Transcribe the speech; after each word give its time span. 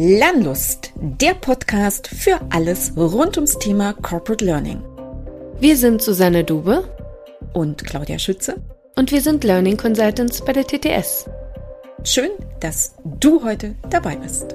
Lernlust, 0.00 0.92
der 0.94 1.34
Podcast 1.34 2.06
für 2.06 2.40
alles 2.50 2.92
rund 2.96 3.36
ums 3.36 3.58
Thema 3.58 3.94
Corporate 3.94 4.44
Learning. 4.44 4.80
Wir 5.58 5.76
sind 5.76 6.00
Susanne 6.00 6.44
Dube 6.44 6.84
und 7.52 7.84
Claudia 7.84 8.16
Schütze 8.20 8.62
und 8.94 9.10
wir 9.10 9.20
sind 9.20 9.42
Learning 9.42 9.76
Consultants 9.76 10.44
bei 10.44 10.52
der 10.52 10.64
TTS. 10.64 11.28
Schön, 12.04 12.30
dass 12.60 12.94
du 13.18 13.42
heute 13.42 13.74
dabei 13.90 14.14
bist. 14.14 14.54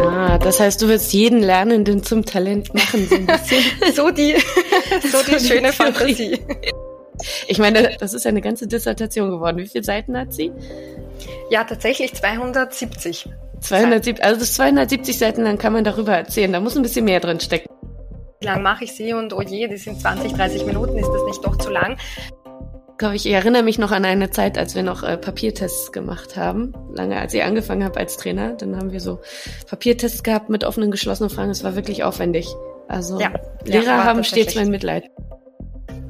Ah, 0.00 0.38
das 0.38 0.58
heißt, 0.58 0.80
du 0.80 0.88
willst 0.88 1.12
jeden 1.12 1.42
Lernenden 1.42 2.02
zum 2.02 2.24
Talent 2.24 2.72
machen, 2.72 3.06
so 3.06 3.16
ein 3.16 3.26
bisschen. 3.26 3.64
so 3.94 4.10
die, 4.10 4.34
so 5.02 5.18
die 5.30 5.38
so 5.38 5.46
schöne 5.46 5.68
die 5.68 5.76
Fantasie. 5.76 6.40
Ich 7.48 7.58
meine, 7.58 7.96
das 7.98 8.14
ist 8.14 8.26
eine 8.26 8.40
ganze 8.40 8.66
Dissertation 8.66 9.30
geworden. 9.30 9.58
Wie 9.58 9.66
viele 9.66 9.84
Seiten 9.84 10.16
hat 10.16 10.32
sie? 10.32 10.52
Ja, 11.50 11.64
tatsächlich 11.64 12.14
270. 12.14 13.28
270, 13.60 14.24
also 14.24 14.40
das 14.40 14.54
270 14.54 15.18
Seiten, 15.18 15.44
dann 15.44 15.58
kann 15.58 15.72
man 15.72 15.84
darüber 15.84 16.16
erzählen. 16.16 16.52
Da 16.52 16.60
muss 16.60 16.76
ein 16.76 16.82
bisschen 16.82 17.04
mehr 17.04 17.20
drin 17.20 17.40
stecken. 17.40 17.68
Wie 18.40 18.46
lang 18.46 18.62
mache 18.62 18.84
ich 18.84 18.92
sie 18.92 19.14
und 19.14 19.32
oh 19.32 19.40
je, 19.40 19.66
die 19.66 19.76
sind 19.76 20.00
20, 20.00 20.34
30 20.34 20.66
Minuten, 20.66 20.98
ist 20.98 21.08
das 21.08 21.24
nicht 21.24 21.44
doch 21.44 21.56
zu 21.56 21.70
lang? 21.70 21.96
Ich 23.14 23.26
erinnere 23.26 23.62
mich 23.62 23.78
noch 23.78 23.92
an 23.92 24.06
eine 24.06 24.30
Zeit, 24.30 24.56
als 24.56 24.74
wir 24.74 24.82
noch 24.82 25.02
äh, 25.02 25.18
Papiertests 25.18 25.92
gemacht 25.92 26.36
haben. 26.36 26.72
Lange 26.94 27.18
als 27.18 27.34
ich 27.34 27.42
angefangen 27.42 27.84
habe 27.84 27.98
als 28.00 28.16
Trainer, 28.16 28.54
dann 28.54 28.76
haben 28.76 28.90
wir 28.90 29.00
so 29.00 29.20
Papiertests 29.68 30.22
gehabt 30.22 30.48
mit 30.48 30.64
offenen, 30.64 30.90
geschlossenen 30.90 31.28
Fragen. 31.28 31.50
Es 31.50 31.62
war 31.62 31.76
wirklich 31.76 32.04
aufwendig. 32.04 32.48
Also 32.88 33.20
ja, 33.20 33.32
Lehrer 33.64 33.84
ja, 33.84 34.04
haben 34.04 34.24
stets 34.24 34.54
mein 34.54 34.70
Mitleid 34.70 35.10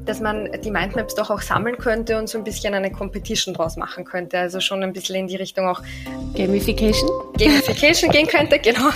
dass 0.06 0.20
man 0.20 0.48
die 0.64 0.70
Mindmaps 0.70 1.14
doch 1.14 1.30
auch 1.30 1.42
sammeln 1.42 1.76
könnte 1.76 2.18
und 2.18 2.28
so 2.28 2.38
ein 2.38 2.44
bisschen 2.44 2.72
eine 2.74 2.90
Competition 2.90 3.54
draus 3.54 3.76
machen 3.76 4.04
könnte. 4.04 4.38
Also 4.38 4.60
schon 4.60 4.82
ein 4.82 4.92
bisschen 4.92 5.16
in 5.16 5.26
die 5.26 5.36
Richtung 5.36 5.68
auch 5.68 5.82
Gamification? 6.34 7.10
Gamification 7.38 8.10
gehen 8.10 8.26
könnte, 8.26 8.58
genau. 8.58 8.90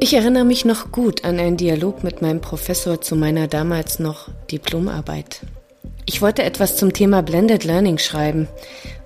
Ich 0.00 0.14
erinnere 0.14 0.44
mich 0.44 0.64
noch 0.64 0.92
gut 0.92 1.24
an 1.24 1.38
einen 1.38 1.56
Dialog 1.56 2.04
mit 2.04 2.22
meinem 2.22 2.40
Professor 2.40 3.00
zu 3.00 3.16
meiner 3.16 3.48
damals 3.48 3.98
noch 3.98 4.28
Diplomarbeit. 4.50 5.40
Ich 6.06 6.22
wollte 6.22 6.42
etwas 6.42 6.76
zum 6.76 6.92
Thema 6.92 7.22
Blended 7.22 7.64
Learning 7.64 7.98
schreiben 7.98 8.48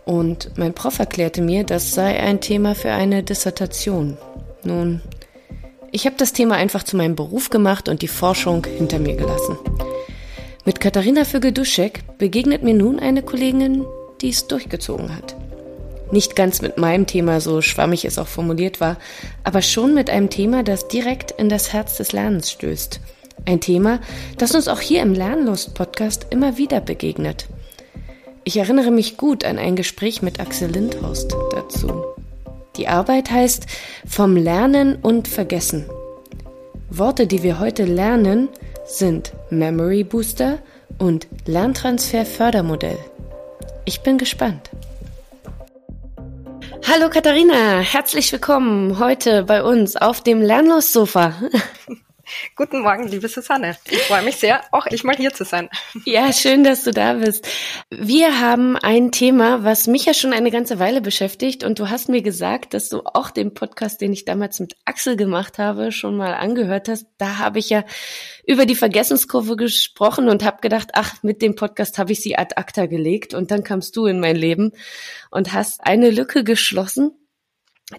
und 0.05 0.57
mein 0.57 0.75
Prof 0.75 0.99
erklärte 0.99 1.43
mir, 1.43 1.65
das 1.65 1.95
sei 1.95 2.21
ein 2.21 2.41
Thema 2.41 2.75
für 2.75 2.93
eine 2.93 3.23
Dissertation. 3.23 4.19
Nun, 4.65 5.01
ich 5.93 6.07
habe 6.07 6.17
das 6.17 6.33
Thema 6.33 6.57
einfach 6.57 6.83
zu 6.83 6.97
meinem 6.97 7.15
Beruf 7.15 7.51
gemacht 7.51 7.89
und 7.89 8.01
die 8.03 8.09
Forschung 8.09 8.67
hinter 8.67 8.99
mir 8.99 9.15
gelassen. 9.15 9.59
Mit 10.65 10.81
Katharina 10.81 11.25
Vögel-Duschek 11.25 12.19
begegnet 12.19 12.63
mir 12.63 12.75
nun 12.75 12.99
eine 12.99 13.23
Kollegin, 13.23 13.85
die 14.23 14.31
es 14.31 14.49
durchgezogen 14.49 15.15
hat. 15.15 15.37
Nicht 16.11 16.35
ganz 16.35 16.63
mit 16.63 16.79
meinem 16.79 17.07
Thema, 17.07 17.41
so 17.41 17.61
schwammig 17.61 18.05
es 18.05 18.19
auch 18.19 18.27
formuliert 18.27 18.81
war, 18.81 18.97
aber 19.45 19.61
schon 19.61 19.95
mit 19.95 20.09
einem 20.09 20.31
Thema, 20.31 20.63
das 20.63 20.89
direkt 20.89 21.31
in 21.33 21.49
das 21.49 21.73
Herz 21.73 21.99
des 21.99 22.13
Lernens 22.13 22.51
stößt. 22.51 23.01
Ein 23.45 23.61
Thema, 23.61 24.01
das 24.39 24.55
uns 24.55 24.69
auch 24.69 24.81
hier 24.81 25.03
im 25.03 25.15
Lernlust-Podcast 25.15 26.27
immer 26.31 26.57
wieder 26.57 26.81
begegnet. 26.81 27.49
Ich 28.45 28.57
erinnere 28.57 28.91
mich 28.91 29.17
gut 29.17 29.45
an 29.45 29.59
ein 29.59 29.77
Gespräch 29.77 30.23
mit 30.23 30.41
Axel 30.41 30.71
Lindhorst 30.71 31.35
dazu. 31.53 32.12
Die 32.77 32.89
Arbeit 32.89 33.31
heißt 33.31 33.67
vom 34.07 34.37
Lernen 34.37 34.97
und 34.97 35.29
Vergessen. 35.29 35.85
Worte, 36.89 37.27
die 37.27 37.43
wir 37.43 37.59
heute 37.59 37.85
lernen, 37.85 38.49
sind 38.87 39.33
Memory 39.51 40.05
Booster 40.05 40.59
und 40.99 41.27
Lerntransfer 41.45 42.25
Fördermodell. 42.25 42.99
Ich 43.85 44.01
bin 44.01 44.17
gespannt. 44.17 44.71
Hallo 46.91 47.11
Katharina, 47.11 47.81
herzlich 47.81 48.33
willkommen 48.33 48.99
heute 48.99 49.45
bei 49.45 49.63
uns 49.63 49.97
auf 49.97 50.23
dem 50.23 50.41
Lernlossofa. 50.41 51.35
Guten 52.57 52.81
Morgen, 52.81 53.09
liebe 53.09 53.29
Susanne. 53.29 53.77
Ich 53.91 54.03
freue 54.03 54.23
mich 54.23 54.37
sehr, 54.37 54.63
auch 54.73 54.87
ich 54.87 55.05
mal 55.05 55.17
hier 55.17 55.33
zu 55.33 55.45
sein. 55.45 55.69
Ja, 56.05 56.33
schön, 56.33 56.65
dass 56.65 56.85
du 56.85 56.91
da 56.91 57.15
bist. 57.15 57.47
Wir 57.91 58.41
haben 58.41 58.77
ein 58.77 59.13
Thema, 59.13 59.65
was 59.65 59.87
mich 59.87 60.05
ja 60.05 60.15
schon 60.15 60.33
eine 60.33 60.51
ganze 60.51 60.79
Weile 60.79 61.01
beschäftigt 61.01 61.65
und 61.65 61.79
du 61.79 61.91
hast 61.91 62.09
mir 62.09 62.23
gesagt, 62.23 62.75
dass 62.75 62.89
du 62.89 63.03
auch 63.05 63.31
den 63.31 63.55
Podcast, 63.55 64.01
den 64.01 64.13
ich 64.13 64.25
damals 64.25 64.61
mit 64.61 64.77
Axel 64.85 65.17
gemacht 65.17 65.59
habe, 65.59 65.93
schon 65.93 66.17
mal 66.17 66.35
angehört 66.35 66.89
hast. 66.89 67.07
Da 67.19 67.39
habe 67.39 67.59
ich 67.59 67.71
ja 67.71 67.85
über 68.47 68.67
die 68.67 68.77
Vergessenskurve 68.77 69.57
gesprochen 69.57 70.29
und 70.29 70.45
habe 70.45 70.61
gedacht, 70.61 70.91
ach, 70.95 71.23
mit 71.23 71.43
dem 71.43 71.55
Podcast 71.55 71.99
habe 71.99 72.13
ich 72.13 72.21
sie 72.21 72.37
ad 72.37 72.55
acta 72.57 72.87
gelegt 72.87 73.35
und 73.35 73.51
dann 73.51 73.65
kamst 73.65 73.97
du 73.97 74.07
in 74.07 74.21
mein 74.21 74.37
Leben 74.37 74.73
und 75.31 75.53
hast 75.53 75.85
eine 75.85 76.11
Lücke 76.11 76.45
geschlossen 76.45 77.13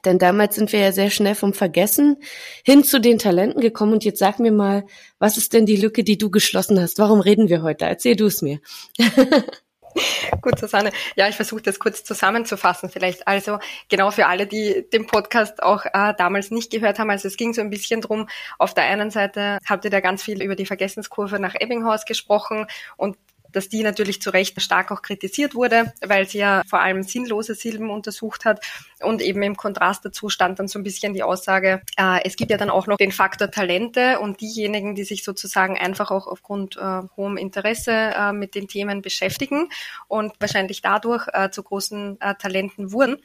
denn 0.05 0.19
damals 0.19 0.55
sind 0.55 0.71
wir 0.71 0.79
ja 0.79 0.91
sehr 0.91 1.09
schnell 1.09 1.35
vom 1.35 1.53
Vergessen 1.53 2.17
hin 2.63 2.83
zu 2.83 2.99
den 2.99 3.19
Talenten 3.19 3.61
gekommen. 3.61 3.93
Und 3.93 4.03
jetzt 4.03 4.19
sag 4.19 4.39
mir 4.39 4.51
mal, 4.51 4.85
was 5.19 5.37
ist 5.37 5.53
denn 5.53 5.65
die 5.65 5.77
Lücke, 5.77 6.03
die 6.03 6.17
du 6.17 6.29
geschlossen 6.29 6.79
hast? 6.79 6.99
Warum 6.99 7.19
reden 7.19 7.49
wir 7.49 7.61
heute? 7.61 7.85
Erzähl 7.85 8.15
du 8.15 8.25
es 8.25 8.41
mir. 8.41 8.59
Gut, 10.41 10.59
Susanne. 10.59 10.91
Ja, 11.15 11.27
ich 11.27 11.35
versuche 11.35 11.61
das 11.61 11.79
kurz 11.79 12.03
zusammenzufassen 12.03 12.89
vielleicht. 12.89 13.27
Also 13.27 13.59
genau 13.89 14.11
für 14.11 14.25
alle, 14.25 14.47
die 14.47 14.85
den 14.91 15.05
Podcast 15.05 15.61
auch 15.61 15.85
äh, 15.85 16.13
damals 16.17 16.51
nicht 16.51 16.71
gehört 16.71 16.99
haben. 16.99 17.09
Also 17.09 17.27
es 17.27 17.37
ging 17.37 17.53
so 17.53 17.61
ein 17.61 17.69
bisschen 17.69 18.01
drum. 18.01 18.27
Auf 18.57 18.73
der 18.73 18.85
einen 18.85 19.11
Seite 19.11 19.59
habt 19.67 19.85
ihr 19.85 19.91
da 19.91 19.99
ganz 19.99 20.23
viel 20.23 20.41
über 20.41 20.55
die 20.55 20.65
Vergessenskurve 20.65 21.39
nach 21.39 21.55
Ebbinghaus 21.59 22.05
gesprochen 22.05 22.65
und 22.97 23.17
dass 23.53 23.69
die 23.69 23.83
natürlich 23.83 24.21
zu 24.21 24.29
Recht 24.29 24.61
stark 24.61 24.91
auch 24.91 25.01
kritisiert 25.01 25.55
wurde, 25.55 25.93
weil 26.05 26.27
sie 26.27 26.39
ja 26.39 26.63
vor 26.67 26.81
allem 26.81 27.03
sinnlose 27.03 27.55
Silben 27.55 27.89
untersucht 27.89 28.45
hat. 28.45 28.65
Und 29.01 29.21
eben 29.21 29.41
im 29.43 29.55
Kontrast 29.55 30.05
dazu 30.05 30.29
stand 30.29 30.59
dann 30.59 30.67
so 30.67 30.79
ein 30.79 30.83
bisschen 30.83 31.13
die 31.13 31.23
Aussage, 31.23 31.81
äh, 31.97 32.19
es 32.23 32.35
gibt 32.35 32.51
ja 32.51 32.57
dann 32.57 32.69
auch 32.69 32.87
noch 32.87 32.97
den 32.97 33.11
Faktor 33.11 33.51
Talente 33.51 34.19
und 34.19 34.41
diejenigen, 34.41 34.95
die 34.95 35.03
sich 35.03 35.23
sozusagen 35.23 35.77
einfach 35.77 36.11
auch 36.11 36.27
aufgrund 36.27 36.77
äh, 36.77 37.01
hohem 37.15 37.37
Interesse 37.37 37.91
äh, 37.91 38.33
mit 38.33 38.55
den 38.55 38.67
Themen 38.67 39.01
beschäftigen 39.01 39.69
und 40.07 40.33
wahrscheinlich 40.39 40.81
dadurch 40.81 41.27
äh, 41.33 41.49
zu 41.49 41.63
großen 41.63 42.19
äh, 42.19 42.35
Talenten 42.35 42.91
wurden. 42.91 43.17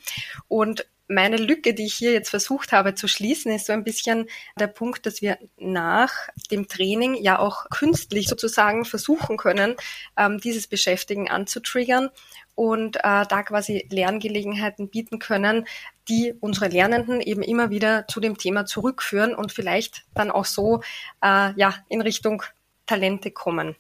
Und 0.49 0.87
meine 1.08 1.36
Lücke, 1.38 1.74
die 1.74 1.86
ich 1.86 1.94
hier 1.94 2.12
jetzt 2.12 2.30
versucht 2.30 2.72
habe 2.72 2.94
zu 2.94 3.08
schließen, 3.08 3.50
ist 3.52 3.66
so 3.66 3.72
ein 3.72 3.84
bisschen 3.84 4.28
der 4.58 4.66
Punkt, 4.66 5.06
dass 5.06 5.22
wir 5.22 5.38
nach 5.56 6.12
dem 6.50 6.69
Training 6.69 7.14
ja 7.14 7.38
auch 7.38 7.69
künstlich 7.70 8.28
sozusagen 8.28 8.84
versuchen 8.84 9.36
können, 9.36 9.74
ähm, 10.16 10.38
dieses 10.38 10.66
Beschäftigen 10.66 11.30
anzutriggern 11.30 12.10
und 12.54 12.96
äh, 12.96 13.00
da 13.02 13.42
quasi 13.42 13.86
Lerngelegenheiten 13.91 14.88
bieten 14.88 15.19
können, 15.19 15.66
die 16.08 16.34
unsere 16.41 16.69
Lernenden 16.69 17.20
eben 17.20 17.42
immer 17.42 17.70
wieder 17.70 18.06
zu 18.08 18.20
dem 18.20 18.36
Thema 18.36 18.66
zurückführen 18.66 19.34
und 19.34 19.52
vielleicht 19.52 20.04
dann 20.14 20.30
auch 20.30 20.44
so 20.44 20.82
äh, 21.22 21.52
ja 21.56 21.75
in 21.88 22.00
Richtung 22.02 22.42
Talente 22.86 23.30
kommen. 23.30 23.76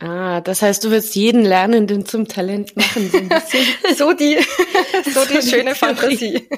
Ah, 0.00 0.40
das 0.40 0.62
heißt, 0.62 0.84
du 0.84 0.90
willst 0.90 1.16
jeden 1.16 1.42
Lernenden 1.44 2.06
zum 2.06 2.28
Talent 2.28 2.76
machen, 2.76 3.10
so 3.10 3.18
ein 3.18 3.28
bisschen. 3.28 3.66
so 3.96 4.12
die, 4.12 4.38
so 5.04 5.24
die 5.24 5.40
so 5.40 5.50
schöne 5.50 5.72
die 5.72 5.78
Fantasie. 5.78 6.48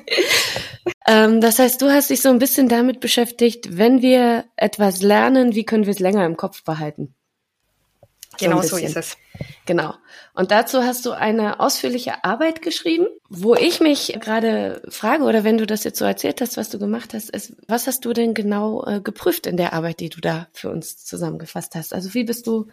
ähm, 1.07 1.41
das 1.41 1.59
heißt, 1.59 1.81
du 1.81 1.91
hast 1.91 2.11
dich 2.11 2.21
so 2.21 2.29
ein 2.29 2.39
bisschen 2.39 2.69
damit 2.69 3.01
beschäftigt, 3.01 3.79
wenn 3.79 4.03
wir 4.03 4.45
etwas 4.57 5.01
lernen, 5.01 5.55
wie 5.55 5.65
können 5.65 5.87
wir 5.87 5.93
es 5.93 6.01
länger 6.01 6.27
im 6.27 6.37
Kopf 6.37 6.65
behalten? 6.65 7.15
Genau 8.41 8.63
so 8.63 8.77
ist 8.77 8.97
es. 8.97 9.17
Genau. 9.67 9.95
Und 10.35 10.51
dazu 10.51 10.83
hast 10.83 11.07
du 11.07 11.13
eine 11.13 11.61
ausführliche 11.61 12.25
Arbeit 12.25 12.63
geschrieben, 12.63 13.07
wo 13.29 13.55
ich 13.55 13.81
mich 13.81 14.19
gerade 14.21 14.83
frage, 14.89 15.25
oder 15.25 15.45
wenn 15.45 15.59
du 15.59 15.67
das 15.67 15.85
jetzt 15.85 15.99
so 15.99 16.05
erzählt 16.05 16.41
hast, 16.41 16.57
was 16.57 16.71
du 16.71 16.79
gemacht 16.79 17.15
hast, 17.15 17.31
ist, 17.31 17.55
was 17.69 17.87
hast 17.87 18.05
du 18.05 18.13
denn 18.13 18.35
genau 18.35 18.85
äh, 18.85 19.01
geprüft 19.01 19.47
in 19.47 19.57
der 19.57 19.73
Arbeit, 19.73 20.01
die 20.01 20.09
du 20.09 20.21
da 20.21 20.49
für 20.53 20.71
uns 20.71 21.05
zusammengefasst 21.05 21.75
hast? 21.75 21.95
Also 21.95 22.15
wie 22.15 22.25
bist 22.25 22.47
du 22.47 22.67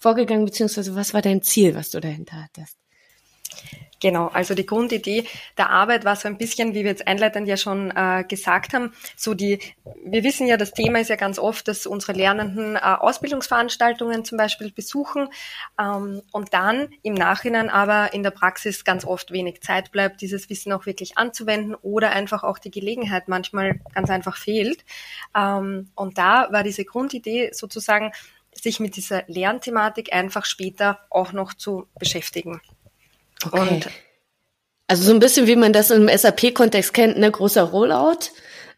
vorgegangen, 0.00 0.44
beziehungsweise 0.44 0.94
was 0.94 1.12
war 1.12 1.22
dein 1.22 1.42
Ziel, 1.42 1.74
was 1.74 1.90
du 1.90 2.00
dahinter 2.00 2.44
hattest? 2.44 2.76
Genau, 4.00 4.28
also 4.28 4.54
die 4.54 4.66
Grundidee 4.66 5.24
der 5.56 5.70
Arbeit 5.70 6.04
war 6.04 6.14
so 6.14 6.28
ein 6.28 6.38
bisschen, 6.38 6.72
wie 6.74 6.84
wir 6.84 6.90
jetzt 6.90 7.08
einleitend 7.08 7.48
ja 7.48 7.56
schon 7.56 7.90
äh, 7.90 8.24
gesagt 8.28 8.72
haben, 8.72 8.92
so 9.16 9.34
die, 9.34 9.58
wir 10.04 10.22
wissen 10.22 10.46
ja, 10.46 10.56
das 10.56 10.72
Thema 10.72 11.00
ist 11.00 11.10
ja 11.10 11.16
ganz 11.16 11.38
oft, 11.38 11.66
dass 11.66 11.84
unsere 11.84 12.12
Lernenden 12.12 12.76
äh, 12.76 12.78
Ausbildungsveranstaltungen 12.78 14.24
zum 14.24 14.38
Beispiel 14.38 14.70
besuchen 14.70 15.28
ähm, 15.80 16.22
und 16.30 16.54
dann 16.54 16.90
im 17.02 17.14
Nachhinein 17.14 17.70
aber 17.70 18.14
in 18.14 18.22
der 18.22 18.30
Praxis 18.30 18.84
ganz 18.84 19.04
oft 19.04 19.32
wenig 19.32 19.62
Zeit 19.62 19.90
bleibt, 19.90 20.20
dieses 20.20 20.48
Wissen 20.48 20.72
auch 20.72 20.86
wirklich 20.86 21.18
anzuwenden 21.18 21.74
oder 21.74 22.10
einfach 22.10 22.44
auch 22.44 22.58
die 22.58 22.70
Gelegenheit 22.70 23.26
manchmal 23.26 23.80
ganz 23.94 24.10
einfach 24.10 24.36
fehlt. 24.36 24.84
Ähm, 25.36 25.90
und 25.96 26.18
da 26.18 26.52
war 26.52 26.62
diese 26.62 26.84
Grundidee 26.84 27.50
sozusagen, 27.52 28.12
sich 28.62 28.80
mit 28.80 28.96
dieser 28.96 29.22
Lernthematik 29.26 30.12
einfach 30.12 30.44
später 30.44 31.00
auch 31.10 31.32
noch 31.32 31.54
zu 31.54 31.86
beschäftigen. 31.98 32.60
Okay. 33.44 33.60
Und 33.60 33.88
also 34.88 35.02
so 35.02 35.12
ein 35.12 35.20
bisschen 35.20 35.46
wie 35.46 35.56
man 35.56 35.72
das 35.72 35.90
im 35.90 36.08
SAP-Kontext 36.08 36.94
kennt, 36.94 37.18
ne, 37.18 37.30
großer 37.30 37.62
Rollout. 37.62 38.30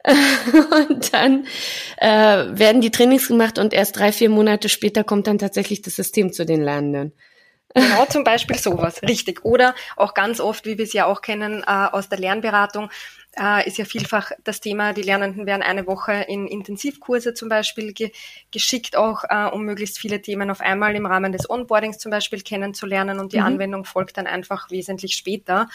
und 0.89 1.12
dann 1.12 1.47
äh, 1.99 2.47
werden 2.59 2.81
die 2.81 2.91
Trainings 2.91 3.29
gemacht 3.29 3.59
und 3.59 3.75
erst 3.75 3.99
drei, 3.99 4.12
vier 4.12 4.31
Monate 4.31 4.71
später 4.71 5.05
kommt 5.05 5.27
dann 5.27 5.39
tatsächlich 5.39 5.83
das 5.83 5.97
System 5.97 6.33
zu 6.33 6.47
den 6.47 6.62
Lernenden. 6.65 7.12
Genau, 7.75 8.07
zum 8.07 8.25
Beispiel 8.25 8.59
sowas, 8.59 9.03
richtig. 9.03 9.45
Oder 9.45 9.75
auch 9.97 10.15
ganz 10.15 10.41
oft, 10.41 10.65
wie 10.65 10.79
wir 10.79 10.85
es 10.85 10.95
ja 10.95 11.05
auch 11.05 11.21
kennen 11.21 11.63
äh, 11.67 11.87
aus 11.93 12.09
der 12.09 12.19
Lernberatung, 12.19 12.91
äh, 13.38 13.67
ist 13.67 13.79
ja 13.79 13.85
vielfach 13.85 14.32
das 14.44 14.61
Thema, 14.61 14.93
die 14.93 15.03
Lernenden 15.03 15.47
werden 15.47 15.62
eine 15.62 15.87
Woche 15.87 16.12
in 16.12 16.47
Intensivkurse 16.47 17.35
zum 17.35 17.49
Beispiel 17.49 17.93
ge 17.93 18.11
geschickt, 18.50 18.97
auch 18.97 19.25
äh, 19.29 19.47
um 19.47 19.65
möglichst 19.65 19.99
viele 19.99 20.21
Themen 20.21 20.50
auf 20.50 20.61
einmal 20.61 20.94
im 20.97 21.06
Rahmen 21.06 21.32
des 21.32 21.49
Onboardings 21.49 21.99
zum 21.99 22.11
Beispiel 22.11 22.41
kennenzulernen 22.41 23.21
und 23.21 23.32
die 23.32 23.38
mhm. 23.38 23.44
Anwendung 23.44 23.85
folgt 23.85 24.17
dann 24.17 24.27
einfach 24.27 24.71
wesentlich 24.71 25.15
später. 25.15 25.69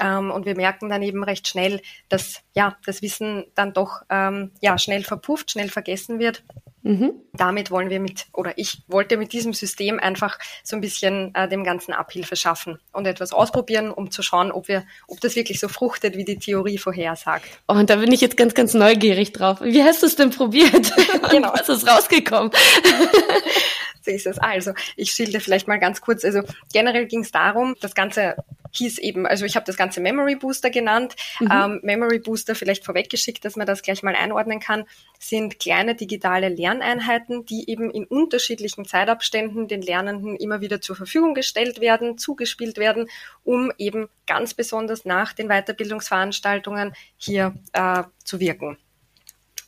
Ähm, 0.00 0.30
und 0.30 0.46
wir 0.46 0.56
merken 0.56 0.88
dann 0.88 1.02
eben 1.02 1.22
recht 1.22 1.48
schnell, 1.48 1.80
dass 2.08 2.42
ja 2.54 2.76
das 2.84 3.02
Wissen 3.02 3.44
dann 3.54 3.72
doch 3.72 4.02
ähm, 4.10 4.50
ja 4.60 4.78
schnell 4.78 5.04
verpufft, 5.04 5.50
schnell 5.50 5.68
vergessen 5.68 6.18
wird. 6.18 6.42
Mhm. 6.84 7.14
Damit 7.32 7.70
wollen 7.70 7.88
wir 7.88 7.98
mit, 7.98 8.26
oder 8.34 8.52
ich 8.58 8.82
wollte 8.88 9.16
mit 9.16 9.32
diesem 9.32 9.54
System 9.54 9.98
einfach 9.98 10.38
so 10.62 10.76
ein 10.76 10.82
bisschen 10.82 11.34
äh, 11.34 11.48
dem 11.48 11.64
Ganzen 11.64 11.94
Abhilfe 11.94 12.36
schaffen 12.36 12.78
und 12.92 13.06
etwas 13.06 13.32
ausprobieren, 13.32 13.90
um 13.90 14.10
zu 14.10 14.22
schauen, 14.22 14.52
ob 14.52 14.68
wir, 14.68 14.84
ob 15.08 15.18
das 15.22 15.34
wirklich 15.34 15.60
so 15.60 15.68
fruchtet, 15.68 16.18
wie 16.18 16.26
die 16.26 16.38
Theorie 16.38 16.76
vorhersagt. 16.76 17.46
Oh, 17.68 17.72
und 17.72 17.88
da 17.88 17.96
bin 17.96 18.12
ich 18.12 18.20
jetzt 18.20 18.36
ganz, 18.36 18.52
ganz 18.52 18.74
neugierig 18.74 19.32
drauf. 19.32 19.62
Wie 19.62 19.82
hast 19.82 20.02
du 20.02 20.06
es 20.06 20.16
denn 20.16 20.28
probiert? 20.28 20.92
genau. 21.30 21.54
Was 21.54 21.70
ist 21.70 21.88
rausgekommen? 21.88 22.50
so 24.04 24.10
ist 24.10 24.26
es. 24.26 24.38
Also, 24.38 24.72
ich 24.96 25.12
schilde 25.12 25.40
vielleicht 25.40 25.68
mal 25.68 25.78
ganz 25.78 26.00
kurz. 26.00 26.24
Also 26.24 26.42
generell 26.72 27.06
ging 27.06 27.20
es 27.20 27.32
darum, 27.32 27.74
das 27.80 27.94
Ganze 27.94 28.36
hieß 28.76 28.98
eben, 28.98 29.26
also 29.26 29.44
ich 29.44 29.56
habe 29.56 29.66
das 29.66 29.76
Ganze 29.76 30.00
Memory 30.00 30.36
Booster 30.36 30.70
genannt. 30.70 31.14
Mhm. 31.40 31.50
Ähm, 31.52 31.80
Memory 31.82 32.18
Booster 32.18 32.54
vielleicht 32.54 32.84
vorweggeschickt, 32.84 33.44
dass 33.44 33.56
man 33.56 33.66
das 33.66 33.82
gleich 33.82 34.02
mal 34.02 34.14
einordnen 34.14 34.60
kann, 34.60 34.84
sind 35.18 35.58
kleine 35.58 35.94
digitale 35.94 36.48
Lerneinheiten, 36.48 37.46
die 37.46 37.70
eben 37.70 37.90
in 37.90 38.04
unterschiedlichen 38.04 38.84
Zeitabständen 38.84 39.68
den 39.68 39.82
Lernenden 39.82 40.36
immer 40.36 40.60
wieder 40.60 40.80
zur 40.80 40.96
Verfügung 40.96 41.34
gestellt 41.34 41.80
werden, 41.80 42.18
zugespielt 42.18 42.78
werden, 42.78 43.08
um 43.44 43.72
eben 43.78 44.08
ganz 44.26 44.54
besonders 44.54 45.04
nach 45.04 45.32
den 45.32 45.48
Weiterbildungsveranstaltungen 45.48 46.94
hier 47.16 47.54
äh, 47.72 48.02
zu 48.24 48.40
wirken. 48.40 48.76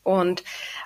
Und 0.02 0.44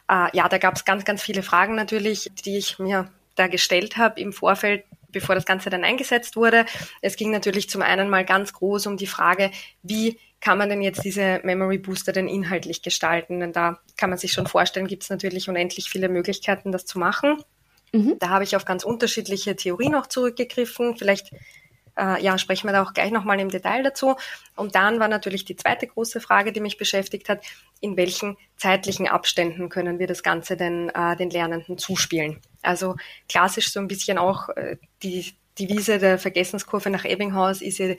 äh, 0.08 0.34
ja, 0.34 0.48
da 0.48 0.58
gab 0.58 0.76
es 0.76 0.84
ganz, 0.84 1.04
ganz 1.04 1.22
viele 1.22 1.42
Fragen 1.42 1.74
natürlich, 1.74 2.30
die 2.44 2.56
ich 2.56 2.78
mir 2.78 3.10
da 3.40 3.48
gestellt 3.48 3.96
habe 3.96 4.20
im 4.20 4.32
Vorfeld, 4.32 4.84
bevor 5.08 5.34
das 5.34 5.46
Ganze 5.46 5.70
dann 5.70 5.84
eingesetzt 5.84 6.36
wurde. 6.36 6.66
Es 7.00 7.16
ging 7.16 7.30
natürlich 7.30 7.68
zum 7.68 7.82
einen 7.82 8.08
mal 8.08 8.24
ganz 8.24 8.52
groß 8.52 8.86
um 8.86 8.96
die 8.96 9.06
Frage, 9.06 9.50
wie 9.82 10.18
kann 10.40 10.58
man 10.58 10.68
denn 10.68 10.82
jetzt 10.82 11.04
diese 11.04 11.40
Memory 11.42 11.78
Booster 11.78 12.12
denn 12.12 12.28
inhaltlich 12.28 12.82
gestalten? 12.82 13.40
Denn 13.40 13.52
da 13.52 13.80
kann 13.96 14.10
man 14.10 14.18
sich 14.18 14.32
schon 14.32 14.46
vorstellen, 14.46 14.86
gibt 14.86 15.02
es 15.02 15.10
natürlich 15.10 15.48
unendlich 15.48 15.90
viele 15.90 16.08
Möglichkeiten, 16.08 16.72
das 16.72 16.86
zu 16.86 16.98
machen. 16.98 17.42
Mhm. 17.92 18.16
Da 18.18 18.28
habe 18.28 18.44
ich 18.44 18.56
auf 18.56 18.64
ganz 18.64 18.84
unterschiedliche 18.84 19.56
Theorien 19.56 19.94
auch 19.94 20.06
zurückgegriffen. 20.06 20.96
Vielleicht 20.96 21.32
äh, 21.98 22.22
ja, 22.22 22.38
sprechen 22.38 22.68
wir 22.68 22.72
da 22.72 22.82
auch 22.82 22.94
gleich 22.94 23.10
nochmal 23.10 23.40
im 23.40 23.50
Detail 23.50 23.82
dazu. 23.82 24.16
Und 24.56 24.74
dann 24.74 25.00
war 25.00 25.08
natürlich 25.08 25.44
die 25.44 25.56
zweite 25.56 25.86
große 25.86 26.20
Frage, 26.20 26.52
die 26.52 26.60
mich 26.60 26.78
beschäftigt 26.78 27.28
hat, 27.28 27.42
in 27.80 27.96
welchen 27.96 28.36
zeitlichen 28.56 29.08
Abständen 29.08 29.68
können 29.68 29.98
wir 29.98 30.06
das 30.06 30.22
Ganze 30.22 30.56
denn 30.56 30.90
äh, 30.90 31.16
den 31.16 31.30
Lernenden 31.30 31.78
zuspielen? 31.78 32.40
Also 32.62 32.96
klassisch 33.28 33.72
so 33.72 33.80
ein 33.80 33.88
bisschen 33.88 34.18
auch 34.18 34.48
äh, 34.50 34.76
die 35.02 35.32
Devise 35.58 35.98
der 35.98 36.18
Vergessenskurve 36.18 36.90
nach 36.90 37.04
Ebbinghaus 37.04 37.60
ist 37.60 37.78
ja 37.78 37.94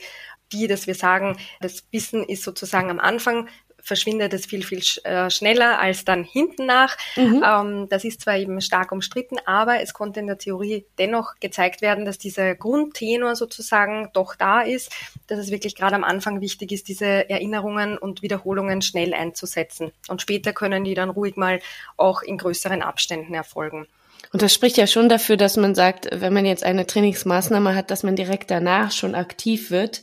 die, 0.52 0.66
dass 0.66 0.86
wir 0.86 0.94
sagen, 0.94 1.38
das 1.60 1.84
Wissen 1.90 2.24
ist 2.24 2.42
sozusagen 2.42 2.90
am 2.90 2.98
Anfang 2.98 3.48
verschwindet 3.82 4.32
es 4.32 4.46
viel, 4.46 4.62
viel 4.62 4.80
äh, 5.04 5.28
schneller 5.28 5.80
als 5.80 6.04
dann 6.04 6.24
hinten 6.24 6.66
nach. 6.66 6.96
Mhm. 7.16 7.44
Ähm, 7.44 7.88
das 7.88 8.04
ist 8.04 8.20
zwar 8.20 8.36
eben 8.36 8.60
stark 8.60 8.92
umstritten, 8.92 9.38
aber 9.44 9.80
es 9.80 9.92
konnte 9.92 10.20
in 10.20 10.28
der 10.28 10.38
Theorie 10.38 10.86
dennoch 10.98 11.34
gezeigt 11.40 11.82
werden, 11.82 12.04
dass 12.04 12.18
dieser 12.18 12.54
Grundtenor 12.54 13.34
sozusagen 13.34 14.08
doch 14.12 14.36
da 14.36 14.60
ist, 14.60 14.92
dass 15.26 15.38
es 15.38 15.50
wirklich 15.50 15.74
gerade 15.74 15.96
am 15.96 16.04
Anfang 16.04 16.40
wichtig 16.40 16.70
ist, 16.72 16.88
diese 16.88 17.28
Erinnerungen 17.28 17.98
und 17.98 18.22
Wiederholungen 18.22 18.82
schnell 18.82 19.14
einzusetzen. 19.14 19.90
Und 20.08 20.22
später 20.22 20.52
können 20.52 20.84
die 20.84 20.94
dann 20.94 21.10
ruhig 21.10 21.36
mal 21.36 21.60
auch 21.96 22.22
in 22.22 22.38
größeren 22.38 22.82
Abständen 22.82 23.34
erfolgen. 23.34 23.86
Und 24.32 24.40
das 24.40 24.54
spricht 24.54 24.78
ja 24.78 24.86
schon 24.86 25.08
dafür, 25.08 25.36
dass 25.36 25.56
man 25.56 25.74
sagt, 25.74 26.08
wenn 26.10 26.32
man 26.32 26.46
jetzt 26.46 26.64
eine 26.64 26.86
Trainingsmaßnahme 26.86 27.74
hat, 27.74 27.90
dass 27.90 28.02
man 28.02 28.16
direkt 28.16 28.50
danach 28.50 28.90
schon 28.90 29.14
aktiv 29.14 29.70
wird, 29.70 30.02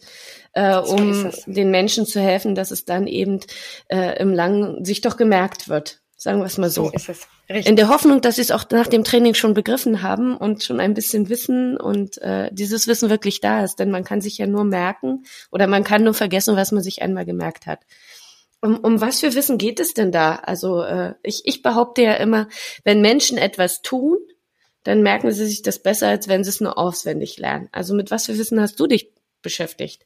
äh, 0.54 0.78
um 0.78 1.32
den 1.48 1.72
Menschen 1.72 2.06
zu 2.06 2.20
helfen, 2.20 2.56
dass 2.56 2.72
es 2.72 2.86
dann 2.86 3.08
eben 3.08 3.40
äh, 3.88 4.20
im 4.20 4.34
Langen 4.34 4.86
sich 4.86 5.02
doch 5.02 5.18
gemerkt 5.18 5.68
wird. 5.68 6.02
Sagen 6.16 6.40
wir 6.40 6.46
es 6.46 6.58
mal 6.58 6.70
so. 6.70 6.88
So 6.88 6.92
ist 6.92 7.10
es. 7.10 7.28
Richtig. 7.50 7.68
In 7.68 7.78
der 7.78 7.88
Hoffnung, 7.88 8.22
dass 8.22 8.36
sie 8.36 8.42
es 8.42 8.52
auch 8.52 8.66
nach 8.72 8.88
dem 8.88 9.04
Training 9.04 9.34
schon 9.34 9.54
begriffen 9.54 10.04
haben 10.04 10.38
und 10.38 10.64
schon 10.64 10.80
ein 10.80 10.94
bisschen 10.94 11.30
wissen 11.30 11.78
und 11.78 12.22
äh, 12.22 12.50
dieses 12.52 12.88
Wissen 12.88 13.10
wirklich 13.10 13.40
da 13.40 13.64
ist. 13.64 13.80
Denn 13.80 13.90
man 13.90 14.04
kann 14.04 14.22
sich 14.22 14.38
ja 14.38 14.46
nur 14.46 14.66
merken 14.66 15.24
oder 15.50 15.66
man 15.66 15.84
kann 15.84 16.04
nur 16.04 16.14
vergessen, 16.14 16.56
was 16.56 16.72
man 16.72 16.84
sich 16.84 17.02
einmal 17.02 17.26
gemerkt 17.26 17.66
hat. 17.66 17.80
Um, 18.62 18.78
um 18.80 19.00
was 19.00 19.22
für 19.22 19.36
Wissen 19.36 19.58
geht 19.58 19.80
es 19.80 19.94
denn 19.94 20.12
da? 20.12 20.36
Also 20.36 20.82
äh, 20.82 21.14
ich, 21.24 21.44
ich 21.46 21.62
behaupte 21.62 22.02
ja 22.02 22.16
immer, 22.16 22.50
wenn 22.84 23.00
Menschen 23.00 23.38
etwas 23.38 23.82
tun, 23.82 24.18
dann 24.84 25.02
merken 25.02 25.32
sie 25.32 25.46
sich 25.46 25.62
das 25.62 25.80
besser, 25.80 26.08
als 26.08 26.28
wenn 26.28 26.44
sie 26.44 26.50
es 26.50 26.62
nur 26.62 26.78
auswendig 26.78 27.38
lernen. 27.38 27.70
Also 27.72 27.94
mit 27.94 28.12
was 28.12 28.26
für 28.26 28.38
Wissen 28.38 28.60
hast 28.60 28.80
du 28.80 28.88
dich 28.88 29.14
beschäftigt? 29.42 30.06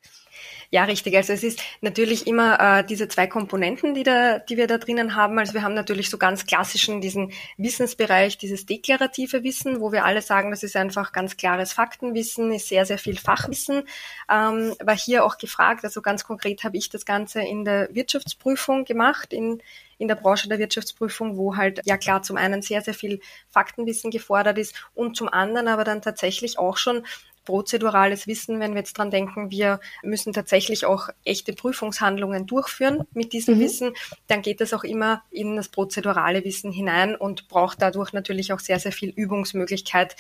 Ja, 0.73 0.85
richtig. 0.85 1.15
Also 1.15 1.33
es 1.33 1.43
ist 1.43 1.61
natürlich 1.81 2.25
immer 2.25 2.59
äh, 2.59 2.83
diese 2.83 3.07
zwei 3.07 3.27
Komponenten, 3.27 3.93
die, 3.93 4.01
da, 4.01 4.39
die 4.39 4.57
wir 4.57 4.65
da 4.65 4.79
drinnen 4.79 5.13
haben. 5.13 5.37
Also 5.37 5.53
wir 5.53 5.61
haben 5.61 5.75
natürlich 5.75 6.09
so 6.09 6.17
ganz 6.17 6.47
klassischen 6.47 6.99
diesen 6.99 7.31
Wissensbereich, 7.57 8.39
dieses 8.39 8.65
deklarative 8.65 9.43
Wissen, 9.43 9.81
wo 9.81 9.91
wir 9.91 10.03
alle 10.03 10.23
sagen, 10.23 10.49
das 10.49 10.63
ist 10.63 10.75
einfach 10.75 11.11
ganz 11.11 11.37
klares 11.37 11.73
Faktenwissen, 11.73 12.51
ist 12.51 12.69
sehr, 12.69 12.87
sehr 12.87 12.97
viel 12.97 13.19
Fachwissen. 13.19 13.83
Ähm, 14.31 14.73
war 14.83 14.97
hier 14.97 15.25
auch 15.25 15.37
gefragt, 15.37 15.83
also 15.83 16.01
ganz 16.01 16.23
konkret 16.23 16.63
habe 16.63 16.75
ich 16.75 16.89
das 16.89 17.05
Ganze 17.05 17.41
in 17.43 17.65
der 17.65 17.93
Wirtschaftsprüfung 17.93 18.83
gemacht, 18.83 19.31
in 19.31 19.61
in 19.99 20.07
der 20.07 20.15
Branche 20.15 20.49
der 20.49 20.59
Wirtschaftsprüfung, 20.59 21.37
wo 21.37 21.55
halt 21.55 21.81
ja 21.85 21.97
klar 21.97 22.23
zum 22.23 22.35
einen 22.35 22.61
sehr, 22.61 22.81
sehr 22.81 22.95
viel 22.95 23.21
Faktenwissen 23.49 24.11
gefordert 24.11 24.57
ist 24.57 24.75
und 24.95 25.15
zum 25.15 25.29
anderen 25.29 25.67
aber 25.67 25.83
dann 25.83 26.01
tatsächlich 26.01 26.59
auch 26.59 26.77
schon 26.77 27.05
prozedurales 27.45 28.27
Wissen, 28.27 28.59
wenn 28.59 28.71
wir 28.71 28.79
jetzt 28.79 28.97
dran 28.97 29.11
denken, 29.11 29.51
wir 29.51 29.79
müssen 30.01 30.33
tatsächlich 30.33 30.85
auch 30.85 31.09
echte 31.25 31.53
Prüfungshandlungen 31.53 32.45
durchführen 32.45 33.05
mit 33.13 33.33
diesem 33.33 33.55
mhm. 33.55 33.59
Wissen, 33.59 33.93
dann 34.27 34.41
geht 34.41 34.61
das 34.61 34.73
auch 34.73 34.83
immer 34.83 35.23
in 35.31 35.55
das 35.55 35.69
prozedurale 35.69 36.43
Wissen 36.43 36.71
hinein 36.71 37.15
und 37.15 37.47
braucht 37.47 37.81
dadurch 37.81 38.13
natürlich 38.13 38.53
auch 38.53 38.59
sehr, 38.59 38.79
sehr 38.79 38.91
viel 38.91 39.09
Übungsmöglichkeit, 39.09 40.15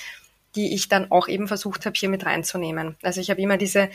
die 0.55 0.73
ich 0.73 0.87
dann 0.87 1.11
auch 1.11 1.27
eben 1.27 1.47
versucht 1.47 1.85
habe, 1.85 1.95
hier 1.97 2.09
mit 2.09 2.25
reinzunehmen. 2.25 2.95
Also 3.01 3.21
ich 3.21 3.29
habe 3.29 3.41
immer 3.41 3.57
diese 3.57 3.89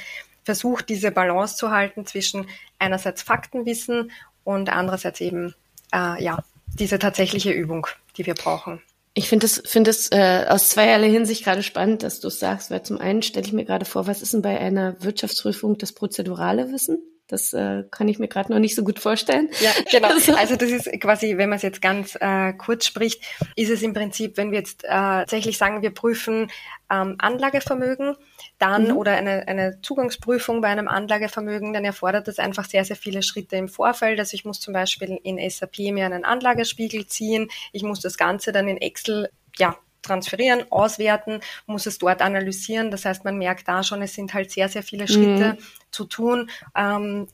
versucht, 0.44 0.88
diese 0.88 1.10
Balance 1.10 1.56
zu 1.56 1.70
halten 1.70 2.06
zwischen 2.06 2.49
einerseits 2.78 3.23
Faktenwissen 3.23 4.11
und 4.44 4.70
andererseits 4.70 5.20
eben 5.20 5.54
äh, 5.92 6.23
ja 6.23 6.42
diese 6.75 6.99
tatsächliche 6.99 7.50
Übung, 7.50 7.87
die 8.16 8.26
wir 8.26 8.35
brauchen. 8.35 8.80
Ich 9.18 9.28
finde 9.28 9.46
es 9.46 9.60
finde 9.64 9.90
es 9.90 10.12
äh, 10.12 10.46
aus 10.48 10.68
zweierlei 10.68 11.10
Hinsicht 11.10 11.42
gerade 11.42 11.64
spannend, 11.64 12.04
dass 12.04 12.20
du 12.20 12.28
es 12.28 12.38
sagst, 12.38 12.70
weil 12.70 12.84
zum 12.84 12.98
einen 12.98 13.22
stelle 13.22 13.44
ich 13.44 13.52
mir 13.52 13.64
gerade 13.64 13.84
vor, 13.84 14.06
was 14.06 14.22
ist 14.22 14.32
denn 14.32 14.42
bei 14.42 14.60
einer 14.60 15.02
Wirtschaftsprüfung 15.02 15.76
das 15.76 15.92
prozedurale 15.92 16.70
Wissen? 16.70 16.98
Das 17.28 17.52
äh, 17.52 17.85
kann 17.90 18.08
ich 18.08 18.18
mir 18.18 18.26
gerade 18.26 18.50
noch 18.50 18.58
nicht 18.58 18.75
so 18.75 18.82
gut 18.82 18.99
vorstellen. 18.99 19.50
Ja, 19.61 19.70
genau. 19.90 20.08
Also 20.38 20.56
das 20.56 20.70
ist 20.70 21.00
quasi, 21.00 21.37
wenn 21.37 21.49
man 21.49 21.56
es 21.56 21.62
jetzt 21.62 21.82
ganz 21.82 22.16
äh, 22.20 22.52
kurz 22.54 22.87
spricht, 22.87 23.23
ist 23.54 23.70
es 23.70 23.82
im 23.82 23.92
Prinzip, 23.92 24.37
wenn 24.37 24.50
wir 24.50 24.58
jetzt 24.58 24.85
äh, 24.85 24.88
tatsächlich 24.88 25.58
sagen, 25.58 25.82
wir 25.82 25.90
prüfen 25.90 26.50
ähm, 26.90 27.16
Anlagevermögen, 27.18 28.16
dann 28.58 28.88
mhm. 28.88 28.97
oder 28.97 29.12
eine, 29.12 29.47
eine 29.47 29.80
Zugangsprüfung 29.82 30.61
bei 30.61 30.68
einem 30.68 30.88
Anlagevermögen, 30.88 31.73
dann 31.73 31.85
erfordert 31.85 32.28
das 32.28 32.38
einfach 32.38 32.64
sehr, 32.64 32.85
sehr 32.85 32.97
viele 32.97 33.23
Schritte 33.23 33.56
im 33.56 33.68
Vorfeld. 33.68 34.18
Also 34.18 34.35
ich 34.35 34.44
muss 34.44 34.61
zum 34.61 34.73
Beispiel 34.73 35.18
in 35.23 35.38
SAP 35.50 35.78
mir 35.92 36.06
einen 36.06 36.25
Anlagespiegel 36.25 37.06
ziehen, 37.06 37.49
ich 37.73 37.82
muss 37.82 38.00
das 38.00 38.16
Ganze 38.16 38.52
dann 38.52 38.68
in 38.68 38.78
Excel 38.78 39.28
ja, 39.58 39.76
transferieren, 40.02 40.71
auswerten, 40.71 41.40
muss 41.67 41.87
es 41.87 41.99
dort 41.99 42.23
analysieren. 42.23 42.90
Das 42.90 43.05
heißt, 43.05 43.25
man 43.25 43.38
merkt 43.38 43.69
da 43.69 43.83
schon, 43.83 44.02
es 44.02 44.14
sind 44.14 44.35
halt 44.35 44.50
sehr, 44.50 44.69
sehr 44.69 44.83
viele 44.83 45.09
Schritte 45.09 45.55
mhm. 45.55 45.59
zu 45.90 46.05
tun, 46.05 46.50
ähm, 46.76 47.28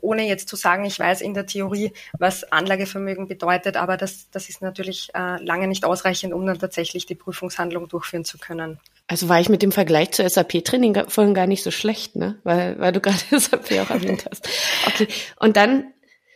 ohne 0.00 0.26
jetzt 0.28 0.48
zu 0.48 0.56
sagen, 0.56 0.84
ich 0.84 0.98
weiß 0.98 1.20
in 1.20 1.34
der 1.34 1.46
Theorie, 1.46 1.92
was 2.18 2.44
Anlagevermögen 2.52 3.26
bedeutet, 3.26 3.76
aber 3.76 3.96
das, 3.96 4.30
das 4.30 4.48
ist 4.48 4.62
natürlich 4.62 5.10
äh, 5.14 5.42
lange 5.42 5.66
nicht 5.66 5.84
ausreichend, 5.84 6.32
um 6.32 6.46
dann 6.46 6.58
tatsächlich 6.58 7.06
die 7.06 7.14
Prüfungshandlung 7.14 7.88
durchführen 7.88 8.24
zu 8.24 8.38
können. 8.38 8.78
Also 9.08 9.28
war 9.28 9.40
ich 9.40 9.48
mit 9.48 9.62
dem 9.62 9.72
Vergleich 9.72 10.12
zur 10.12 10.28
SAP-Training 10.28 11.08
vorhin 11.08 11.34
gar 11.34 11.46
nicht 11.46 11.62
so 11.62 11.70
schlecht, 11.70 12.16
ne? 12.16 12.38
Weil, 12.44 12.78
weil 12.78 12.92
du 12.92 13.00
gerade 13.02 13.18
SAP 13.30 13.72
auch 13.80 13.90
erwähnt 13.90 14.26
hast. 14.30 14.48
Okay. 14.86 15.08
Und 15.38 15.56
dann 15.56 15.92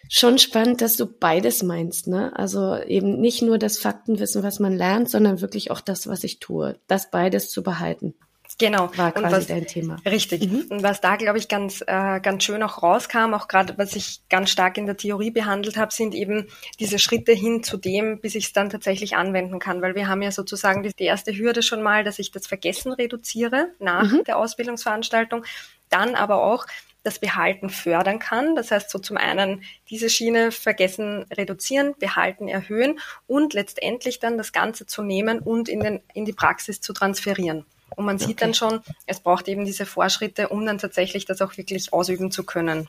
schon 0.09 0.39
spannend, 0.39 0.81
dass 0.81 0.97
du 0.97 1.07
beides 1.07 1.63
meinst, 1.63 2.07
ne? 2.07 2.33
Also 2.37 2.77
eben 2.77 3.21
nicht 3.21 3.43
nur 3.43 3.59
das 3.59 3.79
Faktenwissen, 3.79 4.43
was 4.43 4.61
man 4.61 4.77
lernt, 4.77 5.11
sondern 5.11 5.41
wirklich 5.41 5.71
auch 5.71 5.81
das, 5.81 6.07
was 6.07 6.25
ich 6.25 6.39
tue. 6.39 6.79
Das 6.87 7.11
beides 7.11 7.51
zu 7.51 7.63
behalten. 7.63 8.15
Genau. 8.59 8.91
War 8.97 9.13
quasi 9.13 9.37
was, 9.37 9.47
dein 9.49 9.67
Thema. 9.67 9.97
Richtig. 10.07 10.51
Mhm. 10.51 10.67
Und 10.71 10.83
was 10.83 11.01
da, 11.01 11.17
glaube 11.17 11.39
ich, 11.39 11.49
ganz, 11.49 11.83
äh, 11.87 12.21
ganz 12.21 12.45
schön 12.45 12.63
auch 12.63 12.83
rauskam, 12.83 13.35
auch 13.35 13.49
gerade 13.49 13.77
was 13.77 13.95
ich 13.95 14.21
ganz 14.31 14.51
stark 14.51 14.79
in 14.79 14.87
der 14.87 14.97
Theorie 14.97 15.31
behandelt 15.31 15.77
habe, 15.77 15.93
sind 15.93 16.15
eben 16.15 16.47
diese 16.81 16.99
Schritte 16.99 17.33
hin 17.33 17.63
zu 17.63 17.77
dem, 17.77 18.21
bis 18.21 18.35
ich 18.35 18.47
es 18.47 18.53
dann 18.53 18.71
tatsächlich 18.71 19.17
anwenden 19.17 19.59
kann. 19.59 19.83
Weil 19.83 19.95
wir 19.95 20.09
haben 20.09 20.23
ja 20.23 20.31
sozusagen 20.31 20.83
die, 20.83 20.95
die 20.95 21.05
erste 21.05 21.37
Hürde 21.37 21.63
schon 21.63 21.83
mal, 21.83 22.05
dass 22.05 22.19
ich 22.19 22.31
das 22.31 22.47
Vergessen 22.47 22.93
reduziere 22.93 23.73
nach 23.79 24.11
mhm. 24.11 24.25
der 24.25 24.39
Ausbildungsveranstaltung. 24.39 25.45
Dann 25.91 26.15
aber 26.15 26.43
auch 26.43 26.67
das 27.07 27.21
Behalten 27.21 27.71
fördern 27.71 28.19
kann. 28.19 28.57
Das 28.57 28.71
heißt, 28.71 28.91
so 28.91 28.99
zum 28.99 29.17
einen 29.17 29.63
diese 29.89 30.11
Schiene 30.11 30.51
vergessen 30.51 31.25
reduzieren, 31.33 31.95
behalten 31.99 32.49
erhöhen 32.49 32.99
und 33.27 33.55
letztendlich 33.55 34.19
dann 34.19 34.37
das 34.37 34.53
Ganze 34.53 34.87
zu 34.87 35.03
nehmen 35.03 35.39
und 35.39 35.69
in, 35.69 35.81
den, 35.81 36.01
in 36.15 36.25
die 36.25 36.33
Praxis 36.33 36.81
zu 36.81 36.93
transferieren. 36.93 37.65
Und 37.95 38.05
man 38.05 38.19
sieht 38.19 38.31
okay. 38.31 38.37
dann 38.41 38.55
schon, 38.55 38.81
es 39.07 39.21
braucht 39.21 39.47
eben 39.47 39.65
diese 39.65 39.87
Vorschritte, 39.87 40.49
um 40.49 40.67
dann 40.67 40.79
tatsächlich 40.79 41.25
das 41.25 41.41
auch 41.41 41.57
wirklich 41.57 41.93
ausüben 41.93 42.33
zu 42.33 42.45
können. 42.45 42.89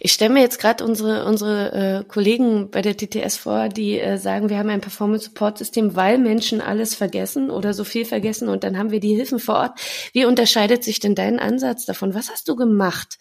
Ich 0.00 0.12
stelle 0.12 0.34
mir 0.34 0.40
jetzt 0.40 0.58
gerade 0.58 0.84
unsere 0.84 1.24
unsere 1.24 1.72
äh, 2.00 2.04
Kollegen 2.04 2.70
bei 2.70 2.82
der 2.82 2.96
TTS 2.96 3.36
vor, 3.36 3.68
die 3.68 4.00
äh, 4.00 4.18
sagen, 4.18 4.48
wir 4.48 4.58
haben 4.58 4.68
ein 4.68 4.80
Performance 4.80 5.26
Support 5.26 5.58
System, 5.58 5.94
weil 5.94 6.18
Menschen 6.18 6.60
alles 6.60 6.94
vergessen 6.94 7.50
oder 7.50 7.72
so 7.72 7.84
viel 7.84 8.04
vergessen 8.04 8.48
und 8.48 8.64
dann 8.64 8.76
haben 8.76 8.90
wir 8.90 9.00
die 9.00 9.14
Hilfen 9.14 9.38
vor 9.38 9.56
Ort. 9.56 9.80
Wie 10.12 10.24
unterscheidet 10.24 10.82
sich 10.82 10.98
denn 10.98 11.14
dein 11.14 11.38
Ansatz 11.38 11.84
davon? 11.84 12.14
Was 12.14 12.30
hast 12.30 12.48
du 12.48 12.56
gemacht? 12.56 13.18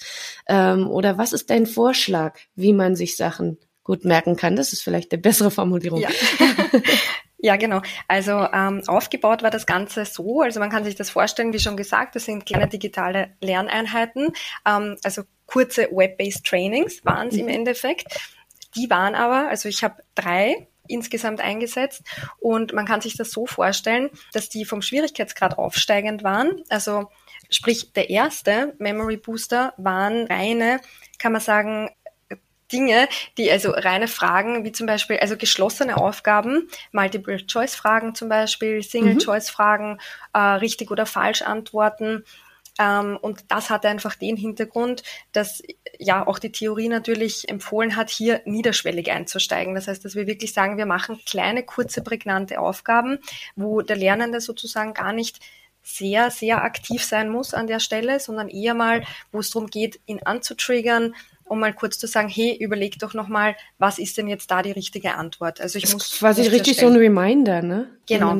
Ähm, 0.47 0.89
oder 0.89 1.17
was 1.17 1.33
ist 1.33 1.49
dein 1.49 1.67
Vorschlag, 1.67 2.39
wie 2.55 2.73
man 2.73 2.95
sich 2.95 3.15
Sachen 3.15 3.57
gut 3.83 4.03
merken 4.03 4.35
kann? 4.35 4.55
Das 4.55 4.73
ist 4.73 4.81
vielleicht 4.81 5.11
eine 5.11 5.21
bessere 5.21 5.51
Formulierung. 5.51 6.01
Ja. 6.01 6.09
Ja, 7.41 7.55
genau. 7.55 7.81
Also 8.07 8.31
ähm, 8.53 8.83
aufgebaut 8.87 9.43
war 9.43 9.49
das 9.49 9.65
Ganze 9.65 10.03
so, 10.05 10.41
also 10.41 10.59
man 10.59 10.69
kann 10.69 10.83
sich 10.83 10.95
das 10.95 11.09
vorstellen, 11.09 11.53
wie 11.53 11.59
schon 11.59 11.77
gesagt, 11.77 12.15
das 12.15 12.25
sind 12.25 12.45
kleine 12.45 12.67
digitale 12.67 13.33
Lerneinheiten, 13.39 14.33
ähm, 14.65 14.97
also 15.03 15.23
kurze 15.45 15.87
Web-based 15.91 16.45
Trainings 16.45 17.03
waren 17.05 17.29
es 17.29 17.35
mhm. 17.35 17.41
im 17.41 17.47
Endeffekt. 17.47 18.07
Die 18.75 18.89
waren 18.89 19.15
aber, 19.15 19.49
also 19.49 19.69
ich 19.69 19.83
habe 19.83 20.03
drei 20.15 20.67
insgesamt 20.87 21.39
eingesetzt 21.39 22.03
und 22.39 22.73
man 22.73 22.85
kann 22.85 23.01
sich 23.01 23.15
das 23.15 23.31
so 23.31 23.45
vorstellen, 23.45 24.09
dass 24.33 24.49
die 24.49 24.65
vom 24.65 24.81
Schwierigkeitsgrad 24.81 25.57
aufsteigend 25.57 26.23
waren. 26.23 26.63
Also 26.69 27.09
sprich 27.49 27.93
der 27.93 28.09
erste 28.09 28.75
Memory 28.79 29.17
Booster 29.17 29.73
waren 29.77 30.25
reine, 30.25 30.81
kann 31.19 31.31
man 31.31 31.41
sagen, 31.41 31.89
Dinge, 32.71 33.07
die 33.37 33.51
also 33.51 33.71
reine 33.71 34.07
Fragen, 34.07 34.63
wie 34.63 34.71
zum 34.71 34.87
Beispiel, 34.87 35.17
also 35.17 35.37
geschlossene 35.37 35.97
Aufgaben, 35.97 36.69
Multiple-Choice-Fragen 36.91 38.15
zum 38.15 38.29
Beispiel, 38.29 38.81
Single-Choice-Fragen, 38.83 39.99
äh, 40.33 40.39
richtig 40.39 40.91
oder 40.91 41.05
falsch 41.05 41.41
antworten. 41.41 42.23
Ähm, 42.79 43.17
und 43.21 43.43
das 43.49 43.69
hatte 43.69 43.89
einfach 43.89 44.15
den 44.15 44.37
Hintergrund, 44.37 45.03
dass 45.33 45.61
ja 45.97 46.25
auch 46.25 46.39
die 46.39 46.51
Theorie 46.51 46.87
natürlich 46.87 47.49
empfohlen 47.49 47.95
hat, 47.97 48.09
hier 48.09 48.41
niederschwellig 48.45 49.11
einzusteigen. 49.11 49.75
Das 49.75 49.87
heißt, 49.87 50.05
dass 50.05 50.15
wir 50.15 50.27
wirklich 50.27 50.53
sagen, 50.53 50.77
wir 50.77 50.85
machen 50.85 51.19
kleine, 51.25 51.63
kurze, 51.63 52.01
prägnante 52.01 52.59
Aufgaben, 52.59 53.19
wo 53.55 53.81
der 53.81 53.97
Lernende 53.97 54.39
sozusagen 54.39 54.93
gar 54.93 55.11
nicht 55.11 55.39
sehr, 55.81 56.31
sehr 56.31 56.63
aktiv 56.63 57.03
sein 57.03 57.29
muss 57.29 57.53
an 57.53 57.67
der 57.67 57.79
Stelle, 57.79 58.19
sondern 58.19 58.47
eher 58.47 58.73
mal, 58.73 59.03
wo 59.31 59.39
es 59.39 59.49
darum 59.49 59.69
geht, 59.69 59.99
ihn 60.05 60.21
anzutriggern, 60.23 61.15
um 61.49 61.59
mal 61.59 61.73
kurz 61.73 61.97
zu 61.97 62.07
sagen, 62.07 62.29
hey, 62.29 62.55
überleg 62.59 62.99
doch 62.99 63.13
nochmal, 63.13 63.55
was 63.77 63.99
ist 63.99 64.17
denn 64.17 64.27
jetzt 64.27 64.49
da 64.51 64.61
die 64.61 64.71
richtige 64.71 65.15
Antwort? 65.15 65.59
Also 65.59 65.77
ich 65.77 65.83
das 65.83 65.93
muss 65.93 66.19
quasi 66.19 66.43
richtig 66.47 66.77
so 66.77 66.87
ein 66.87 66.95
Reminder, 66.95 67.61
ne? 67.61 67.89
Genau. 68.07 68.35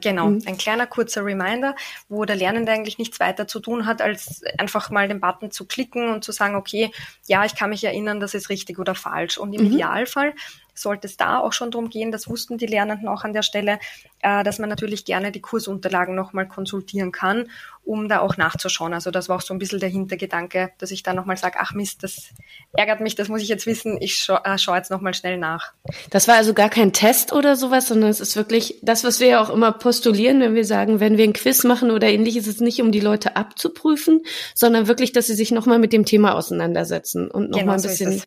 Genau. 0.00 0.28
Mhm. 0.28 0.42
Ein 0.46 0.56
kleiner 0.56 0.86
kurzer 0.86 1.24
Reminder, 1.24 1.74
wo 2.08 2.24
der 2.24 2.36
Lernende 2.36 2.72
eigentlich 2.72 2.98
nichts 2.98 3.20
weiter 3.20 3.46
zu 3.46 3.60
tun 3.60 3.86
hat, 3.86 4.00
als 4.00 4.42
einfach 4.58 4.90
mal 4.90 5.08
den 5.08 5.20
Button 5.20 5.50
zu 5.50 5.66
klicken 5.66 6.08
und 6.08 6.24
zu 6.24 6.32
sagen, 6.32 6.54
okay, 6.54 6.90
ja, 7.26 7.44
ich 7.44 7.54
kann 7.54 7.70
mich 7.70 7.84
erinnern, 7.84 8.20
das 8.20 8.34
ist 8.34 8.48
richtig 8.48 8.78
oder 8.78 8.94
falsch. 8.94 9.36
Und 9.38 9.52
im 9.52 9.62
mhm. 9.62 9.72
Idealfall 9.72 10.34
sollte 10.80 11.06
es 11.06 11.16
da 11.16 11.38
auch 11.38 11.52
schon 11.52 11.70
darum 11.70 11.90
gehen, 11.90 12.10
das 12.10 12.28
wussten 12.28 12.58
die 12.58 12.66
Lernenden 12.66 13.08
auch 13.08 13.24
an 13.24 13.32
der 13.32 13.42
Stelle, 13.42 13.78
äh, 14.22 14.42
dass 14.44 14.58
man 14.58 14.68
natürlich 14.68 15.04
gerne 15.04 15.32
die 15.32 15.40
Kursunterlagen 15.40 16.14
nochmal 16.14 16.46
konsultieren 16.46 17.12
kann, 17.12 17.48
um 17.84 18.08
da 18.08 18.20
auch 18.20 18.36
nachzuschauen. 18.36 18.92
Also 18.92 19.10
das 19.10 19.28
war 19.28 19.36
auch 19.36 19.40
so 19.40 19.54
ein 19.54 19.58
bisschen 19.58 19.80
der 19.80 19.88
Hintergedanke, 19.88 20.72
dass 20.78 20.90
ich 20.90 21.02
da 21.02 21.14
nochmal 21.14 21.36
sage, 21.36 21.58
ach 21.60 21.72
Mist, 21.72 22.02
das 22.02 22.30
ärgert 22.72 23.00
mich, 23.00 23.14
das 23.14 23.28
muss 23.28 23.42
ich 23.42 23.48
jetzt 23.48 23.66
wissen, 23.66 23.96
ich 24.00 24.16
scha 24.16 24.42
äh, 24.44 24.58
schaue 24.58 24.76
jetzt 24.76 24.90
nochmal 24.90 25.14
schnell 25.14 25.38
nach. 25.38 25.72
Das 26.10 26.28
war 26.28 26.36
also 26.36 26.54
gar 26.54 26.68
kein 26.68 26.92
Test 26.92 27.32
oder 27.32 27.56
sowas, 27.56 27.88
sondern 27.88 28.10
es 28.10 28.20
ist 28.20 28.36
wirklich 28.36 28.76
das, 28.82 29.04
was 29.04 29.20
wir 29.20 29.28
ja 29.28 29.42
auch 29.42 29.50
immer 29.50 29.72
postulieren, 29.72 30.40
wenn 30.40 30.54
wir 30.54 30.64
sagen, 30.64 31.00
wenn 31.00 31.16
wir 31.16 31.24
ein 31.24 31.32
Quiz 31.32 31.64
machen 31.64 31.90
oder 31.90 32.08
ähnliches, 32.08 32.46
ist 32.46 32.56
es 32.56 32.60
nicht, 32.60 32.80
um 32.80 32.92
die 32.92 33.00
Leute 33.00 33.36
abzuprüfen, 33.36 34.22
sondern 34.54 34.86
wirklich, 34.86 35.12
dass 35.12 35.26
sie 35.26 35.34
sich 35.34 35.50
nochmal 35.50 35.78
mit 35.78 35.92
dem 35.92 36.04
Thema 36.04 36.34
auseinandersetzen 36.34 37.30
und 37.30 37.50
nochmal 37.50 37.60
genau, 37.60 37.72
ein 37.72 37.82
bisschen 37.82 38.18
so 38.18 38.24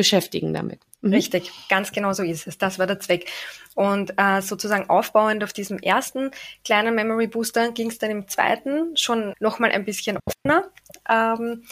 beschäftigen 0.00 0.54
damit. 0.54 0.80
Mhm. 1.02 1.12
Richtig, 1.12 1.52
ganz 1.68 1.92
genau 1.92 2.14
so 2.14 2.22
ist 2.22 2.46
es. 2.46 2.56
Das 2.56 2.78
war 2.78 2.86
der 2.86 3.00
Zweck. 3.00 3.30
Und 3.74 4.14
äh, 4.16 4.40
sozusagen 4.40 4.88
aufbauend 4.88 5.44
auf 5.44 5.52
diesem 5.52 5.78
ersten 5.78 6.30
kleinen 6.64 6.94
Memory 6.94 7.26
Booster 7.26 7.70
ging 7.72 7.90
es 7.90 7.98
dann 7.98 8.10
im 8.10 8.26
zweiten 8.26 8.96
schon 8.96 9.34
nochmal 9.40 9.72
ein 9.72 9.84
bisschen 9.84 10.18
offener. 10.24 10.70
Ähm, 11.06 11.64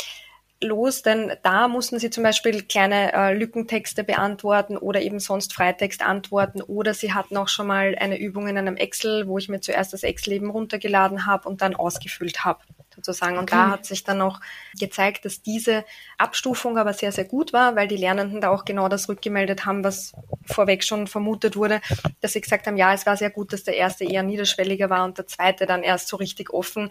los, 0.61 1.03
denn 1.03 1.33
da 1.43 1.69
mussten 1.69 1.99
sie 1.99 2.11
zum 2.11 2.25
Beispiel 2.25 2.63
kleine 2.63 3.13
äh, 3.13 3.35
Lückentexte 3.35 4.03
beantworten 4.03 4.77
oder 4.77 5.01
eben 5.01 5.21
sonst 5.21 5.53
Freitext 5.53 6.03
antworten 6.03 6.63
oder 6.63 6.95
sie 6.95 7.13
hatten 7.13 7.37
auch 7.37 7.49
schon 7.49 7.69
mal 7.69 7.97
eine 7.99 8.19
Übung 8.19 8.49
in 8.49 8.59
einem 8.59 8.77
Excel, 8.77 9.29
wo 9.29 9.39
ich 9.39 9.49
mir 9.49 9.61
zuerst 9.61 9.93
das 9.93 10.03
Excel 10.03 10.33
eben 10.33 10.51
runtergeladen 10.51 11.27
habe 11.27 11.49
und 11.49 11.63
dann 11.63 11.77
ausgefüllt 11.77 12.45
habe 12.45 12.61
sozusagen. 12.95 13.39
Und 13.39 13.45
okay. 13.45 13.55
da 13.55 13.71
hat 13.71 13.87
sich 13.87 14.03
dann 14.03 14.21
auch 14.21 14.41
gezeigt, 14.79 15.25
dass 15.25 15.43
diese 15.43 15.85
Abstufung 16.17 16.77
aber 16.77 16.93
sehr, 16.93 17.13
sehr 17.13 17.25
gut 17.25 17.53
war, 17.53 17.77
weil 17.77 17.87
die 17.87 17.97
Lernenden 17.97 18.41
da 18.41 18.51
auch 18.51 18.65
genau 18.65 18.89
das 18.89 19.09
rückgemeldet 19.09 19.65
haben, 19.65 19.85
was 19.85 20.13
vorweg 20.45 20.83
schon 20.83 21.07
vermutet 21.07 21.55
wurde, 21.55 21.81
dass 22.21 22.33
sie 22.33 22.41
gesagt 22.41 22.67
haben, 22.67 22.77
ja, 22.77 22.93
es 22.93 23.07
war 23.07 23.17
sehr 23.17 23.31
gut, 23.31 23.53
dass 23.53 23.63
der 23.63 23.77
erste 23.77 24.05
eher 24.05 24.25
niederschwelliger 24.25 24.91
war 24.91 25.05
und 25.05 25.19
der 25.19 25.29
zweite 25.29 25.67
dann 25.67 25.85
erst 25.85 26.09
so 26.09 26.17
richtig 26.17 26.53
offen, 26.53 26.91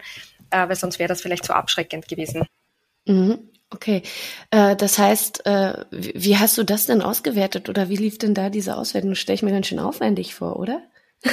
äh, 0.50 0.66
weil 0.68 0.76
sonst 0.76 0.98
wäre 0.98 1.08
das 1.08 1.20
vielleicht 1.20 1.44
so 1.44 1.52
abschreckend 1.52 2.08
gewesen. 2.08 2.46
Mhm. 3.06 3.50
Okay, 3.70 4.02
äh, 4.50 4.76
das 4.76 4.98
heißt, 4.98 5.44
äh, 5.44 5.84
wie 5.90 6.38
hast 6.38 6.56
du 6.56 6.62
das 6.62 6.86
denn 6.86 7.02
ausgewertet 7.02 7.68
oder 7.68 7.90
wie 7.90 7.96
lief 7.96 8.16
denn 8.16 8.32
da 8.32 8.48
diese 8.48 8.76
Auswertung? 8.76 9.14
Stelle 9.14 9.34
ich 9.34 9.42
mir 9.42 9.52
ganz 9.52 9.66
schön 9.66 9.78
aufwendig 9.78 10.34
vor, 10.34 10.58
oder? 10.58 10.82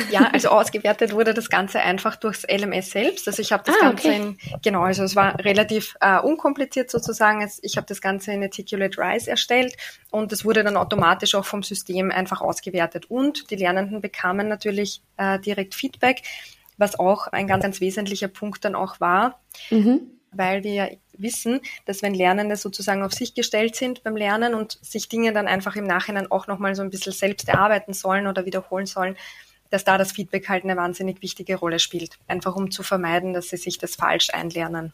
Ja, 0.09 0.31
also 0.33 0.49
ausgewertet 0.49 1.13
wurde 1.13 1.33
das 1.33 1.49
Ganze 1.49 1.79
einfach 1.79 2.15
durchs 2.15 2.43
LMS 2.43 2.89
selbst. 2.89 3.27
Also 3.27 3.41
ich 3.41 3.51
habe 3.51 3.63
das 3.65 3.75
ah, 3.79 3.85
Ganze 3.85 4.07
okay. 4.07 4.17
in, 4.17 4.37
genau, 4.63 4.81
also 4.81 5.03
es 5.03 5.15
war 5.15 5.39
relativ 5.39 5.95
äh, 6.01 6.19
unkompliziert 6.19 6.89
sozusagen. 6.89 7.47
Ich 7.61 7.77
habe 7.77 7.85
das 7.87 8.01
Ganze 8.01 8.33
in 8.33 8.43
Articulate 8.43 8.99
Rise 8.99 9.29
erstellt 9.29 9.77
und 10.11 10.33
es 10.33 10.43
wurde 10.43 10.63
dann 10.63 10.75
automatisch 10.75 11.35
auch 11.35 11.45
vom 11.45 11.61
System 11.61 12.11
einfach 12.11 12.41
ausgewertet. 12.41 13.05
Und 13.09 13.49
die 13.51 13.55
Lernenden 13.55 14.01
bekamen 14.01 14.47
natürlich 14.47 15.01
äh, 15.17 15.39
direkt 15.39 15.75
Feedback, 15.75 16.23
was 16.77 16.97
auch 16.97 17.27
ein 17.27 17.47
ganz, 17.47 17.61
ganz 17.61 17.79
wesentlicher 17.79 18.27
Punkt 18.27 18.65
dann 18.65 18.75
auch 18.75 18.99
war. 18.99 19.39
Mhm 19.69 20.14
weil 20.37 20.63
wir 20.63 20.73
ja 20.73 20.87
wissen, 21.17 21.61
dass 21.85 22.01
wenn 22.01 22.13
Lernende 22.13 22.55
sozusagen 22.55 23.03
auf 23.03 23.13
sich 23.13 23.33
gestellt 23.33 23.75
sind 23.75 24.03
beim 24.03 24.15
Lernen 24.15 24.53
und 24.53 24.77
sich 24.81 25.09
Dinge 25.09 25.33
dann 25.33 25.47
einfach 25.47 25.75
im 25.75 25.85
Nachhinein 25.85 26.29
auch 26.31 26.47
nochmal 26.47 26.75
so 26.75 26.81
ein 26.81 26.89
bisschen 26.89 27.13
selbst 27.13 27.47
erarbeiten 27.47 27.93
sollen 27.93 28.27
oder 28.27 28.45
wiederholen 28.45 28.85
sollen, 28.85 29.15
dass 29.69 29.83
da 29.83 29.97
das 29.97 30.11
Feedback 30.11 30.47
halt 30.49 30.63
eine 30.63 30.75
wahnsinnig 30.75 31.21
wichtige 31.21 31.55
Rolle 31.55 31.79
spielt. 31.79 32.17
Einfach 32.27 32.55
um 32.55 32.71
zu 32.71 32.83
vermeiden, 32.83 33.33
dass 33.33 33.49
sie 33.49 33.57
sich 33.57 33.77
das 33.77 33.95
falsch 33.95 34.29
einlernen. 34.31 34.93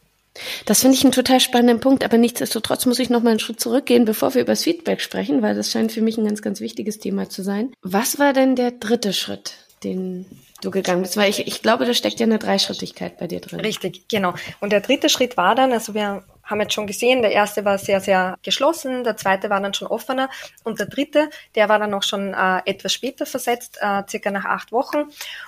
Das 0.64 0.80
finde 0.80 0.96
ich 0.96 1.04
einen 1.04 1.12
total 1.12 1.40
spannenden 1.40 1.80
Punkt, 1.80 2.04
aber 2.04 2.16
nichtsdestotrotz 2.16 2.86
muss 2.86 2.98
ich 2.98 3.10
noch 3.10 3.22
mal 3.22 3.30
einen 3.30 3.38
Schritt 3.38 3.60
zurückgehen, 3.60 4.06
bevor 4.06 4.34
wir 4.34 4.40
über 4.40 4.52
das 4.52 4.62
Feedback 4.62 5.02
sprechen, 5.02 5.42
weil 5.42 5.54
das 5.54 5.70
scheint 5.70 5.92
für 5.92 6.00
mich 6.00 6.16
ein 6.16 6.24
ganz, 6.24 6.40
ganz 6.40 6.60
wichtiges 6.60 6.98
Thema 6.98 7.28
zu 7.28 7.42
sein. 7.42 7.74
Was 7.82 8.18
war 8.18 8.32
denn 8.32 8.56
der 8.56 8.70
dritte 8.70 9.12
Schritt, 9.12 9.54
den 9.84 10.26
du 10.62 10.70
gegangen 10.70 11.02
bist? 11.02 11.16
Weil 11.16 11.30
ich, 11.30 11.46
ich 11.46 11.62
glaube, 11.62 11.84
da 11.84 11.94
steckt 11.94 12.20
ja 12.20 12.26
eine 12.26 12.38
Dreischrittigkeit 12.38 13.18
bei 13.18 13.26
dir 13.26 13.40
drin. 13.40 13.60
Richtig, 13.60 14.08
genau. 14.08 14.34
Und 14.60 14.72
der 14.72 14.80
dritte 14.80 15.08
Schritt 15.08 15.36
war 15.36 15.54
dann, 15.54 15.72
also 15.72 15.94
wir 15.94 16.22
haben 16.44 16.60
jetzt 16.60 16.74
schon 16.74 16.86
gesehen, 16.86 17.22
der 17.22 17.32
erste 17.32 17.64
war 17.64 17.78
sehr, 17.78 18.00
sehr 18.00 18.36
geschlossen, 18.42 19.04
der 19.04 19.16
zweite 19.16 19.48
war 19.48 19.60
dann 19.60 19.74
schon 19.74 19.88
offener 19.88 20.28
und 20.64 20.80
der 20.80 20.86
dritte, 20.86 21.30
der 21.54 21.68
war 21.68 21.78
dann 21.78 21.90
noch 21.90 22.02
schon 22.02 22.34
äh, 22.34 22.60
etwas 22.66 22.92
später 22.92 23.26
versetzt, 23.26 23.78
äh, 23.80 24.02
circa 24.08 24.30
nach 24.30 24.44
acht 24.44 24.72
Wochen. 24.72 25.04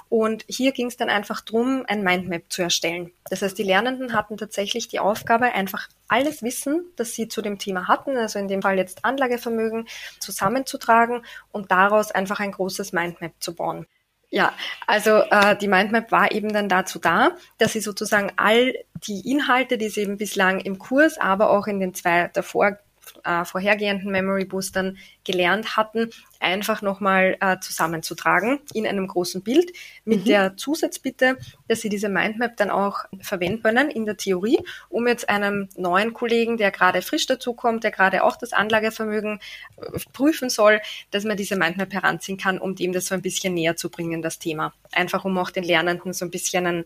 Und 0.08 0.44
hier 0.48 0.72
ging 0.72 0.86
es 0.86 0.96
dann 0.96 1.10
einfach 1.10 1.40
drum, 1.40 1.84
ein 1.88 2.02
Mindmap 2.02 2.44
zu 2.48 2.62
erstellen. 2.62 3.10
Das 3.28 3.42
heißt, 3.42 3.58
die 3.58 3.64
Lernenden 3.64 4.12
hatten 4.12 4.36
tatsächlich 4.36 4.88
die 4.88 5.00
Aufgabe, 5.00 5.46
einfach 5.46 5.88
alles 6.08 6.42
Wissen, 6.42 6.84
das 6.96 7.14
sie 7.14 7.28
zu 7.28 7.42
dem 7.42 7.58
Thema 7.58 7.88
hatten, 7.88 8.16
also 8.16 8.38
in 8.38 8.48
dem 8.48 8.62
Fall 8.62 8.76
jetzt 8.76 9.04
Anlagevermögen, 9.04 9.88
zusammenzutragen 10.20 11.22
und 11.50 11.70
daraus 11.70 12.12
einfach 12.12 12.40
ein 12.40 12.52
großes 12.52 12.92
Mindmap 12.92 13.32
zu 13.40 13.54
bauen. 13.54 13.86
Ja, 14.34 14.52
also 14.88 15.18
äh, 15.30 15.56
die 15.56 15.68
Mindmap 15.68 16.10
war 16.10 16.32
eben 16.32 16.52
dann 16.52 16.68
dazu 16.68 16.98
da, 16.98 17.36
dass 17.58 17.72
sie 17.72 17.80
sozusagen 17.80 18.32
all 18.34 18.74
die 19.06 19.30
Inhalte, 19.30 19.78
die 19.78 19.88
sie 19.88 20.00
eben 20.00 20.16
bislang 20.16 20.58
im 20.58 20.80
Kurs, 20.80 21.18
aber 21.18 21.50
auch 21.50 21.68
in 21.68 21.78
den 21.78 21.94
zwei 21.94 22.30
davor 22.34 22.78
äh, 23.24 23.44
vorhergehenden 23.44 24.10
Memory 24.10 24.44
Boostern 24.44 24.98
gelernt 25.24 25.76
hatten, 25.76 26.10
einfach 26.40 26.82
nochmal 26.82 27.36
äh, 27.40 27.58
zusammenzutragen 27.58 28.60
in 28.72 28.86
einem 28.86 29.06
großen 29.06 29.42
Bild 29.42 29.72
mit 30.04 30.20
mhm. 30.20 30.24
der 30.24 30.56
Zusatzbitte, 30.56 31.38
dass 31.68 31.80
Sie 31.80 31.88
diese 31.88 32.08
Mindmap 32.08 32.56
dann 32.56 32.70
auch 32.70 32.98
verwenden 33.20 33.62
können 33.62 33.90
in 33.90 34.04
der 34.04 34.16
Theorie, 34.16 34.58
um 34.88 35.08
jetzt 35.08 35.28
einem 35.28 35.68
neuen 35.76 36.12
Kollegen, 36.12 36.56
der 36.56 36.70
gerade 36.70 37.02
frisch 37.02 37.26
dazukommt, 37.26 37.84
der 37.84 37.90
gerade 37.90 38.22
auch 38.22 38.36
das 38.36 38.52
Anlagevermögen 38.52 39.40
äh, 39.76 39.98
prüfen 40.12 40.50
soll, 40.50 40.80
dass 41.10 41.24
man 41.24 41.36
diese 41.36 41.56
Mindmap 41.56 41.92
heranziehen 41.92 42.38
kann, 42.38 42.58
um 42.58 42.74
dem 42.74 42.92
das 42.92 43.06
so 43.06 43.14
ein 43.14 43.22
bisschen 43.22 43.54
näher 43.54 43.76
zu 43.76 43.90
bringen, 43.90 44.22
das 44.22 44.38
Thema. 44.38 44.74
Einfach 44.92 45.24
um 45.24 45.36
auch 45.38 45.50
den 45.50 45.64
Lernenden 45.64 46.12
so 46.12 46.24
ein 46.24 46.30
bisschen 46.30 46.66
einen, 46.66 46.84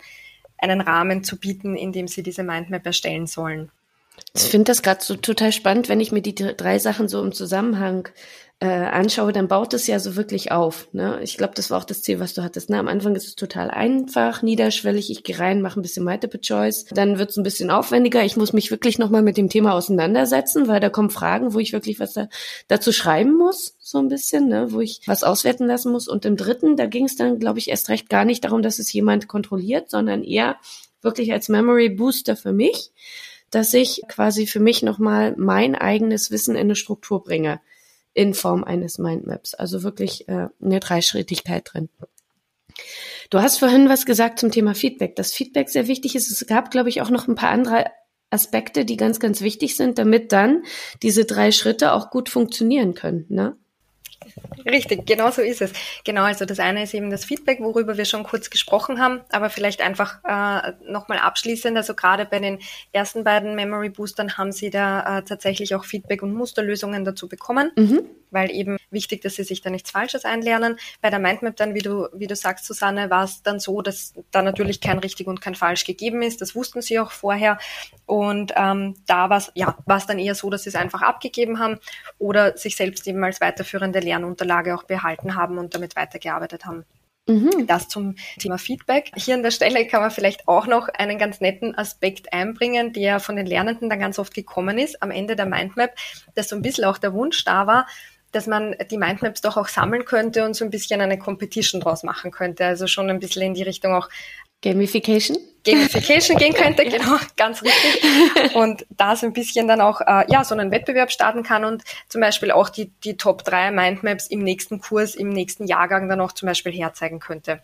einen 0.57 0.81
Rahmen 0.81 1.25
zu 1.25 1.39
bieten, 1.39 1.77
in 1.77 1.93
dem 1.93 2.09
sie 2.09 2.23
diese 2.23 2.43
Mindmap 2.43 2.87
erstellen 2.87 3.27
sollen. 3.27 3.71
Ich 4.35 4.43
finde 4.45 4.65
das 4.65 4.83
gerade 4.83 5.03
so 5.03 5.17
total 5.17 5.53
spannend, 5.53 5.89
wenn 5.89 6.01
ich 6.01 6.13
mir 6.13 6.23
die 6.23 6.35
drei 6.35 6.79
Sachen 6.79 7.09
so 7.09 7.23
im 7.23 7.33
Zusammenhang 7.33 8.09
äh, 8.61 8.67
anschaue, 8.67 9.33
dann 9.33 9.47
baut 9.47 9.73
es 9.73 9.87
ja 9.87 10.01
so 10.01 10.17
wirklich 10.17 10.51
auf. 10.51 10.89
Ne? 10.93 11.21
Ich 11.23 11.37
glaube, 11.37 11.55
das 11.55 11.71
war 11.71 11.79
auch 11.79 11.85
das 11.85 12.03
Ziel, 12.03 12.19
was 12.19 12.35
du 12.35 12.43
hattest. 12.43 12.71
Ne? 12.71 12.79
Am 12.79 12.89
Anfang 12.89 13.15
ist 13.15 13.29
es 13.29 13.37
total 13.37 13.71
einfach, 13.71 14.43
niederschwellig. 14.43 15.11
Ich 15.11 15.23
gehe 15.23 15.39
rein, 15.39 15.63
mache 15.63 15.79
ein 15.79 15.83
bisschen 15.83 16.05
Multiple 16.05 16.41
Choice. 16.41 16.87
Dann 16.87 17.19
wird 17.19 17.31
es 17.31 17.37
ein 17.37 17.45
bisschen 17.45 17.71
aufwendiger. 17.71 18.25
Ich 18.25 18.37
muss 18.37 18.53
mich 18.53 18.73
wirklich 18.73 18.99
nochmal 18.99 19.23
mit 19.23 19.37
dem 19.37 19.49
Thema 19.49 19.75
auseinandersetzen, 19.75 20.67
weil 20.67 20.81
da 20.81 20.91
kommen 20.91 21.11
Fragen, 21.11 21.55
wo 21.55 21.61
ich 21.61 21.73
wirklich 21.73 22.01
was 22.01 22.15
da, 22.15 22.29
dazu 22.67 22.91
schreiben 22.91 23.37
muss, 23.37 23.77
so 23.79 23.99
ein 23.99 24.09
bisschen, 24.09 24.49
ne? 24.49 24.73
wo 24.73 24.81
ich 24.81 25.03
was 25.07 25.23
auswerten 25.23 25.69
lassen 25.69 25.93
muss. 25.93 26.09
Und 26.09 26.25
im 26.25 26.37
dritten, 26.37 26.77
da 26.77 26.87
ging 26.87 27.05
es 27.05 27.15
dann, 27.15 27.39
glaube 27.39 27.61
ich, 27.61 27.69
erst 27.69 27.89
recht 27.91 28.09
gar 28.09 28.25
nicht 28.25 28.43
darum, 28.43 28.63
dass 28.63 28.81
es 28.81 28.93
jemand 28.93 29.29
kontrolliert, 29.29 29.89
sondern 29.89 30.25
eher 30.25 30.57
wirklich 31.01 31.33
als 31.33 31.49
Memory 31.49 31.91
Booster 31.91 32.35
für 32.35 32.53
mich 32.53 32.91
dass 33.51 33.73
ich 33.75 34.03
quasi 34.09 34.47
für 34.47 34.61
mich 34.61 34.83
nochmal 34.83 35.35
mein 35.37 35.75
eigenes 35.75 36.31
Wissen 36.31 36.55
in 36.55 36.63
eine 36.63 36.77
Struktur 36.77 37.23
bringe 37.23 37.61
in 38.15 38.35
Form 38.35 38.65
eines 38.65 38.99
Mindmaps. 38.99 39.55
Also 39.55 39.83
wirklich 39.83 40.29
äh, 40.29 40.49
eine 40.61 40.81
Dreischrittigkeit 40.81 41.71
drin. 41.73 41.89
Du 43.31 43.41
hast 43.41 43.59
vorhin 43.59 43.89
was 43.89 44.07
gesagt 44.07 44.39
zum 44.39 44.51
Thema 44.51 44.75
Feedback, 44.75 45.17
dass 45.17 45.33
Feedback 45.33 45.69
sehr 45.69 45.87
wichtig 45.87 46.17
ist. 46.17 46.31
Es 46.31 46.47
gab, 46.47 46.71
glaube 46.71 46.89
ich, 46.89 47.03
auch 47.03 47.11
noch 47.11 47.29
ein 47.29 47.35
paar 47.35 47.51
andere 47.51 47.87
Aspekte, 48.31 48.85
die 48.85 48.97
ganz, 48.97 49.21
ganz 49.21 49.41
wichtig 49.41 49.77
sind, 49.77 49.99
damit 49.99 50.33
dann 50.33 50.65
diese 51.03 51.25
drei 51.25 51.51
Schritte 51.51 51.93
auch 51.93 52.11
gut 52.11 52.29
funktionieren 52.29 52.95
können. 52.95 53.27
Ne? 53.29 53.57
Richtig, 54.65 55.07
genau 55.07 55.31
so 55.31 55.43
ist 55.43 55.63
es. 55.63 55.73
Genau, 56.05 56.23
also 56.23 56.45
das 56.45 56.61
eine 56.61 56.83
ist 56.83 56.95
eben 56.95 57.11
das 57.11 57.25
Feedback, 57.25 57.61
worüber 57.61 57.97
wir 57.97 58.05
schon 58.05 58.25
kurz 58.25 58.51
gesprochen 58.51 59.01
haben, 59.01 59.21
aber 59.31 59.51
vielleicht 59.51 59.81
einfach 59.81 60.19
äh, 60.25 60.73
nochmal 60.91 61.19
abschließend, 61.19 61.77
also 61.77 61.95
gerade 61.95 62.25
bei 62.25 62.39
den 62.39 62.59
ersten 62.93 63.25
beiden 63.25 63.55
Memory 63.55 63.91
Boostern 63.91 64.37
haben 64.37 64.53
Sie 64.53 64.71
da 64.71 65.19
äh, 65.19 65.23
tatsächlich 65.23 65.75
auch 65.75 65.85
Feedback 65.85 66.23
und 66.23 66.35
Musterlösungen 66.35 67.05
dazu 67.05 67.29
bekommen. 67.29 67.71
Mhm 67.77 68.01
weil 68.31 68.51
eben 68.51 68.77
wichtig, 68.91 69.23
dass 69.23 69.35
sie 69.35 69.45
sich 69.45 69.61
da 69.61 69.71
nichts 69.71 69.91
Falsches 69.91 70.25
einlernen. 70.25 70.79
Bei 71.01 71.11
der 71.11 71.19
Mindmap 71.19 71.57
dann, 71.57 71.75
wie 71.75 71.81
du, 71.81 72.09
wie 72.13 72.27
du 72.27 72.37
sagst, 72.37 72.67
Susanne, 72.67 73.11
war 73.11 73.25
es 73.25 73.43
dann 73.43 73.61
so, 73.61 73.83
dass 73.83 74.15
da 74.31 74.43
natürlich 74.43 74.81
kein 74.81 74.99
richtig 74.99 75.27
und 75.27 75.41
kein 75.41 75.55
falsch 75.55 75.85
gegeben 75.85 76.23
ist. 76.23 76.41
Das 76.41 76.55
wussten 76.55 76.83
sie 76.83 76.99
auch 76.99 77.11
vorher. 77.11 77.59
Und 78.07 78.53
ähm, 78.57 78.95
da 79.07 79.31
war 79.31 79.39
es 79.39 79.51
ja, 79.55 79.77
war's 79.87 80.07
dann 80.07 80.19
eher 80.19 80.35
so, 80.35 80.51
dass 80.51 80.65
sie 80.65 80.71
es 80.71 80.75
einfach 80.75 81.03
abgegeben 81.03 81.59
haben 81.59 81.79
oder 82.19 82.57
sich 82.57 82.77
selbst 82.77 83.07
eben 83.07 83.23
als 83.25 83.41
weiterführende 83.41 84.01
Lernunterlage 84.01 84.75
auch 84.75 84.85
behalten 84.85 85.35
haben 85.35 85.59
und 85.59 85.75
damit 85.75 85.97
weitergearbeitet 85.97 86.65
haben. 86.65 86.85
Mhm. 87.29 87.67
Das 87.67 87.89
zum 87.89 88.17
Thema 88.39 88.57
Feedback. 88.57 89.13
Hier 89.15 89.35
an 89.35 89.43
der 89.43 89.51
Stelle 89.51 89.87
kann 89.87 90.01
man 90.01 90.11
vielleicht 90.11 90.49
auch 90.49 90.67
noch 90.67 90.89
einen 90.89 91.19
ganz 91.19 91.41
netten 91.41 91.77
Aspekt 91.77 92.33
einbringen, 92.33 92.95
der 92.95 93.21
von 93.21 93.37
den 93.37 93.47
Lernenden 93.47 93.91
dann 93.91 94.01
ganz 94.01 94.19
oft 94.19 94.35
gekommen 94.35 94.79
ist 94.79 95.03
am 95.03 95.11
Ende 95.11 95.37
der 95.37 95.45
Mindmap, 95.45 95.95
dass 96.35 96.49
so 96.49 96.57
ein 96.57 96.63
bisschen 96.63 96.87
auch 96.87 96.97
der 96.97 97.13
Wunsch 97.13 97.45
da 97.45 97.67
war, 97.67 97.87
dass 98.33 98.47
man 98.47 98.75
die 98.91 98.99
Mindmaps 98.99 99.41
doch 99.41 99.57
auch 99.57 99.69
sammeln 99.69 100.05
könnte 100.05 100.45
und 100.45 100.55
so 100.55 100.65
ein 100.65 100.71
bisschen 100.71 101.01
eine 101.01 101.19
Competition 101.19 101.81
draus 101.81 102.03
machen 102.03 102.31
könnte. 102.31 102.65
Also 102.65 102.87
schon 102.87 103.11
ein 103.11 103.21
bisschen 103.21 103.43
in 103.43 103.55
die 103.55 103.63
Richtung 103.63 103.95
auch 103.95 104.09
Gamification? 104.63 105.39
Gamification 105.65 106.37
gehen 106.37 106.53
könnte, 106.55 106.85
genau, 106.85 107.17
ganz 107.37 107.63
richtig. 107.63 108.55
Und 108.55 108.87
da 108.91 109.15
so 109.15 109.27
ein 109.27 109.33
bisschen 109.33 109.69
dann 109.69 109.81
auch, 109.81 110.01
äh, 110.01 110.25
ja, 110.29 110.43
so 110.43 110.55
einen 110.55 110.71
Wettbewerb 110.71 111.13
starten 111.13 111.43
kann 111.43 111.65
und 111.65 111.83
zum 112.09 112.21
Beispiel 112.21 112.51
auch 112.51 112.69
die, 112.69 112.91
die 113.05 113.17
Top 113.17 113.45
3 113.45 113.71
Mindmaps 113.71 114.27
im 114.27 114.43
nächsten 114.43 114.81
Kurs, 114.81 115.15
im 115.15 115.29
nächsten 115.29 115.67
Jahrgang 115.67 116.09
dann 116.09 116.21
auch 116.21 116.33
zum 116.33 116.47
Beispiel 116.47 116.73
herzeigen 116.73 117.21
könnte. 117.21 117.63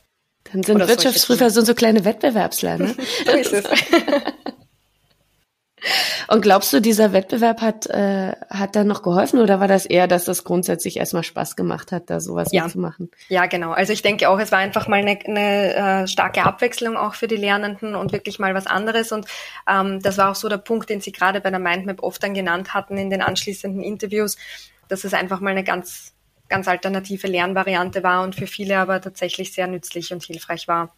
Dann 0.52 0.62
sind 0.62 0.86
Wirtschaftsprüfer 0.86 1.50
so, 1.50 1.62
so 1.62 1.74
kleine 1.74 2.04
Wettbewerbsler, 2.04 2.78
ne? 2.78 2.94
so 3.26 3.32
ist 3.32 3.52
es. 3.52 3.64
Und 6.28 6.42
glaubst 6.42 6.72
du, 6.72 6.80
dieser 6.80 7.12
Wettbewerb 7.12 7.60
hat, 7.60 7.86
äh, 7.86 8.32
hat 8.50 8.76
dann 8.76 8.86
noch 8.86 9.02
geholfen 9.02 9.40
oder 9.40 9.60
war 9.60 9.68
das 9.68 9.86
eher, 9.86 10.06
dass 10.06 10.24
das 10.24 10.44
grundsätzlich 10.44 10.96
erstmal 10.96 11.24
Spaß 11.24 11.56
gemacht 11.56 11.92
hat, 11.92 12.10
da 12.10 12.20
sowas 12.20 12.48
ja. 12.52 12.64
mitzumachen? 12.64 13.10
Ja, 13.28 13.46
genau. 13.46 13.72
Also 13.72 13.92
ich 13.92 14.02
denke 14.02 14.28
auch, 14.28 14.38
es 14.38 14.52
war 14.52 14.58
einfach 14.58 14.88
mal 14.88 15.00
eine, 15.00 15.18
eine 15.24 16.02
äh, 16.02 16.06
starke 16.06 16.44
Abwechslung 16.44 16.96
auch 16.96 17.14
für 17.14 17.28
die 17.28 17.36
Lernenden 17.36 17.94
und 17.94 18.12
wirklich 18.12 18.38
mal 18.38 18.54
was 18.54 18.66
anderes. 18.66 19.12
Und 19.12 19.26
ähm, 19.68 20.00
das 20.02 20.18
war 20.18 20.30
auch 20.30 20.36
so 20.36 20.48
der 20.48 20.58
Punkt, 20.58 20.90
den 20.90 21.00
Sie 21.00 21.12
gerade 21.12 21.40
bei 21.40 21.50
der 21.50 21.60
Mindmap 21.60 22.02
oft 22.02 22.22
dann 22.22 22.34
genannt 22.34 22.74
hatten 22.74 22.96
in 22.96 23.10
den 23.10 23.22
anschließenden 23.22 23.82
Interviews, 23.82 24.36
dass 24.88 25.04
es 25.04 25.14
einfach 25.14 25.40
mal 25.40 25.50
eine 25.50 25.64
ganz 25.64 26.14
ganz 26.48 26.68
alternative 26.68 27.26
Lernvariante 27.26 28.02
war 28.02 28.22
und 28.22 28.34
für 28.34 28.46
viele 28.46 28.78
aber 28.78 29.00
tatsächlich 29.00 29.52
sehr 29.52 29.66
nützlich 29.66 30.12
und 30.12 30.22
hilfreich 30.22 30.68
war. 30.68 30.94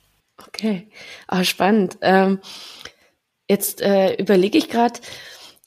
Okay, 0.48 0.88
ah, 1.28 1.44
spannend. 1.44 1.98
Ähm, 2.02 2.40
Jetzt 3.48 3.80
äh, 3.80 4.14
überlege 4.14 4.58
ich 4.58 4.68
gerade, 4.68 5.00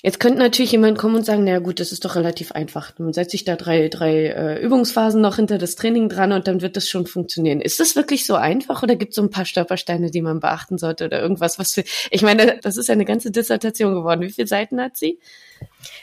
jetzt 0.02 0.20
könnte 0.20 0.40
natürlich 0.40 0.72
jemand 0.72 0.98
kommen 0.98 1.16
und 1.16 1.26
sagen, 1.26 1.44
na 1.44 1.60
gut, 1.60 1.80
das 1.80 1.92
ist 1.92 2.04
doch 2.06 2.16
relativ 2.16 2.52
einfach. 2.52 2.98
Man 3.00 3.14
setzt 3.14 3.32
sich 3.32 3.46
da 3.46 3.56
drei, 3.56 3.90
drei 3.90 4.28
äh, 4.28 4.62
Übungsphasen 4.62 5.22
noch 5.22 5.38
hinter 5.38 5.58
das 5.58 5.76
Training 5.76 6.10
dran 6.10 6.32
und 6.32 6.48
dann 6.48 6.62
wird 6.62 6.78
das 6.78 6.90
schon 6.90 7.08
funktionieren. 7.08 7.62
Ist 7.62 7.80
das 7.80 7.96
wirklich 7.96 8.26
so 8.26 8.36
einfach 8.36 8.84
oder 8.84 8.96
gibt 8.96 9.12
es 9.12 9.16
so 9.16 9.22
ein 9.22 9.30
paar 9.30 9.46
Stolpersteine, 9.46 10.12
die 10.12 10.22
man 10.22 10.40
beachten 10.40 10.78
sollte 10.78 11.06
oder 11.06 11.22
irgendwas, 11.22 11.60
was 11.60 11.74
für, 11.74 11.84
ich 12.12 12.22
meine, 12.22 12.60
das 12.62 12.78
ist 12.78 12.88
ja 12.88 12.94
eine 12.94 13.06
ganze 13.06 13.32
Dissertation 13.32 13.94
geworden. 13.94 14.22
Wie 14.22 14.32
viele 14.32 14.48
Seiten 14.48 14.82
hat 14.82 14.98
sie? 14.98 15.20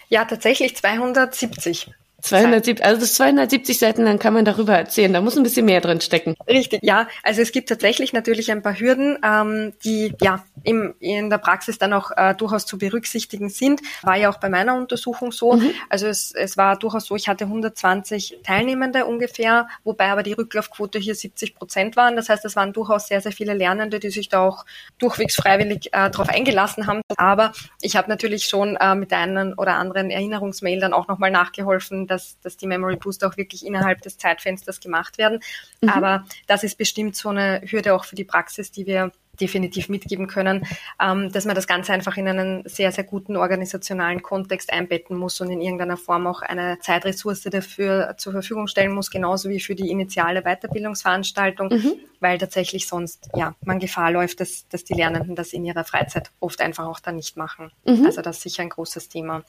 Ja, 0.08 0.24
tatsächlich 0.24 0.76
270. 0.76 1.90
270, 2.26 2.84
also 2.84 3.00
das 3.00 3.14
270 3.14 3.78
Seiten 3.78 4.04
lang 4.04 4.18
kann 4.18 4.34
man 4.34 4.44
darüber 4.44 4.74
erzählen. 4.74 5.12
Da 5.12 5.20
muss 5.20 5.36
ein 5.36 5.42
bisschen 5.42 5.66
mehr 5.66 5.80
drin 5.80 6.00
stecken. 6.00 6.34
Richtig, 6.48 6.80
ja. 6.82 7.08
Also 7.22 7.42
es 7.42 7.52
gibt 7.52 7.68
tatsächlich 7.68 8.12
natürlich 8.12 8.50
ein 8.50 8.62
paar 8.62 8.78
Hürden, 8.78 9.18
ähm, 9.24 9.72
die 9.84 10.14
ja 10.20 10.44
im, 10.64 10.94
in 11.00 11.30
der 11.30 11.38
Praxis 11.38 11.78
dann 11.78 11.92
auch 11.92 12.10
äh, 12.16 12.34
durchaus 12.34 12.66
zu 12.66 12.78
berücksichtigen 12.78 13.48
sind. 13.48 13.80
War 14.02 14.16
ja 14.16 14.30
auch 14.30 14.38
bei 14.38 14.48
meiner 14.48 14.74
Untersuchung 14.74 15.32
so. 15.32 15.54
Mhm. 15.54 15.70
Also 15.88 16.06
es, 16.06 16.32
es 16.32 16.56
war 16.56 16.78
durchaus 16.78 17.06
so, 17.06 17.16
ich 17.16 17.28
hatte 17.28 17.44
120 17.44 18.40
Teilnehmende 18.44 19.06
ungefähr, 19.06 19.68
wobei 19.84 20.10
aber 20.10 20.22
die 20.22 20.32
Rücklaufquote 20.32 20.98
hier 20.98 21.14
70 21.14 21.54
Prozent 21.54 21.96
waren. 21.96 22.16
Das 22.16 22.28
heißt, 22.28 22.44
es 22.44 22.56
waren 22.56 22.72
durchaus 22.72 23.08
sehr, 23.08 23.20
sehr 23.20 23.32
viele 23.32 23.54
Lernende, 23.54 24.00
die 24.00 24.10
sich 24.10 24.28
da 24.28 24.40
auch 24.40 24.64
durchwegs 24.98 25.36
freiwillig 25.36 25.86
äh, 25.92 26.10
darauf 26.10 26.28
eingelassen 26.28 26.86
haben. 26.86 27.00
Aber 27.16 27.52
ich 27.80 27.96
habe 27.96 28.08
natürlich 28.08 28.44
schon 28.44 28.76
äh, 28.76 28.94
mit 28.94 29.10
der 29.10 29.18
einen 29.18 29.54
oder 29.54 29.74
anderen 29.74 30.10
Erinnerungsmail 30.10 30.80
dann 30.80 30.92
auch 30.92 31.08
nochmal 31.08 31.30
nachgeholfen, 31.30 32.06
dass, 32.16 32.40
dass 32.40 32.56
die 32.56 32.66
Memory 32.66 32.96
Booster 32.96 33.28
auch 33.28 33.36
wirklich 33.36 33.64
innerhalb 33.64 34.00
des 34.02 34.16
Zeitfensters 34.18 34.80
gemacht 34.80 35.18
werden. 35.18 35.40
Mhm. 35.82 35.88
Aber 35.90 36.24
das 36.46 36.64
ist 36.64 36.78
bestimmt 36.78 37.14
so 37.14 37.28
eine 37.28 37.60
Hürde 37.64 37.94
auch 37.94 38.04
für 38.04 38.16
die 38.16 38.24
Praxis, 38.24 38.72
die 38.72 38.86
wir 38.86 39.12
definitiv 39.38 39.90
mitgeben 39.90 40.28
können, 40.28 40.66
ähm, 40.98 41.30
dass 41.30 41.44
man 41.44 41.54
das 41.54 41.66
Ganze 41.66 41.92
einfach 41.92 42.16
in 42.16 42.26
einen 42.26 42.62
sehr, 42.66 42.90
sehr 42.90 43.04
guten 43.04 43.36
organisationalen 43.36 44.22
Kontext 44.22 44.72
einbetten 44.72 45.14
muss 45.14 45.42
und 45.42 45.50
in 45.50 45.60
irgendeiner 45.60 45.98
Form 45.98 46.26
auch 46.26 46.40
eine 46.40 46.78
Zeitressource 46.80 47.42
dafür 47.42 48.14
zur 48.16 48.32
Verfügung 48.32 48.66
stellen 48.66 48.92
muss, 48.92 49.10
genauso 49.10 49.50
wie 49.50 49.60
für 49.60 49.74
die 49.74 49.90
initiale 49.90 50.42
Weiterbildungsveranstaltung, 50.42 51.68
mhm. 51.68 51.92
weil 52.20 52.38
tatsächlich 52.38 52.88
sonst 52.88 53.28
ja 53.36 53.54
man 53.62 53.78
Gefahr 53.78 54.10
läuft, 54.10 54.40
dass, 54.40 54.66
dass 54.68 54.84
die 54.84 54.94
Lernenden 54.94 55.36
das 55.36 55.52
in 55.52 55.66
ihrer 55.66 55.84
Freizeit 55.84 56.30
oft 56.40 56.62
einfach 56.62 56.86
auch 56.86 57.00
dann 57.00 57.16
nicht 57.16 57.36
machen. 57.36 57.70
Mhm. 57.84 58.06
Also 58.06 58.22
das 58.22 58.38
ist 58.38 58.42
sicher 58.44 58.62
ein 58.62 58.70
großes 58.70 59.10
Thema. 59.10 59.42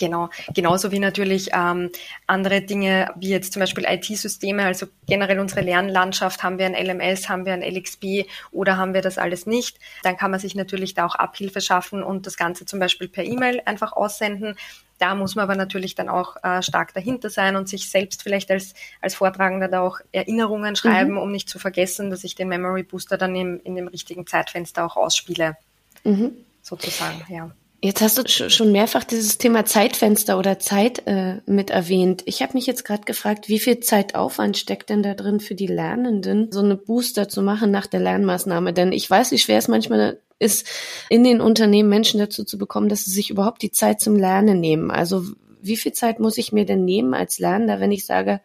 Genau, 0.00 0.30
genauso 0.54 0.92
wie 0.92 0.98
natürlich 0.98 1.50
ähm, 1.52 1.90
andere 2.26 2.62
Dinge, 2.62 3.12
wie 3.16 3.28
jetzt 3.28 3.52
zum 3.52 3.60
Beispiel 3.60 3.84
IT-Systeme, 3.86 4.64
also 4.64 4.86
generell 5.06 5.38
unsere 5.38 5.60
Lernlandschaft, 5.60 6.42
haben 6.42 6.58
wir 6.58 6.64
ein 6.64 6.74
LMS, 6.74 7.28
haben 7.28 7.44
wir 7.44 7.52
ein 7.52 7.62
LXP 7.62 8.26
oder 8.50 8.78
haben 8.78 8.94
wir 8.94 9.02
das 9.02 9.18
alles 9.18 9.44
nicht. 9.44 9.78
Dann 10.02 10.16
kann 10.16 10.30
man 10.30 10.40
sich 10.40 10.54
natürlich 10.54 10.94
da 10.94 11.04
auch 11.04 11.16
Abhilfe 11.16 11.60
schaffen 11.60 12.02
und 12.02 12.26
das 12.26 12.38
Ganze 12.38 12.64
zum 12.64 12.80
Beispiel 12.80 13.08
per 13.08 13.24
E-Mail 13.24 13.60
einfach 13.66 13.92
aussenden. 13.92 14.56
Da 14.96 15.14
muss 15.14 15.34
man 15.34 15.42
aber 15.42 15.54
natürlich 15.54 15.94
dann 15.94 16.08
auch 16.08 16.36
äh, 16.42 16.62
stark 16.62 16.94
dahinter 16.94 17.28
sein 17.28 17.56
und 17.56 17.68
sich 17.68 17.90
selbst 17.90 18.22
vielleicht 18.22 18.50
als, 18.50 18.72
als 19.02 19.14
Vortragender 19.14 19.68
da 19.68 19.82
auch 19.82 19.98
Erinnerungen 20.12 20.76
schreiben, 20.76 21.12
mhm. 21.12 21.18
um 21.18 21.30
nicht 21.30 21.50
zu 21.50 21.58
vergessen, 21.58 22.08
dass 22.08 22.24
ich 22.24 22.36
den 22.36 22.48
Memory 22.48 22.84
Booster 22.84 23.18
dann 23.18 23.36
im, 23.36 23.60
in 23.64 23.74
dem 23.74 23.88
richtigen 23.88 24.26
Zeitfenster 24.26 24.82
auch 24.82 24.96
ausspiele. 24.96 25.58
Mhm. 26.04 26.32
Sozusagen, 26.62 27.22
ja. 27.28 27.50
Jetzt 27.82 28.02
hast 28.02 28.18
du 28.18 28.50
schon 28.50 28.72
mehrfach 28.72 29.04
dieses 29.04 29.38
Thema 29.38 29.64
Zeitfenster 29.64 30.38
oder 30.38 30.58
Zeit 30.58 31.06
äh, 31.06 31.40
mit 31.46 31.70
erwähnt. 31.70 32.22
Ich 32.26 32.42
habe 32.42 32.52
mich 32.52 32.66
jetzt 32.66 32.84
gerade 32.84 33.04
gefragt, 33.04 33.48
wie 33.48 33.58
viel 33.58 33.80
Zeitaufwand 33.80 34.58
steckt 34.58 34.90
denn 34.90 35.02
da 35.02 35.14
drin 35.14 35.40
für 35.40 35.54
die 35.54 35.66
Lernenden, 35.66 36.52
so 36.52 36.60
eine 36.60 36.76
Booster 36.76 37.30
zu 37.30 37.40
machen 37.40 37.70
nach 37.70 37.86
der 37.86 38.00
Lernmaßnahme? 38.00 38.74
Denn 38.74 38.92
ich 38.92 39.08
weiß, 39.08 39.32
wie 39.32 39.38
schwer 39.38 39.56
es 39.56 39.68
manchmal 39.68 40.18
ist, 40.38 40.66
in 41.08 41.24
den 41.24 41.40
Unternehmen 41.40 41.88
Menschen 41.88 42.20
dazu 42.20 42.44
zu 42.44 42.58
bekommen, 42.58 42.90
dass 42.90 43.06
sie 43.06 43.12
sich 43.12 43.30
überhaupt 43.30 43.62
die 43.62 43.72
Zeit 43.72 44.00
zum 44.00 44.14
Lernen 44.14 44.60
nehmen. 44.60 44.90
Also 44.90 45.24
wie 45.62 45.78
viel 45.78 45.92
Zeit 45.92 46.20
muss 46.20 46.36
ich 46.36 46.52
mir 46.52 46.66
denn 46.66 46.84
nehmen 46.84 47.14
als 47.14 47.38
Lernender, 47.38 47.80
wenn 47.80 47.92
ich 47.92 48.04
sage, 48.04 48.42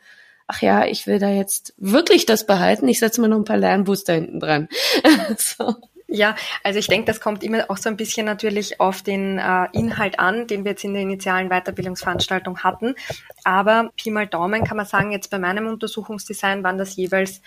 ach 0.48 0.62
ja, 0.62 0.86
ich 0.86 1.08
will 1.08 1.20
da 1.20 1.30
jetzt 1.30 1.74
wirklich 1.78 2.26
das 2.26 2.46
behalten, 2.46 2.88
ich 2.88 3.00
setze 3.00 3.20
mir 3.20 3.28
noch 3.28 3.38
ein 3.38 3.46
paar 3.46 3.58
Lernbooster 3.58 4.14
hinten 4.14 4.40
dran. 4.40 4.70
so. 5.38 5.76
Ja, 6.08 6.36
also 6.64 6.80
ich 6.80 6.88
denke, 6.88 7.06
das 7.06 7.20
kommt 7.20 7.44
immer 7.44 7.66
auch 7.70 7.78
so 7.78 7.90
ein 7.90 7.98
bisschen 7.98 8.26
natürlich 8.26 8.80
auf 8.80 9.02
den 9.02 9.40
äh, 9.40 9.68
Inhalt 9.74 10.20
an, 10.20 10.48
den 10.48 10.64
wir 10.64 10.72
jetzt 10.72 10.84
in 10.84 10.94
der 10.94 11.02
initialen 11.02 11.50
Weiterbildungsveranstaltung 11.50 12.60
hatten. 12.60 12.96
Aber 13.44 13.92
Pi 13.96 14.12
mal 14.12 14.28
Daumen 14.28 14.64
kann 14.64 14.78
man 14.78 14.86
sagen, 14.86 15.12
jetzt 15.12 15.32
bei 15.32 15.40
meinem 15.40 15.68
Untersuchungsdesign 15.68 16.64
waren 16.64 16.78
das 16.78 16.96
jeweils 16.96 17.42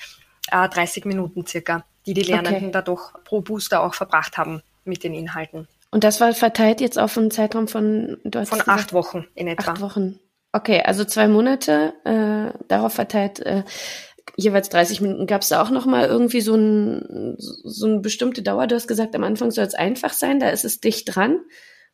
äh, 0.51 0.68
30 0.68 1.05
Minuten 1.05 1.47
circa, 1.47 1.85
die 2.07 2.14
die 2.14 2.23
Lernenden 2.23 2.64
okay. 2.64 2.71
dadurch 2.73 3.12
pro 3.25 3.40
Booster 3.40 3.83
auch 3.83 3.94
verbracht 3.94 4.37
haben 4.38 4.62
mit 4.85 5.05
den 5.05 5.14
Inhalten. 5.14 5.68
Und 5.90 6.05
das 6.05 6.21
war 6.21 6.33
verteilt 6.35 6.81
jetzt 6.81 6.99
auf 6.99 7.16
einen 7.16 7.31
Zeitraum 7.31 7.68
von 7.68 8.18
von 8.23 8.33
gesagt, 8.33 8.68
acht 8.68 8.92
Wochen 8.92 9.27
in 9.35 9.47
etwa. 9.47 9.73
Acht 9.73 9.81
Wochen. 9.81 10.18
Okay, 10.53 10.83
also 10.83 11.05
zwei 11.05 11.29
Monate 11.29 11.94
äh, 12.05 12.59
darauf 12.68 12.94
verteilt. 12.94 13.40
Äh, 13.40 13.64
jeweils 14.37 14.69
30 14.69 15.01
Minuten. 15.01 15.27
Gab 15.27 15.43
es 15.43 15.49
da 15.49 15.62
auch 15.62 15.71
noch 15.71 15.87
mal 15.87 16.07
irgendwie 16.07 16.41
so, 16.41 16.55
ein, 16.55 17.37
so 17.38 17.87
eine 17.87 18.01
bestimmte 18.01 18.43
Dauer? 18.43 18.67
Du 18.67 18.75
hast 18.75 18.88
gesagt, 18.88 19.14
am 19.14 19.25
Anfang 19.25 19.51
soll 19.51 19.64
es 19.64 19.75
einfach 19.75 20.12
sein, 20.12 20.41
da 20.41 20.51
ist 20.51 20.64
es 20.64 20.81
dicht 20.81 21.14
dran. 21.14 21.41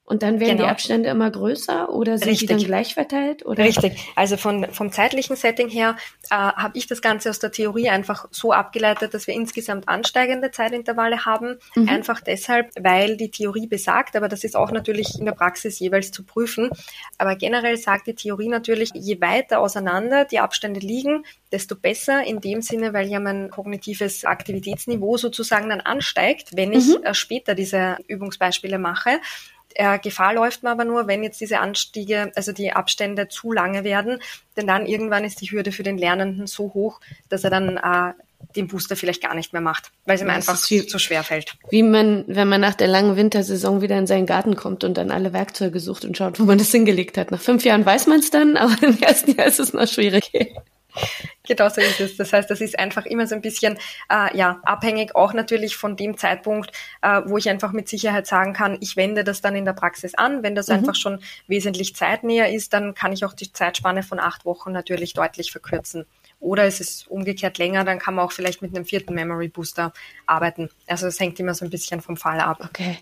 Und 0.07 0.23
dann 0.23 0.39
werden 0.39 0.59
genau. 0.59 0.65
die 0.65 0.71
Abstände 0.71 1.09
immer 1.09 1.31
größer 1.31 1.89
oder 1.89 2.19
sind 2.19 2.29
Richtig. 2.29 2.49
die 2.49 2.55
dann 2.55 2.63
gleich 2.63 2.93
verteilt? 2.93 3.47
Oder? 3.47 3.65
Richtig. 3.65 3.97
Also 4.15 4.37
von, 4.37 4.67
vom 4.71 4.93
zeitlichen 4.93 5.35
Setting 5.35 5.71
her 5.71 5.97
äh, 6.31 6.35
habe 6.35 6.77
ich 6.77 6.87
das 6.87 7.01
Ganze 7.01 7.31
aus 7.31 7.39
der 7.39 7.51
Theorie 7.51 7.89
einfach 7.89 8.27
so 8.31 8.53
abgeleitet, 8.53 9.15
dass 9.15 9.27
wir 9.27 9.35
insgesamt 9.35 9.89
ansteigende 9.89 10.51
Zeitintervalle 10.51 11.25
haben. 11.25 11.57
Mhm. 11.75 11.89
Einfach 11.89 12.21
deshalb, 12.21 12.71
weil 12.79 13.17
die 13.17 13.31
Theorie 13.31 13.67
besagt, 13.67 14.15
aber 14.15 14.29
das 14.29 14.45
ist 14.45 14.57
auch 14.57 14.71
natürlich 14.73 15.19
in 15.19 15.25
der 15.25 15.33
Praxis 15.33 15.79
jeweils 15.79 16.11
zu 16.11 16.23
prüfen. 16.23 16.69
Aber 17.17 17.35
generell 17.35 17.79
sagt 17.79 18.07
die 18.07 18.15
Theorie 18.15 18.49
natürlich, 18.49 18.91
je 18.93 19.23
weiter 19.23 19.61
auseinander 19.61 20.27
die 20.27 20.39
Abstände 20.39 20.81
liegen, 20.81 21.25
desto 21.51 21.77
besser 21.77 22.25
in 22.25 22.43
dem 22.43 22.61
Sinne, 22.61 22.93
weil 22.93 23.09
ja 23.09 23.21
mein 23.21 23.49
kognitives 23.49 24.27
Aktivitätsniveau 24.27 25.17
sozusagen 25.17 25.71
dann 25.71 25.81
ansteigt, 25.81 26.51
wenn 26.55 26.75
ich 26.75 26.89
mhm. 26.89 27.05
äh, 27.05 27.15
später 27.15 27.55
diese 27.55 27.97
Übungsbeispiele 28.07 28.79
mache. 28.79 29.19
Äh, 29.75 29.99
Gefahr 29.99 30.35
läuft 30.35 30.63
man 30.63 30.73
aber 30.73 30.85
nur, 30.85 31.07
wenn 31.07 31.23
jetzt 31.23 31.41
diese 31.41 31.59
Anstiege, 31.59 32.33
also 32.37 32.53
die 32.53 32.73
Abstände 32.73 33.29
zu 33.29 33.53
lange 33.53 33.85
werden, 33.85 34.21
denn 34.57 34.67
dann 34.67 34.87
irgendwann 34.87 35.25
ist 35.25 35.41
die 35.41 35.51
Hürde 35.51 35.73
für 35.73 35.83
den 35.83 35.99
Lernenden 35.99 36.47
so 36.47 36.73
hoch, 36.75 37.01
dass 37.29 37.45
er 37.45 37.51
dann 37.51 37.77
äh, 37.77 38.13
den 38.57 38.69
Booster 38.69 38.97
vielleicht 38.97 39.23
gar 39.23 39.35
nicht 39.35 39.53
mehr 39.53 39.63
macht, 39.63 39.91
weil 40.05 40.17
es 40.17 40.23
ihm 40.23 40.31
einfach 40.31 40.59
wie, 40.71 40.87
zu 40.87 40.99
schwer 40.99 41.25
fällt. 41.25 41.57
Wie 41.71 41.83
man, 41.83 42.25
wenn 42.27 42.49
man 42.49 42.61
nach 42.61 42.75
der 42.75 42.89
langen 42.89 43.17
Wintersaison 43.17 43.81
wieder 43.81 43.99
in 43.99 44.07
seinen 44.07 44.27
Garten 44.27 44.57
kommt 44.57 44.85
und 44.85 44.95
dann 44.95 45.11
alle 45.11 45.33
Werkzeuge 45.33 45.81
sucht 45.81 46.05
und 46.05 46.17
schaut, 46.17 46.39
wo 46.39 46.45
man 46.45 46.59
das 46.59 46.71
hingelegt 46.71 47.17
hat. 47.19 47.31
Nach 47.31 47.41
fünf 47.41 47.65
Jahren 47.65 47.85
weiß 47.85 48.07
man 48.07 48.21
es 48.21 48.31
dann, 48.31 48.57
aber 48.57 48.77
im 48.87 49.01
ersten 49.01 49.37
Jahr 49.37 49.47
ist 49.47 49.61
es 49.61 49.73
noch 49.73 49.89
schwierig. 49.89 50.31
Genau 51.47 51.69
so 51.69 51.81
ist 51.81 52.01
es. 52.01 52.17
Das 52.17 52.33
heißt, 52.33 52.51
das 52.51 52.61
ist 52.61 52.79
einfach 52.79 53.05
immer 53.05 53.27
so 53.27 53.35
ein 53.35 53.43
bisschen 53.43 53.79
äh, 54.11 54.37
ja 54.37 54.61
abhängig 54.63 55.15
auch 55.15 55.35
natürlich 55.35 55.77
von 55.77 55.97
dem 55.97 56.17
Zeitpunkt, 56.17 56.73
äh, 57.03 57.21
wo 57.27 57.37
ich 57.37 57.49
einfach 57.49 57.73
mit 57.73 57.89
Sicherheit 57.89 58.27
sagen 58.27 58.55
kann, 58.55 58.79
ich 58.81 58.97
wende 58.97 59.25
das 59.25 59.41
dann 59.41 59.55
in 59.55 59.65
der 59.65 59.75
Praxis 59.75 60.15
an. 60.15 60.43
Wenn 60.43 60.55
das 60.55 60.69
mhm. 60.69 60.75
einfach 60.75 60.95
schon 60.95 61.21
wesentlich 61.47 61.95
zeitnäher 61.95 62.53
ist, 62.53 62.73
dann 62.73 62.95
kann 62.95 63.13
ich 63.13 63.25
auch 63.25 63.35
die 63.35 63.53
Zeitspanne 63.53 64.03
von 64.03 64.19
acht 64.19 64.45
Wochen 64.45 64.73
natürlich 64.73 65.13
deutlich 65.15 65.53
verkürzen. 65.53 66.07
Oder 66.41 66.65
es 66.65 66.81
ist 66.81 67.09
umgekehrt 67.09 67.59
länger, 67.59 67.85
dann 67.85 67.99
kann 67.99 68.15
man 68.15 68.25
auch 68.25 68.33
vielleicht 68.33 68.61
mit 68.61 68.75
einem 68.75 68.85
vierten 68.85 69.15
Memory 69.15 69.49
Booster 69.49 69.93
arbeiten. 70.27 70.71
Also 70.87 71.07
es 71.07 71.19
hängt 71.21 71.41
immer 71.41 71.55
so 71.55 71.65
ein 71.65 71.71
bisschen 71.71 72.01
vom 72.01 72.17
Fall 72.17 72.41
ab. 72.41 72.61
Okay. 72.63 72.99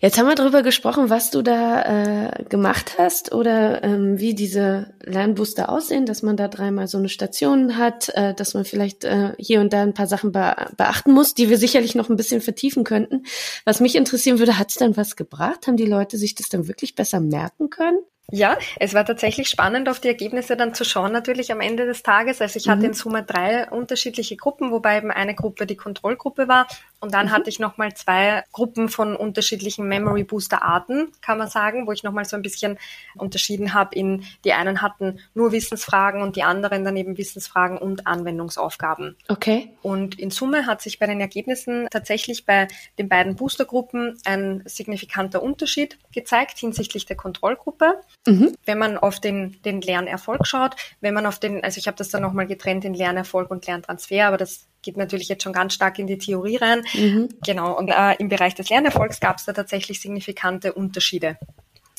Jetzt 0.00 0.18
haben 0.18 0.26
wir 0.26 0.34
darüber 0.34 0.62
gesprochen, 0.62 1.10
was 1.10 1.30
du 1.30 1.42
da 1.42 1.82
äh, 1.82 2.44
gemacht 2.44 2.96
hast 2.98 3.32
oder 3.32 3.82
ähm, 3.82 4.18
wie 4.18 4.34
diese 4.34 4.94
Lernbooster 5.02 5.68
aussehen, 5.68 6.06
dass 6.06 6.22
man 6.22 6.36
da 6.36 6.48
dreimal 6.48 6.88
so 6.88 6.98
eine 6.98 7.08
Station 7.08 7.76
hat, 7.76 8.08
äh, 8.14 8.34
dass 8.34 8.54
man 8.54 8.64
vielleicht 8.64 9.04
äh, 9.04 9.32
hier 9.38 9.60
und 9.60 9.72
da 9.72 9.82
ein 9.82 9.94
paar 9.94 10.06
Sachen 10.06 10.32
be 10.32 10.54
beachten 10.76 11.12
muss, 11.12 11.34
die 11.34 11.48
wir 11.48 11.58
sicherlich 11.58 11.94
noch 11.94 12.08
ein 12.08 12.16
bisschen 12.16 12.40
vertiefen 12.40 12.84
könnten. 12.84 13.24
Was 13.64 13.80
mich 13.80 13.96
interessieren 13.96 14.38
würde, 14.38 14.58
hat 14.58 14.70
es 14.70 14.76
dann 14.76 14.96
was 14.96 15.16
gebracht? 15.16 15.66
Haben 15.66 15.76
die 15.76 15.86
Leute 15.86 16.18
sich 16.18 16.34
das 16.34 16.48
dann 16.48 16.68
wirklich 16.68 16.94
besser 16.94 17.20
merken 17.20 17.70
können? 17.70 17.98
Ja, 18.32 18.58
es 18.78 18.94
war 18.94 19.04
tatsächlich 19.04 19.48
spannend, 19.48 19.88
auf 19.88 19.98
die 19.98 20.08
Ergebnisse 20.08 20.56
dann 20.56 20.72
zu 20.72 20.84
schauen, 20.84 21.12
natürlich 21.12 21.50
am 21.50 21.60
Ende 21.60 21.86
des 21.86 22.02
Tages. 22.02 22.40
Also 22.40 22.58
ich 22.58 22.66
mhm. 22.66 22.70
hatte 22.70 22.86
in 22.86 22.94
Summe 22.94 23.24
drei 23.24 23.68
unterschiedliche 23.68 24.36
Gruppen, 24.36 24.70
wobei 24.70 24.98
eben 24.98 25.10
eine 25.10 25.34
Gruppe 25.34 25.66
die 25.66 25.76
Kontrollgruppe 25.76 26.46
war. 26.46 26.68
Und 27.00 27.14
dann 27.14 27.26
mhm. 27.26 27.30
hatte 27.30 27.48
ich 27.48 27.58
nochmal 27.58 27.94
zwei 27.94 28.44
Gruppen 28.52 28.88
von 28.88 29.16
unterschiedlichen 29.16 29.88
Memory 29.88 30.24
Booster 30.24 30.62
Arten, 30.62 31.08
kann 31.22 31.38
man 31.38 31.48
sagen, 31.48 31.86
wo 31.86 31.92
ich 31.92 32.02
nochmal 32.02 32.26
so 32.26 32.36
ein 32.36 32.42
bisschen 32.42 32.78
unterschieden 33.16 33.74
habe 33.74 33.94
in, 33.94 34.24
die 34.44 34.52
einen 34.52 34.82
hatten 34.82 35.20
nur 35.34 35.52
Wissensfragen 35.52 36.22
und 36.22 36.36
die 36.36 36.42
anderen 36.42 36.84
dann 36.84 36.96
eben 36.96 37.16
Wissensfragen 37.16 37.78
und 37.78 38.06
Anwendungsaufgaben. 38.06 39.16
Okay. 39.28 39.72
Und 39.82 40.18
in 40.18 40.30
Summe 40.30 40.66
hat 40.66 40.82
sich 40.82 40.98
bei 40.98 41.06
den 41.06 41.20
Ergebnissen 41.20 41.88
tatsächlich 41.90 42.44
bei 42.44 42.68
den 42.98 43.08
beiden 43.08 43.36
Boostergruppen 43.36 44.18
ein 44.24 44.62
signifikanter 44.66 45.42
Unterschied 45.42 45.98
gezeigt 46.12 46.58
hinsichtlich 46.58 47.06
der 47.06 47.16
Kontrollgruppe. 47.16 48.00
Mhm. 48.26 48.54
Wenn 48.66 48.78
man 48.78 48.98
auf 48.98 49.20
den, 49.20 49.60
den 49.64 49.80
Lernerfolg 49.80 50.46
schaut, 50.46 50.76
wenn 51.00 51.14
man 51.14 51.26
auf 51.26 51.38
den, 51.38 51.64
also 51.64 51.78
ich 51.78 51.86
habe 51.86 51.96
das 51.96 52.10
dann 52.10 52.22
nochmal 52.22 52.46
getrennt 52.46 52.84
in 52.84 52.94
Lernerfolg 52.94 53.50
und 53.50 53.66
Lerntransfer, 53.66 54.26
aber 54.26 54.36
das 54.36 54.66
geht 54.82 54.96
natürlich 54.96 55.28
jetzt 55.28 55.42
schon 55.42 55.52
ganz 55.52 55.74
stark 55.74 55.98
in 55.98 56.06
die 56.06 56.18
Theorie 56.18 56.56
rein. 56.56 56.82
Mhm. 56.94 57.28
Genau, 57.44 57.76
und 57.76 57.88
äh, 57.88 58.14
im 58.18 58.28
Bereich 58.28 58.54
des 58.54 58.68
Lernerfolgs 58.70 59.20
gab 59.20 59.38
es 59.38 59.44
da 59.44 59.52
tatsächlich 59.52 60.00
signifikante 60.00 60.72
Unterschiede 60.72 61.38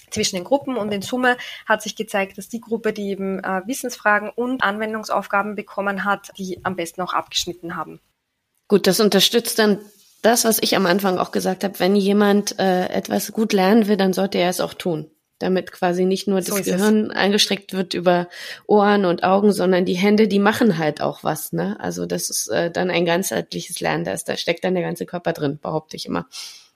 zwischen 0.09 0.35
den 0.35 0.43
Gruppen 0.43 0.75
und 0.75 0.91
in 0.91 1.01
Summe 1.01 1.37
hat 1.65 1.81
sich 1.81 1.95
gezeigt, 1.95 2.37
dass 2.37 2.49
die 2.49 2.59
Gruppe, 2.59 2.93
die 2.93 3.09
eben 3.09 3.39
äh, 3.39 3.61
Wissensfragen 3.65 4.29
und 4.29 4.61
Anwendungsaufgaben 4.61 5.55
bekommen 5.55 6.03
hat, 6.03 6.31
die 6.37 6.59
am 6.63 6.75
besten 6.75 7.01
auch 7.01 7.13
abgeschnitten 7.13 7.75
haben. 7.75 8.01
Gut, 8.67 8.87
das 8.87 8.99
unterstützt 8.99 9.57
dann 9.57 9.79
das, 10.21 10.45
was 10.45 10.59
ich 10.61 10.75
am 10.75 10.85
Anfang 10.85 11.17
auch 11.17 11.31
gesagt 11.31 11.63
habe. 11.63 11.79
Wenn 11.79 11.95
jemand 11.95 12.59
äh, 12.59 12.87
etwas 12.87 13.31
gut 13.31 13.53
lernen 13.53 13.87
will, 13.87 13.97
dann 13.97 14.13
sollte 14.13 14.37
er 14.37 14.49
es 14.49 14.59
auch 14.59 14.73
tun 14.73 15.09
damit 15.41 15.71
quasi 15.71 16.05
nicht 16.05 16.27
nur 16.27 16.41
so 16.41 16.57
das 16.57 16.65
Gehirn 16.65 17.11
es. 17.11 17.15
eingestreckt 17.15 17.73
wird 17.73 17.93
über 17.93 18.27
Ohren 18.67 19.05
und 19.05 19.23
Augen, 19.23 19.51
sondern 19.51 19.85
die 19.85 19.95
Hände, 19.95 20.27
die 20.27 20.39
machen 20.39 20.77
halt 20.77 21.01
auch 21.01 21.23
was. 21.23 21.53
Ne? 21.53 21.77
Also 21.79 22.05
das 22.05 22.29
ist 22.29 22.47
äh, 22.47 22.71
dann 22.71 22.89
ein 22.89 23.05
ganzheitliches 23.05 23.79
Lernen, 23.79 24.03
da, 24.03 24.13
ist, 24.13 24.29
da 24.29 24.37
steckt 24.37 24.63
dann 24.63 24.73
der 24.73 24.83
ganze 24.83 25.05
Körper 25.05 25.33
drin, 25.33 25.59
behaupte 25.61 25.95
ich 25.95 26.05
immer. 26.05 26.27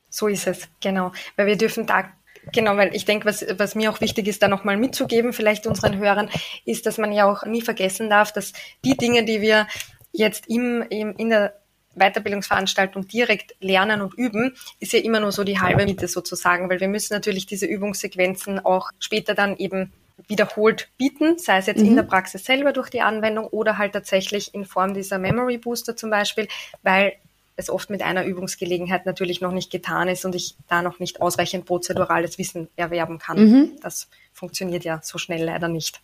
So 0.10 0.28
ist 0.28 0.47
es, 0.47 0.67
genau. 0.82 1.12
Weil 1.36 1.47
wir 1.47 1.58
dürfen 1.58 1.86
da 1.86 2.06
Genau, 2.54 2.78
weil 2.78 2.95
ich 2.95 3.06
denke, 3.06 3.25
was, 3.25 3.43
was 3.58 3.73
mir 3.73 3.89
auch 3.91 4.01
wichtig 4.01 4.28
ist, 4.28 4.43
da 4.43 4.47
nochmal 4.47 4.78
mitzugeben, 4.78 5.34
vielleicht 5.34 5.65
unseren 5.65 5.97
Hörern, 5.97 6.30
ist, 6.63 6.86
dass 6.86 6.99
man 6.99 7.12
ja 7.12 7.25
auch 7.25 7.43
nie 7.45 7.62
vergessen 7.62 8.08
darf, 8.08 8.32
dass 8.32 8.54
die 8.84 8.95
Dinge, 8.95 9.25
die 9.25 9.41
wir 9.41 9.67
jetzt 10.12 10.47
im, 10.47 10.84
im, 10.89 11.15
in 11.17 11.30
der 11.30 11.60
Weiterbildungsveranstaltung 11.95 13.08
direkt 13.08 13.55
lernen 13.60 14.01
und 14.01 14.13
üben, 14.15 14.55
ist 14.79 14.93
ja 14.93 14.99
immer 14.99 15.19
nur 15.19 15.31
so 15.31 15.43
die 15.43 15.60
halbe 15.60 15.86
Miete 15.86 16.08
sozusagen, 16.08 16.69
weil 16.69 16.79
wir 16.79 16.88
müssen 16.88 17.13
natürlich 17.13 17.45
diese 17.45 17.65
Übungssequenzen 17.65 18.60
auch 18.60 18.89
später 18.99 19.34
dann 19.34 19.58
eben 19.58 19.91
wiederholt 20.27 20.89
bieten, 20.97 21.38
sei 21.38 21.58
es 21.58 21.65
jetzt 21.65 21.81
mhm. 21.81 21.88
in 21.88 21.95
der 21.97 22.03
Praxis 22.03 22.45
selber 22.45 22.71
durch 22.71 22.89
die 22.89 23.01
Anwendung 23.01 23.47
oder 23.47 23.77
halt 23.77 23.93
tatsächlich 23.93 24.53
in 24.53 24.65
Form 24.65 24.93
dieser 24.93 25.17
Memory 25.17 25.58
Booster 25.58 25.95
zum 25.95 26.10
Beispiel, 26.10 26.47
weil 26.84 27.13
es 27.58 27.69
oft 27.69 27.89
mit 27.89 28.01
einer 28.01 28.25
Übungsgelegenheit 28.25 29.05
natürlich 29.05 29.41
noch 29.41 29.51
nicht 29.51 29.71
getan 29.71 30.08
ist 30.08 30.25
und 30.25 30.36
ich 30.36 30.55
da 30.67 30.81
noch 30.81 30.99
nicht 30.99 31.21
ausreichend 31.21 31.65
prozedurales 31.65 32.38
Wissen 32.38 32.69
erwerben 32.75 33.17
kann. 33.17 33.38
Mhm. 33.38 33.71
Das 33.81 34.10
funktioniert 34.34 34.84
ja 34.84 34.99
so 35.03 35.17
schnell 35.17 35.43
leider 35.43 35.67
nicht. 35.67 36.01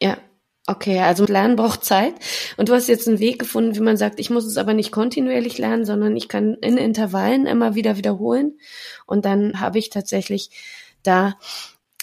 Ja, 0.00 0.18
Okay, 0.66 1.00
also 1.00 1.24
Lernen 1.24 1.56
braucht 1.56 1.84
Zeit. 1.84 2.14
Und 2.56 2.68
du 2.68 2.74
hast 2.74 2.86
jetzt 2.86 3.08
einen 3.08 3.18
Weg 3.18 3.40
gefunden, 3.40 3.74
wie 3.74 3.80
man 3.80 3.96
sagt, 3.96 4.20
ich 4.20 4.30
muss 4.30 4.44
es 4.44 4.56
aber 4.56 4.74
nicht 4.74 4.92
kontinuierlich 4.92 5.58
lernen, 5.58 5.84
sondern 5.84 6.16
ich 6.16 6.28
kann 6.28 6.54
in 6.54 6.76
Intervallen 6.76 7.46
immer 7.46 7.74
wieder 7.74 7.96
wiederholen. 7.96 8.58
Und 9.04 9.24
dann 9.24 9.58
habe 9.58 9.78
ich 9.78 9.90
tatsächlich 9.90 10.50
da 11.02 11.36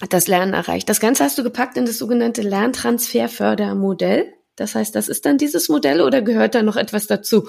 das 0.10 0.28
Lernen 0.28 0.54
erreicht. 0.54 0.89
Das 0.89 1.00
Ganze 1.00 1.24
hast 1.24 1.38
du 1.38 1.43
gepackt 1.43 1.78
in 1.78 1.86
das 1.86 1.98
sogenannte 1.98 2.41
Lerntransferfördermodell. 2.41 4.34
Das 4.58 4.76
heißt, 4.76 4.93
das 4.93 5.08
ist 5.08 5.26
dann 5.26 5.38
dieses 5.38 5.69
Modell 5.69 6.02
oder 6.02 6.22
gehört 6.22 6.54
da 6.54 6.62
noch 6.62 6.76
etwas 6.76 7.08
dazu? 7.08 7.48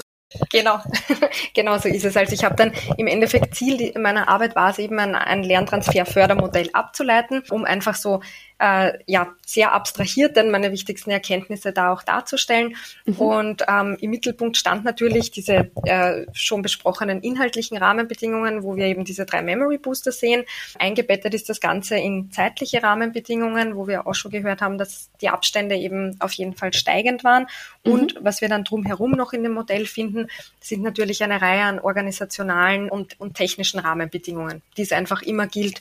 Genau, 0.53 0.79
genau 1.55 1.77
so 1.79 1.89
ist 1.89 2.05
es. 2.05 2.17
Also 2.17 2.35
ich 2.35 2.45
habe 2.45 2.55
dann 2.55 2.73
im 2.97 3.09
Endeffekt 3.09 3.57
Ziel 3.57 3.93
meiner 3.99 4.29
Arbeit 4.29 4.55
war 4.55 4.71
es 4.71 4.79
eben 4.79 4.99
ein, 5.01 5.17
ein 5.17 5.43
Lerntransferfördermodell 5.43 6.71
abzuleiten, 6.73 7.43
um 7.51 7.65
einfach 7.65 7.97
so 7.97 8.21
äh, 8.61 8.99
ja 9.07 9.35
sehr 9.47 9.73
abstrahiert, 9.73 10.37
denn 10.37 10.51
meine 10.51 10.71
wichtigsten 10.71 11.11
Erkenntnisse 11.11 11.73
da 11.73 11.93
auch 11.93 12.03
darzustellen. 12.03 12.77
Mhm. 13.07 13.17
Und 13.17 13.65
ähm, 13.67 13.97
im 14.01 14.11
Mittelpunkt 14.11 14.57
stand 14.57 14.85
natürlich 14.85 15.31
diese 15.31 15.71
äh, 15.85 16.27
schon 16.33 16.63
besprochenen 16.63 17.23
inhaltlichen 17.23 17.79
Rahmenbedingungen, 17.79 18.63
wo 18.63 18.77
wir 18.77 18.85
eben 18.85 19.05
diese 19.05 19.25
drei 19.25 19.43
Memory 19.43 19.79
Booster 19.79 20.13
sehen. 20.13 20.45
Eingebettet 20.79 21.35
ist 21.35 21.49
das 21.49 21.61
Ganze 21.61 21.97
in 21.97 22.31
zeitliche 22.31 22.83
Rahmenbedingungen, 22.83 23.77
wo 23.77 23.89
wir 23.89 24.07
auch 24.07 24.15
schon 24.15 24.31
gehört 24.31 24.61
haben, 24.61 24.77
dass 24.77 25.11
die 25.23 25.31
Abstände 25.31 25.77
eben 25.77 26.17
auf 26.21 26.33
jeden 26.33 26.55
Fall 26.55 26.73
steigend 26.75 27.25
waren. 27.25 27.47
Mhm. 27.85 27.93
Und 27.93 28.15
was 28.21 28.43
wir 28.43 28.49
dann 28.49 28.65
drumherum 28.65 29.13
noch 29.13 29.33
in 29.33 29.43
dem 29.43 29.53
Modell 29.53 29.87
finden, 29.87 30.29
sind 30.61 30.83
natürlich 30.83 31.25
eine 31.25 31.41
Reihe 31.41 31.63
an 31.63 31.81
organisationalen 31.81 32.91
und, 32.91 33.19
und 33.19 33.35
technischen 33.35 33.81
Rahmenbedingungen, 33.81 34.61
die 34.77 34.83
es 34.83 34.93
einfach 34.93 35.23
immer 35.23 35.47
gilt, 35.47 35.81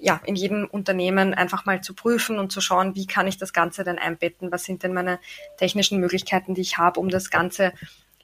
ja, 0.00 0.20
in 0.24 0.36
jedem 0.36 0.66
Unternehmen 0.70 1.34
einfach 1.34 1.66
mal 1.66 1.80
zu 1.80 1.92
prüfen 1.92 2.19
und 2.28 2.52
zu 2.52 2.60
schauen, 2.60 2.94
wie 2.94 3.06
kann 3.06 3.26
ich 3.26 3.38
das 3.38 3.52
Ganze 3.52 3.84
denn 3.84 3.98
einbetten? 3.98 4.52
Was 4.52 4.64
sind 4.64 4.82
denn 4.82 4.92
meine 4.92 5.18
technischen 5.56 5.98
Möglichkeiten, 6.00 6.54
die 6.54 6.60
ich 6.60 6.78
habe, 6.78 7.00
um 7.00 7.08
das 7.08 7.30
Ganze 7.30 7.72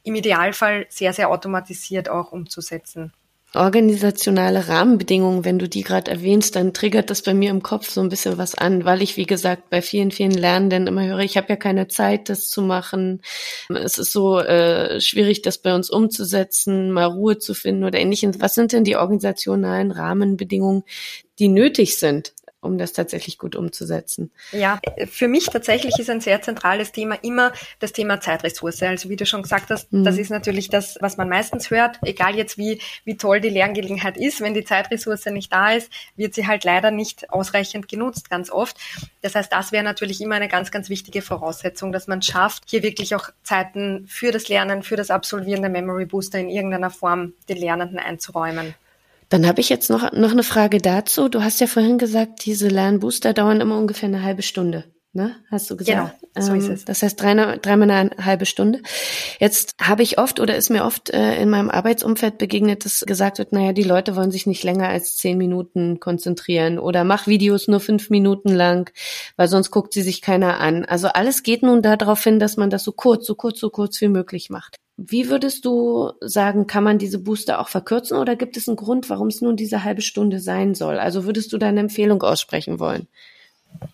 im 0.03 0.15
Idealfall 0.15 0.87
sehr, 0.89 1.13
sehr 1.13 1.31
automatisiert 1.31 2.09
auch 2.09 2.33
umzusetzen 2.33 3.13
organisationale 3.57 4.69
Rahmenbedingungen, 4.69 5.45
wenn 5.45 5.59
du 5.59 5.69
die 5.69 5.83
gerade 5.83 6.11
erwähnst, 6.11 6.57
dann 6.57 6.75
triggert 6.75 7.11
das 7.11 7.23
bei 7.23 7.35
mir 7.35 7.51
im 7.51 7.63
Kopf 7.63 7.89
so 7.89 8.01
ein 8.01 8.09
bisschen 8.09 8.39
was 8.39 8.55
an, 8.55 8.85
weil 8.85 9.03
ich, 9.03 9.17
wie 9.17 9.25
gesagt, 9.25 9.71
bei 9.71 9.83
vielen, 9.83 10.11
vielen 10.11 10.33
Lernenden 10.33 10.87
immer 10.87 11.05
höre, 11.05 11.21
ich 11.21 11.37
habe 11.37 11.49
ja 11.49 11.57
keine 11.57 11.89
Zeit, 11.89 12.29
das 12.29 12.49
zu 12.49 12.63
machen. 12.63 13.23
Es 13.69 13.99
ist 13.99 14.13
so 14.13 14.39
äh, 14.39 15.01
schwierig, 15.01 15.43
das 15.43 15.59
bei 15.59 15.75
uns 15.75 15.91
umzusetzen, 15.91 16.91
mal 16.91 17.05
Ruhe 17.05 17.39
zu 17.39 17.55
finden 17.55 17.85
oder 17.85 17.99
ähnliches. 17.99 18.41
Was 18.41 18.55
sind 18.55 18.73
denn 18.73 18.85
die 18.85 18.97
organisationalen 18.97 19.91
Rahmenbedingungen, 19.91 20.83
die 21.39 21.49
nötig 21.49 21.99
sind, 21.99 22.33
um 22.67 22.79
das 22.79 22.93
tatsächlich 22.93 23.39
gut 23.39 23.57
umzusetzen? 23.57 24.31
Ja, 24.53 24.81
für 25.11 25.29
mich 25.29 25.47
tatsächlich 25.47 25.99
ist 25.99 26.11
ein 26.11 26.21
sehr 26.21 26.43
zentrales 26.43 26.93
Thema 26.93 27.15
immer 27.23 27.53
das 27.79 27.93
Thema 27.93 28.21
Zeitressource. 28.21 28.83
Also 28.83 29.09
wie 29.09 29.17
du 29.17 29.27
schon 29.27 29.43
gesagt 29.43 29.71
hast, 29.71 29.93
mhm. 29.93 30.05
das 30.05 30.19
ist 30.19 30.31
natürlich 30.31 30.69
das, 30.69 30.99
was 31.01 31.17
man 31.17 31.29
meistens 31.29 31.71
hört, 31.71 31.99
egal 32.03 32.37
jetzt 32.37 32.59
wie, 32.59 32.81
wie 33.05 33.17
toll 33.17 33.41
die 33.41 33.49
Lerngelegenheit 33.49 34.17
ist, 34.17 34.41
wenn 34.41 34.55
die 34.55 34.65
Zeitressource 34.65 35.27
nicht 35.27 35.53
da 35.53 35.73
ist, 35.73 35.91
wird 36.17 36.35
sie 36.35 36.47
halt 36.47 36.65
leider 36.65 36.91
nicht 36.91 37.31
ausreichend 37.31 37.89
genutzt, 37.89 38.29
ganz 38.31 38.51
oft. 38.51 38.77
Das 39.23 39.35
heißt, 39.35 39.53
das 39.53 39.73
wäre 39.73 39.85
natürlich 39.85 40.21
immer 40.21 40.35
eine 40.35 40.49
ganz, 40.49 40.71
ganz 40.71 40.89
wichtige 40.89 41.23
Voraussetzung, 41.23 41.93
dass 41.93 42.07
man 42.07 42.23
schafft, 42.23 42.65
hier 42.67 42.83
wirklich 42.83 43.15
auch 43.15 43.31
Zeiten 43.43 44.07
für 44.09 44.33
das 44.33 44.49
Lernen, 44.49 44.83
für 44.83 44.97
das 44.97 45.11
Absolvieren 45.11 45.63
der 45.63 45.71
Memory 45.71 46.07
Booster 46.07 46.39
in 46.39 46.49
irgendeiner 46.49 46.91
Form 46.91 47.33
den 47.49 47.59
Lernenden 47.59 47.99
einzuräumen. 47.99 48.75
Dann 49.29 49.47
habe 49.47 49.61
ich 49.61 49.69
jetzt 49.69 49.91
noch, 49.91 50.13
noch 50.13 50.31
eine 50.31 50.43
Frage 50.43 50.79
dazu. 50.79 51.29
Du 51.29 51.43
hast 51.43 51.61
ja 51.61 51.67
vorhin 51.67 51.99
gesagt, 51.99 52.45
diese 52.45 52.69
Lernbooster 52.69 53.33
dauern 53.33 53.61
immer 53.61 53.79
ungefähr 53.79 54.09
eine 54.09 54.23
halbe 54.23 54.43
Stunde. 54.43 54.85
Ne? 55.17 55.35
Hast 55.51 55.71
du 55.71 55.79
gesagt? 55.79 56.21
Genau, 56.35 56.47
so 56.47 56.53
ist 56.53 56.67
ähm, 56.67 56.73
es. 56.73 56.85
Das 56.85 57.03
heißt 57.03 57.19
dreimal, 57.19 57.59
dreimal 57.59 57.91
eine 57.91 58.11
halbe 58.23 58.45
Stunde. 58.45 58.83
Jetzt 59.41 59.75
habe 59.81 60.03
ich 60.03 60.19
oft 60.19 60.41
oder 60.41 60.55
ist 60.57 60.69
mir 60.69 60.85
oft 60.85 61.09
äh, 61.09 61.41
in 61.41 61.49
meinem 61.49 61.71
Arbeitsumfeld 61.71 62.37
begegnet, 62.37 62.85
dass 62.85 63.01
gesagt 63.01 63.39
wird, 63.39 63.51
naja, 63.51 63.73
die 63.73 63.83
Leute 63.83 64.15
wollen 64.15 64.31
sich 64.31 64.47
nicht 64.47 64.63
länger 64.63 64.89
als 64.89 65.17
zehn 65.17 65.39
Minuten 65.39 66.01
konzentrieren 66.01 66.79
oder 66.79 67.03
mach 67.03 67.27
Videos 67.27 67.67
nur 67.67 67.81
fünf 67.81 68.11
Minuten 68.11 68.51
lang, 68.51 68.93
weil 69.37 69.49
sonst 69.49 69.71
guckt 69.71 69.95
sie 69.95 70.03
sich 70.03 70.21
keiner 70.21 70.61
an. 70.61 70.85
Also 70.85 71.09
alles 71.09 71.43
geht 71.43 71.63
nun 71.63 71.81
darauf 71.81 72.23
hin, 72.23 72.39
dass 72.39 72.59
man 72.59 72.69
das 72.69 72.85
so 72.85 72.93
kurz, 72.93 73.27
so 73.27 73.35
kurz, 73.35 73.59
so 73.59 73.71
kurz 73.71 73.99
wie 74.03 74.09
möglich 74.09 74.51
macht. 74.51 74.77
Wie 74.99 75.29
würdest 75.29 75.65
du 75.67 76.13
sagen, 76.21 76.67
kann 76.67 76.83
man 76.85 76.99
diese 76.99 77.19
Booster 77.19 77.61
auch 77.61 77.69
verkürzen 77.69 78.17
oder 78.17 78.35
gibt 78.37 78.57
es 78.57 78.69
einen 78.69 78.77
Grund, 78.77 79.11
warum 79.11 79.29
es 79.29 79.43
nun 79.43 79.57
diese 79.57 79.85
halbe 79.85 80.01
Stunde 80.03 80.41
sein 80.41 80.75
soll? 80.75 80.99
Also 80.99 81.25
würdest 81.25 81.53
du 81.53 81.59
da 81.59 81.69
eine 81.69 81.81
Empfehlung 81.81 82.23
aussprechen 82.23 82.79
wollen? 82.81 83.07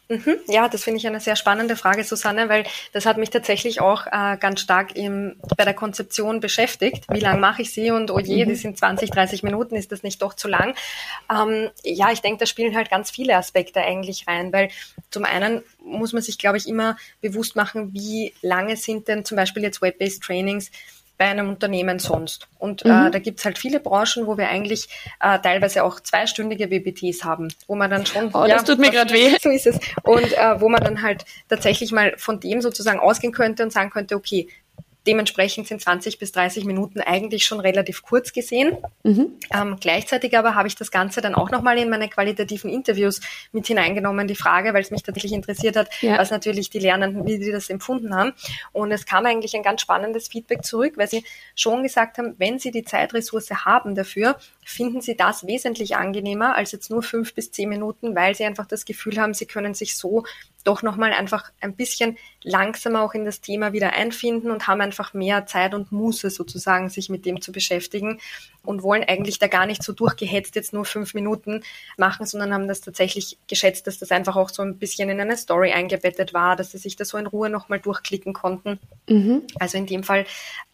Mhm. 0.09 0.37
Ja, 0.47 0.69
das 0.69 0.85
finde 0.85 0.99
ich 0.99 1.07
eine 1.07 1.21
sehr 1.21 1.37
spannende 1.37 1.77
Frage, 1.77 2.05
Susanne, 2.05 2.49
weil 2.49 2.65
das 2.93 3.07
hat 3.07 3.17
mich 3.17 3.31
tatsächlich 3.31 3.81
auch 3.81 4.07
äh, 4.07 4.37
ganz 4.39 4.61
stark 4.61 4.95
im, 4.95 5.37
bei 5.57 5.65
der 5.65 5.75
Konzeption 5.75 6.41
beschäftigt. 6.41 7.07
Wie 7.11 7.21
lang 7.21 7.41
mache 7.41 7.63
ich 7.63 7.73
sie 7.73 7.91
und 7.91 8.11
oh 8.11 8.19
je, 8.19 8.45
mhm. 8.45 8.51
die 8.51 8.55
sind 8.57 8.79
20, 8.79 9.11
30 9.11 9.43
Minuten, 9.43 9.75
ist 9.75 9.93
das 9.93 10.03
nicht 10.03 10.21
doch 10.21 10.35
zu 10.35 10.49
lang? 10.49 10.75
Ähm, 11.31 11.71
ja, 11.83 12.13
ich 12.13 12.21
denke, 12.21 12.41
da 12.41 12.47
spielen 12.47 12.77
halt 12.77 12.91
ganz 12.91 13.11
viele 13.11 13.37
Aspekte 13.37 13.81
eigentlich 13.81 14.27
rein, 14.29 14.53
weil 14.53 14.69
zum 15.11 15.25
einen 15.25 15.63
muss 15.83 16.13
man 16.13 16.23
sich, 16.23 16.39
glaube 16.39 16.59
ich, 16.59 16.69
immer 16.69 16.97
bewusst 17.21 17.57
machen, 17.57 17.93
wie 17.93 18.35
lange 18.43 18.77
sind 18.77 19.09
denn 19.09 19.25
zum 19.25 19.37
Beispiel 19.37 19.63
jetzt 19.63 19.81
Web-based 19.81 20.23
Trainings 20.23 20.71
bei 21.23 21.29
einem 21.29 21.51
Unternehmen 21.51 22.01
sonst. 22.01 22.49
Und 22.59 22.85
äh, 22.85 22.89
mhm. 22.89 23.07
äh, 23.07 23.11
da 23.13 23.21
gibt's 23.21 23.45
halt 23.45 23.57
viele 23.57 23.79
Branchen, 23.79 24.27
wo 24.27 24.37
wir 24.37 24.49
eigentlich 24.49 24.89
äh, 25.21 25.39
teilweise 25.39 25.85
auch 25.85 26.01
zweistündige 26.01 26.69
WBTs 26.69 27.23
haben, 27.23 27.47
wo 27.69 27.77
man 27.77 27.91
dann 27.93 28.05
schon. 28.05 28.31
Oh, 28.35 28.45
ja, 28.45 28.57
das 28.57 28.65
tut 28.65 28.81
mir 28.81 28.91
gerade 28.91 29.15
weh. 29.15 29.31
So 29.41 29.49
ist 29.49 29.69
es. 29.69 29.79
Und 30.03 30.33
äh, 30.33 30.61
wo 30.61 30.69
man 30.69 30.83
dann 30.83 31.01
halt 31.01 31.25
tatsächlich 31.49 31.93
mal 31.93 32.15
von 32.17 32.41
dem 32.41 32.61
sozusagen 32.61 32.99
ausgehen 32.99 33.33
könnte 33.33 33.63
und 33.63 33.73
sagen 33.73 33.91
könnte, 33.91 34.17
okay, 34.17 34.49
Dementsprechend 35.07 35.67
sind 35.67 35.81
20 35.81 36.19
bis 36.19 36.33
30 36.33 36.65
Minuten 36.65 37.01
eigentlich 37.01 37.45
schon 37.45 37.59
relativ 37.59 38.03
kurz 38.03 38.33
gesehen. 38.33 38.77
Mhm. 39.03 39.33
Ähm, 39.53 39.77
gleichzeitig 39.81 40.39
aber 40.39 40.55
habe 40.55 40.69
ich 40.69 40.77
das 40.77 40.91
Ganze 40.91 41.21
dann 41.21 41.35
auch 41.35 41.51
nochmal 41.51 41.79
in 41.79 41.91
meine 41.91 42.09
qualitativen 42.09 42.71
Interviews 42.71 43.21
mit 43.51 43.67
hineingenommen, 43.67 44.29
die 44.29 44.37
Frage, 44.37 44.75
weil 44.75 44.83
es 44.83 44.91
mich 44.91 45.03
tatsächlich 45.03 45.33
interessiert 45.33 45.77
hat, 45.77 45.89
ja. 46.03 46.19
was 46.19 46.31
natürlich 46.31 46.71
die 46.71 46.79
Lernenden, 46.79 47.27
wie 47.27 47.43
sie 47.43 47.51
das 47.51 47.69
empfunden 47.69 48.15
haben. 48.15 48.33
Und 48.73 48.93
es 48.93 49.05
kam 49.05 49.27
eigentlich 49.27 49.55
ein 49.57 49.63
ganz 49.63 49.81
spannendes 49.81 50.29
Feedback 50.29 50.65
zurück, 50.65 50.95
weil 50.97 51.09
sie 51.09 51.25
schon 51.57 51.83
gesagt 51.83 52.19
haben, 52.19 52.35
wenn 52.39 52.59
sie 52.59 52.71
die 52.71 52.85
Zeitressource 52.85 53.51
haben 53.65 53.95
dafür, 53.95 54.37
finden 54.65 55.01
sie 55.01 55.17
das 55.17 55.47
wesentlich 55.47 55.97
angenehmer 55.97 56.55
als 56.57 56.73
jetzt 56.73 56.91
nur 56.91 57.03
fünf 57.03 57.35
bis 57.35 57.51
zehn 57.51 57.69
Minuten, 57.69 58.15
weil 58.15 58.35
sie 58.35 58.45
einfach 58.45 58.67
das 58.67 58.85
Gefühl 58.85 59.19
haben, 59.19 59.35
sie 59.35 59.47
können 59.47 59.75
sich 59.75 59.97
so 59.97 60.25
doch 60.65 60.83
nochmal 60.83 61.13
einfach 61.13 61.51
ein 61.61 61.75
bisschen 61.75 62.17
langsamer 62.43 63.03
auch 63.03 63.15
in 63.15 63.25
das 63.25 63.41
Thema 63.41 63.73
wieder 63.73 63.93
einfinden 63.95 64.51
und 64.51 64.67
haben 64.67 64.81
einfach 64.81 65.15
mehr 65.15 65.47
Zeit 65.47 65.75
und 65.75 65.93
Muße 65.93 66.31
sozusagen, 66.31 66.89
sich 66.89 67.09
mit 67.09 67.27
dem 67.27 67.41
zu 67.41 67.53
beschäftigen 67.53 68.21
und 68.65 68.83
wollen 68.83 69.05
eigentlich 69.05 69.39
da 69.39 69.49
gar 69.49 69.67
nicht 69.67 69.83
so 69.83 69.93
durchgehetzt 69.93 70.55
jetzt 70.55 70.73
nur 70.73 70.85
fünf 70.85 71.15
Minuten 71.15 71.63
machen, 71.97 72.27
sondern 72.27 72.55
haben 72.55 72.69
das 72.69 72.81
tatsächlich 72.81 73.39
geschätzt, 73.49 73.87
dass 73.87 73.99
das 73.99 74.13
einfach 74.13 74.37
auch 74.37 74.51
so 74.51 74.63
ein 74.63 74.79
bisschen 74.79 75.11
in 75.11 75.21
eine 75.21 75.37
Story 75.37 75.73
eingebettet 75.73 76.33
war, 76.33 76.57
dass 76.57 76.71
sie 76.71 76.79
sich 76.79 76.97
da 76.97 77.05
so 77.05 77.19
in 77.19 77.27
Ruhe 77.27 77.51
nochmal 77.51 77.81
durchklicken 77.81 78.33
konnten. 78.33 78.79
Mhm. 79.09 79.43
Also 79.59 79.79
in 79.79 79.87
dem 79.87 80.05
Fall 80.05 80.27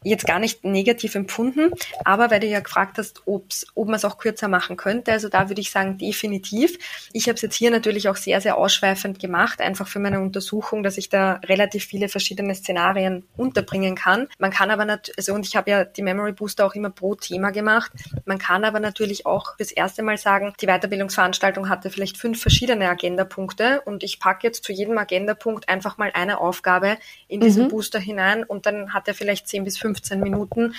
jetzt 0.05 0.27
gar 0.27 0.39
nicht 0.39 0.65
negativ 0.65 1.15
empfunden, 1.15 1.73
aber 2.05 2.31
weil 2.31 2.41
du 2.41 2.47
ja 2.47 2.61
gefragt 2.61 2.99
hast, 2.99 3.23
ob's, 3.27 3.67
ob 3.75 3.87
man 3.87 3.97
es 3.97 4.05
auch 4.05 4.19
kürzer 4.19 4.49
machen 4.49 4.77
könnte, 4.77 5.13
also 5.13 5.29
da 5.29 5.49
würde 5.49 5.61
ich 5.61 5.71
sagen, 5.71 5.99
definitiv. 5.99 6.79
Ich 7.13 7.27
habe 7.27 7.35
es 7.35 7.43
jetzt 7.43 7.57
hier 7.57 7.71
natürlich 7.71 8.09
auch 8.09 8.17
sehr, 8.17 8.41
sehr 8.41 8.57
ausschweifend 8.57 9.19
gemacht, 9.19 9.61
einfach 9.61 9.89
für 9.89 9.99
meine 9.99 10.21
Untersuchung, 10.21 10.83
dass 10.83 10.99
ich 10.99 11.09
da 11.09 11.35
relativ 11.45 11.58
viele 11.67 12.09
verschiedene 12.09 12.55
Szenarien 12.55 13.27
unterbringen 13.37 13.95
kann. 13.95 14.29
Man 14.39 14.51
kann 14.51 14.71
aber 14.71 14.85
natürlich, 14.85 15.19
also 15.19 15.35
und 15.35 15.47
ich 15.47 15.57
habe 15.57 15.71
ja 15.71 15.85
die 15.85 16.03
Memory 16.03 16.33
Booster 16.33 16.67
auch 16.67 16.75
immer 16.75 16.91
pro 16.91 17.15
Thema 17.15 17.51
gemacht. 17.51 17.93
Man 18.25 18.39
kann 18.39 18.65
aber 18.65 18.81
natürlich 18.81 19.27
auch 19.27 19.57
das 19.59 19.73
erste 19.73 20.03
Mal 20.03 20.19
sagen, 20.19 20.53
die 20.61 20.67
Weiterbildungsveranstaltung 20.67 21.69
hatte 21.69 21.91
vielleicht 21.91 22.17
fünf 22.17 22.41
verschiedene 22.41 22.89
Agendapunkte 22.89 23.83
und 23.85 24.03
ich 24.03 24.21
packe 24.21 24.47
jetzt 24.47 24.65
zu 24.65 24.73
jedem 24.73 24.99
Agendapunkt 24.99 25.69
einfach 25.69 25.99
mal 25.99 26.11
eine 26.15 26.41
Aufgabe 26.41 26.99
in 27.27 27.41
diesen 27.41 27.65
mhm. 27.65 27.69
Booster 27.69 27.99
hinein 27.99 28.45
und 28.45 28.67
dann 28.67 28.95
hat 28.95 29.09
er 29.09 29.15
vielleicht 29.15 29.49
10 29.49 29.65
bis 29.65 29.79
15 29.79 30.21
Minuten 30.21 30.75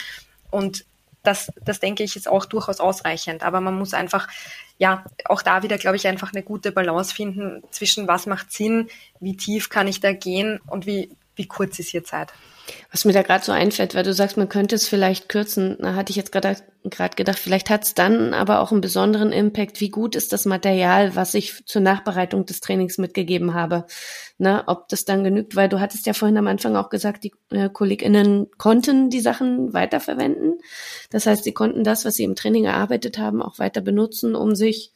und 0.52 0.86
das, 1.24 1.52
das 1.64 1.80
denke 1.80 2.04
ich, 2.04 2.16
ist 2.16 2.28
auch 2.28 2.46
durchaus 2.46 2.80
ausreichend. 2.80 3.44
Aber 3.44 3.62
man 3.62 3.78
muss 3.78 3.94
einfach, 3.94 4.28
ja, 4.78 5.04
auch 5.26 5.42
da 5.42 5.64
wieder, 5.64 5.78
glaube 5.78 5.98
ich, 5.98 6.08
einfach 6.08 6.34
eine 6.34 6.44
gute 6.44 6.72
Balance 6.72 7.14
finden 7.14 7.64
zwischen 7.72 8.08
was 8.08 8.26
macht 8.26 8.52
Sinn, 8.52 8.88
wie 9.20 9.36
tief 9.36 9.70
kann 9.70 9.88
ich 9.88 10.00
da 10.00 10.14
gehen 10.14 10.60
und 10.68 10.86
wie, 10.86 11.12
wie 11.36 11.48
kurz 11.48 11.80
ist 11.80 11.90
hier 11.90 12.04
Zeit. 12.04 12.32
Was 12.92 13.06
mir 13.06 13.14
da 13.14 13.22
gerade 13.22 13.44
so 13.44 13.52
einfällt, 13.52 13.96
weil 13.96 14.04
du 14.04 14.14
sagst, 14.14 14.38
man 14.38 14.50
könnte 14.50 14.76
es 14.76 14.88
vielleicht 14.88 15.30
kürzen, 15.30 15.78
da 15.80 15.96
hatte 15.96 16.12
ich 16.12 16.16
jetzt 16.16 16.32
gerade 16.32 16.58
gedacht, 17.16 17.40
vielleicht 17.40 17.70
hat 17.70 17.84
es 17.84 17.94
dann 17.94 18.34
aber 18.34 18.62
auch 18.62 18.72
einen 18.72 18.82
besonderen 18.82 19.32
Impact, 19.32 19.80
wie 19.82 19.90
gut 19.90 20.16
ist 20.16 20.34
das 20.34 20.46
Material, 20.46 21.16
was 21.16 21.34
ich 21.34 21.66
zur 21.66 21.82
Nachbereitung 21.82 22.46
des 22.46 22.62
Trainings 22.62 22.98
mitgegeben 22.98 23.54
habe. 23.54 23.86
Ne, 24.38 24.64
ob 24.68 24.88
das 24.88 25.04
dann 25.04 25.26
genügt, 25.26 25.58
weil 25.58 25.68
du 25.68 25.82
hattest 25.82 26.06
ja 26.06 26.14
vorhin 26.14 26.38
am 26.38 26.48
Anfang 26.48 26.78
auch 26.78 26.90
gesagt, 26.90 27.26
die 27.26 27.34
äh, 27.52 27.70
KollegInnen 27.70 28.48
konnten 28.58 29.10
die 29.10 29.20
Sachen 29.20 29.74
weiterverwenden. 29.74 30.60
Das 31.10 31.26
heißt, 31.26 31.44
sie 31.44 31.54
konnten 31.54 31.84
das, 31.84 32.06
was 32.06 32.16
sie 32.16 32.24
im 32.24 32.36
Training 32.36 32.64
erarbeitet 32.64 33.18
haben, 33.18 33.42
auch 33.42 33.60
weiter 33.60 33.82
benutzen, 33.82 34.36
um 34.36 34.56
sich 34.56 34.94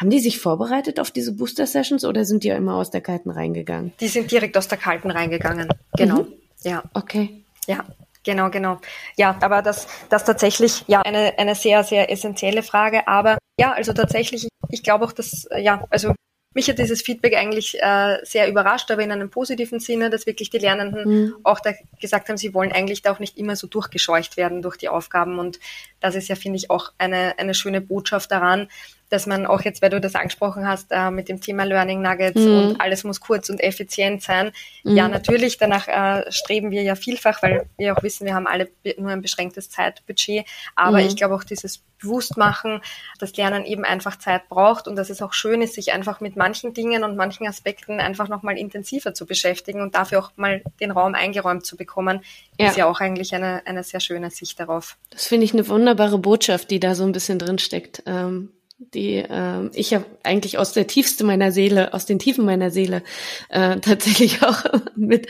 haben 0.00 0.08
die 0.08 0.20
sich 0.20 0.38
vorbereitet 0.38 0.98
auf 0.98 1.10
diese 1.10 1.32
Booster 1.32 1.66
Sessions 1.66 2.06
oder 2.06 2.24
sind 2.24 2.42
die 2.42 2.48
ja 2.48 2.56
immer 2.56 2.74
aus 2.74 2.90
der 2.90 3.02
kalten 3.02 3.30
reingegangen? 3.30 3.92
Die 4.00 4.08
sind 4.08 4.30
direkt 4.30 4.56
aus 4.56 4.66
der 4.66 4.78
kalten 4.78 5.10
reingegangen. 5.10 5.68
Genau. 5.94 6.22
Mhm. 6.22 6.39
Ja. 6.62 6.82
Okay. 6.94 7.44
Ja. 7.66 7.84
Genau, 8.22 8.50
genau. 8.50 8.78
Ja, 9.16 9.38
aber 9.40 9.62
das, 9.62 9.88
das 10.10 10.24
tatsächlich, 10.24 10.84
ja, 10.86 11.00
eine, 11.00 11.38
eine 11.38 11.54
sehr, 11.54 11.82
sehr 11.84 12.10
essentielle 12.10 12.62
Frage. 12.62 13.08
Aber 13.08 13.38
ja, 13.58 13.72
also 13.72 13.92
tatsächlich, 13.92 14.48
ich 14.68 14.82
glaube 14.82 15.06
auch, 15.06 15.12
dass, 15.12 15.48
ja, 15.56 15.84
also 15.88 16.14
mich 16.52 16.68
hat 16.68 16.78
dieses 16.78 17.00
Feedback 17.00 17.36
eigentlich 17.36 17.80
äh, 17.80 18.18
sehr 18.24 18.48
überrascht, 18.48 18.90
aber 18.90 19.02
in 19.02 19.12
einem 19.12 19.30
positiven 19.30 19.78
Sinne, 19.78 20.10
dass 20.10 20.26
wirklich 20.26 20.50
die 20.50 20.58
Lernenden 20.58 21.08
mhm. 21.08 21.36
auch 21.44 21.60
da 21.60 21.72
gesagt 22.00 22.28
haben, 22.28 22.36
sie 22.36 22.52
wollen 22.52 22.72
eigentlich 22.72 23.02
da 23.02 23.12
auch 23.12 23.20
nicht 23.20 23.38
immer 23.38 23.54
so 23.54 23.68
durchgescheucht 23.68 24.36
werden 24.36 24.60
durch 24.60 24.76
die 24.76 24.88
Aufgaben. 24.88 25.38
Und 25.38 25.60
das 26.00 26.16
ist 26.16 26.28
ja, 26.28 26.34
finde 26.34 26.56
ich, 26.56 26.68
auch 26.68 26.92
eine, 26.98 27.38
eine 27.38 27.54
schöne 27.54 27.80
Botschaft 27.80 28.32
daran, 28.32 28.68
dass 29.10 29.26
man 29.26 29.44
auch 29.44 29.60
jetzt, 29.62 29.82
weil 29.82 29.90
du 29.90 30.00
das 30.00 30.14
angesprochen 30.14 30.66
hast, 30.66 30.86
äh, 30.90 31.10
mit 31.10 31.28
dem 31.28 31.40
Thema 31.40 31.64
Learning 31.64 32.00
Nuggets 32.00 32.40
mhm. 32.40 32.58
und 32.58 32.80
alles 32.80 33.04
muss 33.04 33.20
kurz 33.20 33.50
und 33.50 33.60
effizient 33.60 34.22
sein. 34.22 34.52
Mhm. 34.84 34.96
Ja, 34.96 35.08
natürlich, 35.08 35.58
danach 35.58 35.88
äh, 35.88 36.30
streben 36.32 36.70
wir 36.70 36.82
ja 36.82 36.94
vielfach, 36.94 37.42
weil 37.42 37.66
wir 37.76 37.96
auch 37.96 38.02
wissen, 38.02 38.24
wir 38.24 38.34
haben 38.34 38.46
alle 38.46 38.68
nur 38.96 39.10
ein 39.10 39.20
beschränktes 39.20 39.68
Zeitbudget. 39.68 40.46
Aber 40.76 41.00
mhm. 41.00 41.06
ich 41.06 41.16
glaube 41.16 41.34
auch 41.34 41.44
dieses 41.44 41.82
Bewusstmachen, 42.00 42.80
dass 43.18 43.36
Lernen 43.36 43.64
eben 43.64 43.84
einfach 43.84 44.16
Zeit 44.16 44.48
braucht 44.48 44.88
und 44.88 44.96
dass 44.96 45.10
es 45.10 45.20
auch 45.20 45.32
schön 45.32 45.60
ist, 45.60 45.74
sich 45.74 45.92
einfach 45.92 46.20
mit 46.20 46.36
manchen 46.36 46.72
Dingen 46.72 47.04
und 47.04 47.16
manchen 47.16 47.46
Aspekten 47.46 48.00
einfach 48.00 48.28
nochmal 48.28 48.56
intensiver 48.56 49.12
zu 49.12 49.26
beschäftigen 49.26 49.82
und 49.82 49.94
dafür 49.94 50.20
auch 50.20 50.30
mal 50.36 50.62
den 50.80 50.92
Raum 50.92 51.14
eingeräumt 51.14 51.66
zu 51.66 51.76
bekommen, 51.76 52.22
ja. 52.58 52.68
ist 52.68 52.76
ja 52.76 52.86
auch 52.86 53.00
eigentlich 53.00 53.34
eine, 53.34 53.66
eine 53.66 53.82
sehr 53.84 54.00
schöne 54.00 54.30
Sicht 54.30 54.58
darauf. 54.60 54.96
Das 55.10 55.26
finde 55.26 55.44
ich 55.44 55.52
eine 55.52 55.68
wunderbare 55.68 56.18
Botschaft, 56.18 56.70
die 56.70 56.80
da 56.80 56.94
so 56.94 57.04
ein 57.04 57.12
bisschen 57.12 57.38
drin 57.38 57.58
steckt. 57.58 58.02
Ähm 58.06 58.50
die 58.80 59.16
äh, 59.16 59.70
ich 59.74 59.90
ja 59.90 60.02
eigentlich 60.22 60.58
aus 60.58 60.72
der 60.72 60.86
tiefste 60.86 61.24
meiner 61.24 61.52
Seele, 61.52 61.92
aus 61.94 62.06
den 62.06 62.18
Tiefen 62.18 62.44
meiner 62.44 62.70
Seele 62.70 63.02
äh, 63.50 63.76
tatsächlich 63.80 64.42
auch 64.42 64.64
mit 64.96 65.28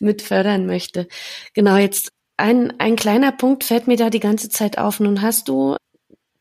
mit 0.00 0.22
fördern 0.22 0.66
möchte. 0.66 1.06
Genau, 1.54 1.76
jetzt 1.76 2.12
ein, 2.36 2.78
ein 2.78 2.96
kleiner 2.96 3.32
Punkt 3.32 3.64
fällt 3.64 3.86
mir 3.86 3.96
da 3.96 4.10
die 4.10 4.20
ganze 4.20 4.48
Zeit 4.48 4.78
auf. 4.78 5.00
Nun 5.00 5.22
hast 5.22 5.48
du 5.48 5.76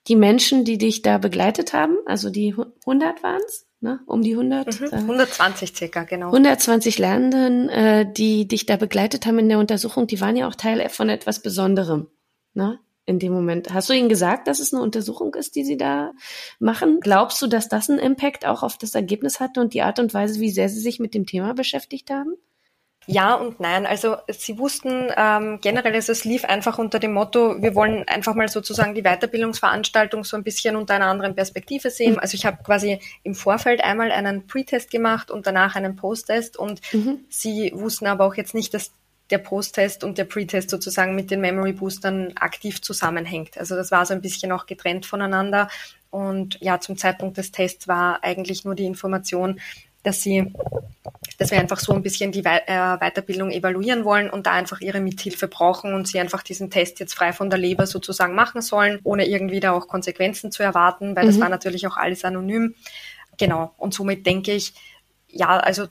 die 0.08 0.16
Menschen, 0.16 0.64
die 0.64 0.78
dich 0.78 1.02
da 1.02 1.18
begleitet 1.18 1.74
haben, 1.74 1.98
also 2.06 2.30
die 2.30 2.56
100 2.86 3.24
waren 3.24 3.42
es, 3.46 3.66
ne? 3.82 4.00
um 4.06 4.22
die 4.22 4.32
100? 4.32 4.80
Mhm, 4.80 4.94
120 4.94 5.76
circa, 5.76 6.04
genau. 6.04 6.28
120 6.28 6.98
Lernenden, 6.98 7.68
äh, 7.70 8.12
die 8.12 8.48
dich 8.48 8.66
da 8.66 8.78
begleitet 8.78 9.26
haben 9.26 9.40
in 9.40 9.50
der 9.50 9.60
Untersuchung, 9.60 10.08
die 10.08 10.22
waren 10.22 10.38
ja 10.38 10.48
auch 10.48 10.56
Teil 10.56 10.88
von 10.90 11.10
etwas 11.10 11.42
Besonderem. 11.42 12.08
Ne? 12.54 12.80
In 13.08 13.20
dem 13.20 13.34
Moment. 13.34 13.74
Hast 13.74 13.90
du 13.90 13.94
ihnen 13.94 14.10
gesagt, 14.10 14.48
dass 14.48 14.60
es 14.60 14.74
eine 14.74 14.84
Untersuchung 14.84 15.34
ist, 15.34 15.56
die 15.56 15.64
sie 15.64 15.78
da 15.78 16.12
machen? 16.60 17.00
Glaubst 17.00 17.42
du, 17.42 17.48
dass 17.48 17.70
das 17.70 17.90
einen 17.90 18.00
Impact 18.00 18.46
auch 18.46 18.62
auf 18.62 18.78
das 18.78 18.94
Ergebnis 18.94 19.40
hatte 19.40 19.62
und 19.62 19.74
die 19.74 19.82
Art 19.82 19.98
und 19.98 20.14
Weise, 20.14 20.40
wie 20.42 20.52
sehr 20.52 20.70
sie 20.70 20.82
sich 20.82 21.00
mit 21.00 21.14
dem 21.14 21.26
Thema 21.26 21.54
beschäftigt 21.54 22.12
haben? 22.12 22.36
Ja 23.10 23.36
und 23.36 23.62
nein. 23.62 23.86
Also 23.86 24.18
sie 24.28 24.60
wussten 24.60 25.10
ähm, 25.16 25.60
generell, 25.62 25.94
also 25.96 26.12
es 26.12 26.26
lief 26.26 26.44
einfach 26.44 26.78
unter 26.78 27.00
dem 27.00 27.14
Motto, 27.14 27.62
wir 27.62 27.74
wollen 27.74 28.06
einfach 28.06 28.36
mal 28.36 28.50
sozusagen 28.50 28.94
die 28.94 29.04
Weiterbildungsveranstaltung 29.04 30.26
so 30.26 30.36
ein 30.36 30.44
bisschen 30.44 30.76
unter 30.76 30.96
einer 30.96 31.06
anderen 31.06 31.34
Perspektive 31.34 31.90
sehen. 31.90 32.14
Mhm. 32.14 32.20
Also 32.20 32.36
ich 32.36 32.46
habe 32.46 32.62
quasi 32.64 33.00
im 33.24 33.34
Vorfeld 33.34 33.82
einmal 33.82 34.12
einen 34.12 34.46
Pre-Test 34.46 34.92
gemacht 34.92 35.32
und 35.32 35.48
danach 35.48 35.78
einen 35.78 35.96
Post-Test 35.96 36.58
und 36.58 36.82
mhm. 36.92 37.22
sie 37.30 37.72
wussten 37.74 38.08
aber 38.08 38.26
auch 38.26 38.36
jetzt 38.36 38.54
nicht, 38.54 38.74
dass 38.74 38.92
der 39.30 39.40
Post-Test 39.40 40.04
und 40.04 40.18
der 40.18 40.26
Pre-Test 40.26 40.70
sozusagen 40.70 41.16
mit 41.16 41.32
den 41.32 41.42
Memory 41.42 41.74
Boostern 41.74 42.34
aktiv 42.38 42.82
zusammenhängt. 42.82 43.58
Also 43.58 43.76
das 43.76 43.92
war 43.92 44.06
so 44.06 44.14
ein 44.14 44.22
bisschen 44.22 44.52
auch 44.52 44.66
getrennt 44.66 45.06
voneinander. 45.06 45.70
Und 46.10 46.60
ja, 46.62 46.80
zum 46.80 46.98
Zeitpunkt 46.98 47.38
des 47.38 47.52
Tests 47.52 47.88
war 47.88 48.24
eigentlich 48.24 48.64
nur 48.64 48.76
die 48.76 48.86
Information, 48.86 49.60
dass 50.04 50.22
sie, 50.22 50.54
dass 51.38 51.52
wir 51.52 51.60
einfach 51.60 51.80
so 51.80 51.92
ein 51.94 52.02
bisschen 52.02 52.32
die 52.32 52.44
äh, 52.46 52.98
Weiterbildung 52.98 53.52
evaluieren 53.52 54.06
wollen 54.06 54.30
und 54.30 54.48
da 54.48 54.54
einfach 54.54 54.80
ihre 54.80 55.02
Mithilfe 55.02 55.50
brauchen 55.50 55.94
und 55.94 56.08
sie 56.08 56.20
einfach 56.20 56.44
diesen 56.44 56.70
Test 56.70 57.02
jetzt 57.02 57.14
frei 57.14 57.34
von 57.34 57.50
der 57.50 57.60
Leber 57.60 57.86
sozusagen 57.86 58.34
machen 58.34 58.62
sollen, 58.62 59.00
ohne 59.04 59.28
irgendwie 59.28 59.60
da 59.60 59.74
auch 59.74 59.90
Konsequenzen 59.90 60.52
zu 60.52 60.64
erwarten, 60.64 61.16
weil 61.16 61.26
mhm. 61.26 61.28
das 61.28 61.40
war 61.42 61.50
natürlich 61.50 61.86
auch 61.88 61.98
alles 61.98 62.24
anonym. 62.24 62.76
Genau. 63.38 63.74
Und 63.78 63.94
somit 63.94 64.26
denke 64.26 64.54
ich, 64.54 64.74
ja, 65.28 65.58
also, 65.58 65.88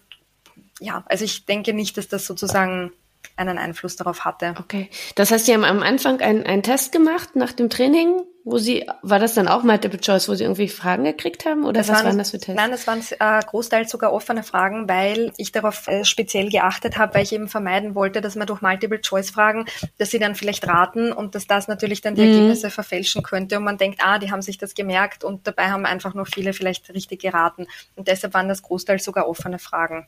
ja, 0.81 1.05
also 1.07 1.25
ich 1.25 1.45
denke 1.45 1.75
nicht, 1.75 1.99
dass 1.99 2.09
das 2.09 2.27
sozusagen 2.27 2.93
einen 3.37 3.59
Einfluss 3.59 3.97
darauf 3.97 4.25
hatte. 4.25 4.55
Okay. 4.59 4.89
Das 5.15 5.31
heißt, 5.31 5.47
Sie 5.47 5.55
haben 5.55 5.65
am 5.65 5.83
Anfang 5.83 6.21
einen, 6.21 6.45
einen 6.45 6.63
Test 6.63 6.93
gemacht 6.93 7.37
nach 7.37 7.53
dem 7.53 7.71
Training, 7.71 8.23
wo 8.47 8.59
Sie, 8.59 8.87
war 9.03 9.19
das 9.19 9.35
dann 9.35 9.49
auch 9.49 9.65
Multiple 9.65 9.99
Choice, 10.01 10.29
wo 10.29 10.35
Sie 10.37 10.45
irgendwie 10.45 10.69
Fragen 10.69 11.03
gekriegt 11.03 11.45
haben 11.45 11.65
oder 11.65 11.81
das 11.81 11.89
was 11.89 11.97
waren, 11.97 12.07
waren 12.07 12.19
das 12.19 12.31
für 12.31 12.39
Tests? 12.39 12.55
Nein, 12.55 12.71
das 12.71 12.87
waren 12.87 13.01
äh, 13.01 13.45
großteils 13.45 13.91
sogar 13.91 14.13
offene 14.13 14.45
Fragen, 14.45 14.89
weil 14.89 15.33
ich 15.37 15.51
darauf 15.51 15.89
äh, 15.89 16.05
speziell 16.05 16.49
geachtet 16.49 16.97
habe, 16.97 17.15
weil 17.15 17.25
ich 17.25 17.33
eben 17.33 17.49
vermeiden 17.49 17.97
wollte, 17.97 18.21
dass 18.21 18.37
man 18.37 18.47
durch 18.47 18.63
Multiple 18.63 19.01
Choice 19.01 19.31
Fragen, 19.31 19.67
dass 19.99 20.13
sie 20.13 20.21
dann 20.21 20.37
vielleicht 20.37 20.67
raten 20.69 21.11
und 21.11 21.35
dass 21.35 21.49
das 21.49 21.67
natürlich 21.67 22.03
dann 22.03 22.15
die 22.15 22.23
mhm. 22.23 22.35
Ergebnisse 22.35 22.71
verfälschen 22.71 23.25
könnte 23.25 23.59
und 23.59 23.65
man 23.65 23.79
denkt, 23.79 24.01
ah, 24.01 24.21
die 24.21 24.31
haben 24.31 24.43
sich 24.43 24.59
das 24.59 24.75
gemerkt 24.75 25.25
und 25.25 25.49
dabei 25.49 25.73
haben 25.73 25.85
einfach 25.85 26.15
nur 26.15 26.27
viele 26.27 26.53
vielleicht 26.53 26.89
richtig 26.95 27.23
geraten 27.23 27.67
und 27.97 28.07
deshalb 28.07 28.33
waren 28.33 28.49
das 28.49 28.63
großteils 28.63 29.03
sogar 29.03 29.29
offene 29.29 29.59
Fragen. 29.59 30.07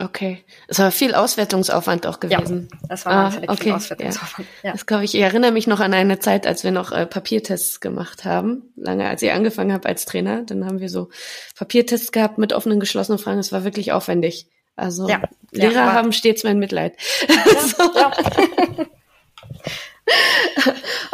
Okay. 0.00 0.44
Es 0.66 0.80
war 0.80 0.90
viel 0.90 1.14
Auswertungsaufwand 1.14 2.06
auch 2.06 2.18
gewesen. 2.18 2.68
Ja, 2.70 2.78
das 2.88 3.06
war 3.06 3.12
ah, 3.12 3.32
okay. 3.46 3.62
viel 3.62 3.72
Auswertungsaufwand. 3.72 4.48
Ja. 4.62 4.68
Ja. 4.68 4.72
Das 4.72 4.86
glaube 4.86 5.04
ich, 5.04 5.14
ich 5.14 5.20
erinnere 5.20 5.52
mich 5.52 5.68
noch 5.68 5.78
an 5.78 5.94
eine 5.94 6.18
Zeit, 6.18 6.46
als 6.46 6.64
wir 6.64 6.72
noch 6.72 6.90
äh, 6.90 7.06
Papiertests 7.06 7.80
gemacht 7.80 8.24
haben. 8.24 8.72
Lange, 8.76 9.08
als 9.08 9.22
ich 9.22 9.30
angefangen 9.30 9.72
habe 9.72 9.88
als 9.88 10.04
Trainer, 10.04 10.42
dann 10.42 10.66
haben 10.66 10.80
wir 10.80 10.88
so 10.88 11.10
Papiertests 11.56 12.10
gehabt 12.10 12.38
mit 12.38 12.52
offenen, 12.52 12.80
geschlossenen 12.80 13.18
Fragen. 13.18 13.38
Es 13.38 13.52
war 13.52 13.62
wirklich 13.62 13.92
aufwendig. 13.92 14.48
Also 14.76 15.08
ja, 15.08 15.22
Lehrer 15.52 15.92
haben 15.92 16.12
stets 16.12 16.42
mein 16.42 16.58
Mitleid. 16.58 16.96
So. 17.76 17.84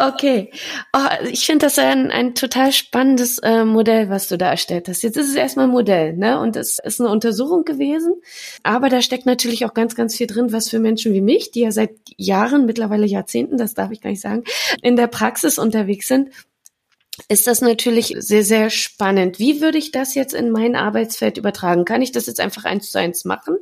Okay. 0.01 0.51
Oh, 0.95 1.07
ich 1.31 1.45
finde 1.45 1.67
das 1.67 1.79
ein, 1.79 2.11
ein 2.11 2.35
total 2.35 2.73
spannendes 2.73 3.39
äh, 3.41 3.67
Modell, 3.67 4.09
was 4.09 4.29
du 4.29 4.39
da 4.39 4.49
erstellt 4.49 4.89
hast. 4.89 5.03
Jetzt 5.03 5.19
ist 5.19 5.29
es 5.29 5.35
erstmal 5.35 5.67
ein 5.67 5.73
Modell, 5.73 6.17
ne? 6.17 6.41
Und 6.41 6.57
es 6.57 6.79
ist 6.79 7.01
eine 7.01 7.11
Untersuchung 7.11 7.65
gewesen. 7.65 8.15
Aber 8.63 8.89
da 8.89 9.03
steckt 9.03 9.27
natürlich 9.27 9.67
auch 9.67 9.75
ganz, 9.75 9.95
ganz 9.95 10.17
viel 10.17 10.27
drin, 10.27 10.53
was 10.53 10.71
für 10.71 10.79
Menschen 10.79 11.13
wie 11.13 11.21
mich, 11.21 11.51
die 11.51 11.61
ja 11.61 11.71
seit 11.71 11.91
Jahren, 12.17 12.65
mittlerweile 12.65 13.05
Jahrzehnten, 13.05 13.59
das 13.59 13.75
darf 13.75 13.91
ich 13.91 14.01
gar 14.01 14.09
nicht 14.09 14.23
sagen, 14.23 14.45
in 14.81 14.97
der 14.97 15.07
Praxis 15.07 15.59
unterwegs 15.59 16.09
sind, 16.09 16.31
ist 17.29 17.47
das 17.47 17.61
natürlich 17.61 18.15
sehr, 18.17 18.45
sehr 18.45 18.71
spannend. 18.71 19.39
Wie 19.39 19.61
würde 19.61 19.77
ich 19.77 19.93
das 19.93 20.15
jetzt 20.15 20.33
in 20.33 20.51
mein 20.51 20.77
Arbeitsfeld 20.77 21.37
übertragen? 21.37 21.85
Kann 21.85 22.01
ich 22.01 22.13
das 22.13 22.27
jetzt 22.27 22.41
einfach 22.41 22.65
eins 22.65 22.91
zu 22.91 22.99
eins 22.99 23.27
machen? 23.27 23.59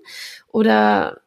Oder 0.47 1.21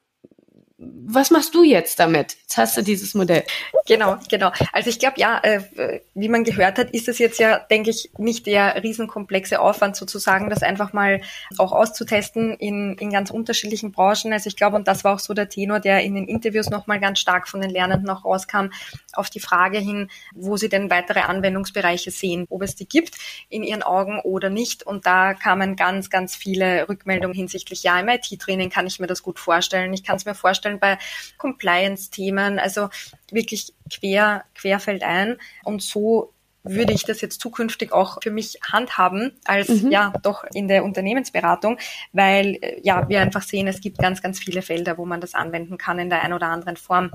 was 0.84 1.30
machst 1.30 1.54
du 1.54 1.64
jetzt 1.64 2.00
damit? 2.00 2.38
Jetzt 2.42 2.58
hast 2.58 2.78
du 2.78 2.82
dieses 2.82 3.14
Modell. 3.14 3.44
Genau, 3.86 4.18
genau. 4.30 4.52
Also 4.74 4.90
ich 4.90 4.98
glaube, 4.98 5.16
ja, 5.18 5.40
äh, 5.44 6.00
wie 6.16 6.30
man 6.30 6.44
gehört 6.44 6.78
hat, 6.78 6.92
ist 6.92 7.08
es 7.08 7.20
jetzt 7.20 7.40
ja, 7.40 7.60
denke 7.60 7.90
ich, 7.90 8.10
nicht 8.18 8.48
der 8.48 8.82
riesenkomplexe 8.82 9.60
Aufwand 9.60 9.96
sozusagen, 9.96 10.50
das 10.50 10.64
einfach 10.64 10.94
mal 10.94 11.22
auch 11.58 11.72
auszutesten 11.72 12.56
in, 12.56 12.96
in 12.98 13.12
ganz 13.12 13.30
unterschiedlichen 13.30 13.92
Branchen. 13.92 14.34
Also 14.34 14.48
ich 14.48 14.56
glaube, 14.56 14.76
und 14.76 14.88
das 14.88 15.04
war 15.04 15.16
auch 15.16 15.20
so 15.20 15.34
der 15.34 15.50
Tenor, 15.50 15.80
der 15.80 16.02
in 16.02 16.16
den 16.16 16.28
Interviews 16.28 16.70
nochmal 16.70 17.00
ganz 17.00 17.20
stark 17.20 17.48
von 17.48 17.62
den 17.62 17.70
Lernenden 17.70 18.10
auch 18.10 18.26
rauskam, 18.26 18.68
auf 19.14 19.30
die 19.30 19.40
Frage 19.40 19.78
hin, 19.78 20.10
wo 20.34 20.58
sie 20.58 20.70
denn 20.70 20.90
weitere 20.90 21.20
Anwendungsbereiche 21.20 22.12
sehen, 22.12 22.46
ob 22.50 22.64
es 22.64 22.76
die 22.76 22.88
gibt 22.88 23.16
in 23.50 23.64
ihren 23.64 23.84
Augen 23.84 24.20
oder 24.22 24.50
nicht. 24.50 24.84
Und 24.84 25.06
da 25.06 25.34
kamen 25.34 25.76
ganz, 25.76 26.10
ganz 26.10 26.36
viele 26.36 26.88
Rückmeldungen 26.90 27.36
hinsichtlich, 27.36 27.84
ja, 27.84 28.00
im 28.00 28.08
IT-Training 28.08 28.70
kann 28.70 28.88
ich 28.88 29.00
mir 29.00 29.08
das 29.08 29.22
gut 29.22 29.40
vorstellen. 29.40 29.94
Ich 29.94 30.04
kann 30.04 30.16
es 30.16 30.26
mir 30.26 30.36
vorstellen, 30.36 30.71
vorstellen 30.72 30.80
bei 30.80 30.98
Compliance-Themen, 31.38 32.60
also 32.60 32.90
wirklich 33.32 33.74
quer, 33.92 34.44
querfeld 34.56 35.04
ein. 35.04 35.38
Und 35.64 35.82
so 35.82 36.34
würde 36.64 36.94
ich 36.94 37.06
das 37.06 37.22
jetzt 37.22 37.42
zukünftig 37.42 37.92
auch 37.92 38.20
für 38.22 38.30
mich 38.30 38.60
handhaben 38.72 39.32
als 39.46 39.68
mhm. 39.68 39.90
ja 39.90 40.14
doch 40.22 40.44
in 40.54 40.68
der 40.68 40.84
Unternehmensberatung, 40.84 41.80
weil 42.14 42.60
äh, 42.62 42.80
ja 42.84 43.10
wir 43.10 43.20
einfach 43.20 43.42
sehen, 43.42 43.68
es 43.68 43.82
gibt 43.82 43.98
ganz 43.98 44.22
ganz 44.22 44.38
viele 44.38 44.62
Felder, 44.62 45.00
wo 45.00 45.06
man 45.06 45.22
das 45.22 45.34
anwenden 45.34 45.80
kann 45.80 45.98
in 45.98 46.12
der 46.12 46.22
einen 46.22 46.34
oder 46.34 46.48
anderen 46.48 46.78
Form. 46.78 47.12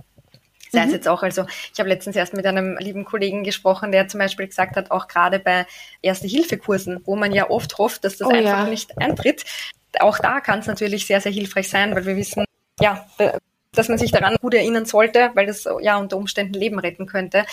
Sei 0.72 0.80
es 0.80 0.86
mhm. 0.86 0.94
jetzt 0.94 1.06
auch, 1.06 1.22
also 1.22 1.46
ich 1.72 1.78
habe 1.78 1.88
letztens 1.88 2.16
erst 2.16 2.34
mit 2.34 2.44
einem 2.44 2.76
lieben 2.78 3.04
Kollegen 3.04 3.44
gesprochen, 3.44 3.92
der 3.92 4.08
zum 4.08 4.18
Beispiel 4.18 4.48
gesagt 4.48 4.74
hat, 4.74 4.90
auch 4.90 5.06
gerade 5.06 5.38
bei 5.38 5.64
Erste-Hilfe-Kursen, 6.02 7.02
wo 7.04 7.14
man 7.14 7.32
ja 7.32 7.48
oft 7.48 7.78
hofft, 7.78 8.04
dass 8.04 8.16
das 8.16 8.26
oh, 8.26 8.32
einfach 8.32 8.64
ja. 8.64 8.66
nicht 8.66 8.98
eintritt, 8.98 9.44
auch 10.00 10.18
da 10.18 10.40
kann 10.40 10.60
es 10.60 10.66
natürlich 10.66 11.06
sehr, 11.06 11.20
sehr 11.20 11.32
hilfreich 11.32 11.68
sein, 11.68 11.94
weil 11.94 12.06
wir 12.06 12.16
wissen, 12.16 12.45
ja, 12.80 13.06
dass 13.72 13.88
man 13.88 13.98
sich 13.98 14.10
daran 14.10 14.36
gut 14.40 14.54
erinnern 14.54 14.86
sollte, 14.86 15.30
weil 15.34 15.46
das 15.46 15.68
ja 15.80 15.98
unter 15.98 16.16
Umständen 16.16 16.54
Leben 16.54 16.78
retten 16.78 17.06
könnte. 17.06 17.44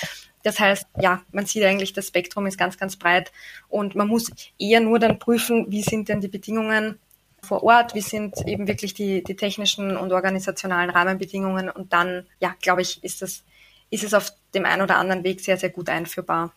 Das 0.44 0.60
heißt, 0.60 0.88
ja, 1.00 1.22
man 1.32 1.46
sieht 1.46 1.64
eigentlich, 1.64 1.94
das 1.94 2.08
Spektrum 2.08 2.46
ist 2.48 2.58
ganz, 2.58 2.78
ganz 2.78 2.96
breit 2.96 3.32
und 3.70 3.96
man 3.96 4.08
muss 4.08 4.32
eher 4.60 4.82
nur 4.82 5.00
dann 5.00 5.20
prüfen, 5.20 5.68
wie 5.70 5.84
sind 5.84 6.10
denn 6.10 6.22
die 6.22 6.28
Bedingungen 6.28 7.00
vor 7.42 7.64
Ort, 7.64 7.94
wie 7.94 8.02
sind 8.02 8.36
eben 8.48 8.68
wirklich 8.68 8.94
die, 8.94 9.24
die 9.24 9.36
technischen 9.36 9.98
und 9.98 10.12
organisationalen 10.12 10.90
Rahmenbedingungen 10.90 11.70
und 11.70 11.94
dann, 11.94 12.26
ja, 12.40 12.56
glaube 12.62 12.82
ich, 12.82 13.04
ist 13.04 13.22
das, 13.22 13.44
ist 13.90 14.04
es 14.04 14.14
auf 14.14 14.32
dem 14.54 14.66
einen 14.66 14.82
oder 14.82 14.98
anderen 14.98 15.24
Weg 15.24 15.42
sehr, 15.42 15.58
sehr 15.58 15.70
gut 15.70 15.90
einführbar. 15.90 16.54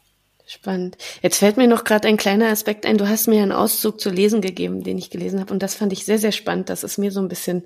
Spannend. 0.48 0.96
Jetzt 1.22 1.38
fällt 1.38 1.56
mir 1.56 1.66
noch 1.66 1.82
gerade 1.82 2.06
ein 2.06 2.16
kleiner 2.16 2.46
Aspekt 2.50 2.86
ein. 2.86 2.98
Du 2.98 3.08
hast 3.08 3.26
mir 3.26 3.42
einen 3.42 3.50
Auszug 3.50 4.00
zu 4.00 4.10
lesen 4.10 4.40
gegeben, 4.40 4.84
den 4.84 4.96
ich 4.96 5.10
gelesen 5.10 5.40
habe. 5.40 5.52
Und 5.52 5.60
das 5.60 5.74
fand 5.74 5.92
ich 5.92 6.04
sehr, 6.04 6.20
sehr 6.20 6.30
spannend. 6.30 6.68
Das 6.68 6.84
ist 6.84 6.98
mir 6.98 7.10
so 7.10 7.18
ein 7.18 7.26
bisschen 7.26 7.64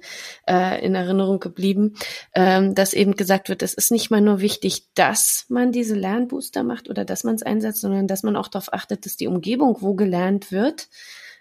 äh, 0.49 0.83
in 0.83 0.95
Erinnerung 0.95 1.40
geblieben, 1.40 1.97
ähm, 2.35 2.75
dass 2.75 2.95
eben 2.95 3.16
gesagt 3.16 3.51
wird, 3.51 3.62
es 3.62 3.75
ist 3.75 3.90
nicht 3.90 4.11
mal 4.11 4.23
nur 4.23 4.40
wichtig, 4.40 4.87
dass 4.95 5.45
man 5.51 5.73
diese 5.73 5.95
Lernbooster 5.95 6.62
macht 6.62 6.88
oder 6.88 7.05
dass 7.05 7.23
man 7.23 7.35
es 7.35 7.43
einsetzt, 7.43 7.83
sondern 7.83 8.07
dass 8.07 8.23
man 8.23 8.35
auch 8.35 8.49
darauf 8.49 8.73
achtet, 8.73 9.05
dass 9.05 9.16
die 9.16 9.27
Umgebung, 9.27 9.77
wo 9.81 9.93
gelernt 9.93 10.51
wird, 10.51 10.88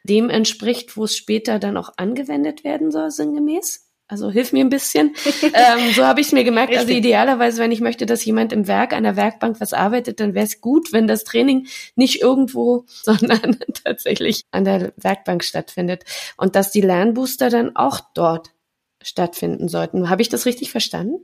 dem 0.03 0.29
entspricht, 0.29 0.97
wo 0.97 1.05
es 1.05 1.15
später 1.15 1.57
dann 1.57 1.77
auch 1.77 1.93
angewendet 1.95 2.65
werden 2.65 2.91
soll, 2.91 3.11
sinngemäß. 3.11 3.88
Also 4.09 4.31
hilf 4.31 4.53
mir 4.53 4.65
ein 4.65 4.71
bisschen. 4.71 5.13
ähm, 5.43 5.93
so 5.93 6.03
habe 6.03 6.19
ich 6.19 6.27
es 6.27 6.33
mir 6.33 6.43
gemerkt. 6.43 6.71
Also 6.71 6.79
Richtig. 6.79 6.95
Also 6.95 7.07
idealerweise, 7.07 7.61
wenn 7.61 7.71
ich 7.71 7.79
möchte, 7.79 8.07
dass 8.07 8.25
jemand 8.25 8.51
im 8.51 8.67
Werk, 8.67 8.91
an 8.91 9.03
der 9.03 9.15
Werkbank 9.15 9.61
was 9.61 9.71
arbeitet, 9.71 10.19
dann 10.19 10.33
wäre 10.33 10.45
es 10.45 10.61
gut, 10.61 10.91
wenn 10.91 11.07
das 11.07 11.23
Training 11.23 11.67
nicht 11.95 12.19
irgendwo, 12.19 12.85
sondern 12.87 13.59
tatsächlich 13.83 14.45
an 14.49 14.65
der 14.65 14.93
Werkbank 14.97 15.43
stattfindet. 15.43 16.05
Und 16.37 16.55
dass 16.55 16.71
die 16.71 16.81
Lernbooster 16.81 17.51
dann 17.51 17.75
auch 17.75 18.01
dort 18.15 18.51
stattfinden 19.01 19.69
sollten. 19.69 20.09
Habe 20.09 20.23
ich 20.23 20.29
das 20.29 20.47
richtig 20.47 20.71
verstanden? 20.71 21.23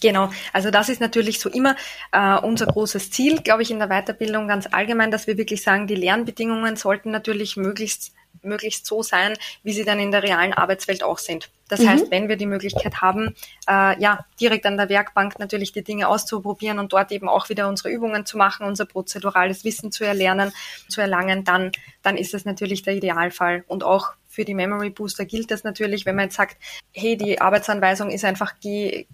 Genau, 0.00 0.30
also 0.52 0.70
das 0.70 0.88
ist 0.88 1.00
natürlich 1.00 1.40
so 1.40 1.48
immer 1.48 1.76
äh, 2.12 2.38
unser 2.38 2.66
großes 2.66 3.10
Ziel, 3.10 3.40
glaube 3.42 3.62
ich, 3.62 3.70
in 3.70 3.78
der 3.78 3.88
Weiterbildung 3.88 4.48
ganz 4.48 4.66
allgemein, 4.70 5.10
dass 5.10 5.26
wir 5.26 5.38
wirklich 5.38 5.62
sagen, 5.62 5.86
die 5.86 5.94
Lernbedingungen 5.94 6.76
sollten 6.76 7.10
natürlich 7.10 7.56
möglichst 7.56 8.12
möglichst 8.42 8.86
so 8.86 9.02
sein, 9.02 9.34
wie 9.62 9.72
sie 9.72 9.84
dann 9.84 9.98
in 9.98 10.10
der 10.10 10.22
realen 10.22 10.52
Arbeitswelt 10.52 11.02
auch 11.02 11.18
sind. 11.18 11.50
Das 11.68 11.80
mhm. 11.80 11.88
heißt, 11.88 12.10
wenn 12.10 12.28
wir 12.28 12.36
die 12.36 12.46
Möglichkeit 12.46 13.00
haben, 13.00 13.34
äh, 13.68 14.00
ja, 14.00 14.24
direkt 14.40 14.66
an 14.66 14.76
der 14.76 14.88
Werkbank 14.88 15.38
natürlich 15.38 15.72
die 15.72 15.82
Dinge 15.82 16.08
auszuprobieren 16.08 16.78
und 16.78 16.92
dort 16.92 17.10
eben 17.12 17.28
auch 17.28 17.48
wieder 17.48 17.68
unsere 17.68 17.90
Übungen 17.90 18.24
zu 18.24 18.38
machen, 18.38 18.66
unser 18.66 18.86
prozedurales 18.86 19.64
Wissen 19.64 19.90
zu 19.90 20.04
erlernen, 20.04 20.52
zu 20.88 21.00
erlangen, 21.00 21.44
dann, 21.44 21.72
dann 22.02 22.16
ist 22.16 22.34
das 22.34 22.44
natürlich 22.44 22.82
der 22.82 22.94
Idealfall. 22.94 23.64
Und 23.66 23.82
auch 23.82 24.12
für 24.28 24.44
die 24.44 24.54
Memory 24.54 24.90
Booster 24.90 25.24
gilt 25.24 25.50
das 25.50 25.64
natürlich, 25.64 26.06
wenn 26.06 26.16
man 26.16 26.26
jetzt 26.26 26.36
sagt, 26.36 26.56
hey, 26.92 27.16
die 27.16 27.40
Arbeitsanweisung 27.40 28.10
ist 28.10 28.24
einfach 28.24 28.52
die 28.62 29.08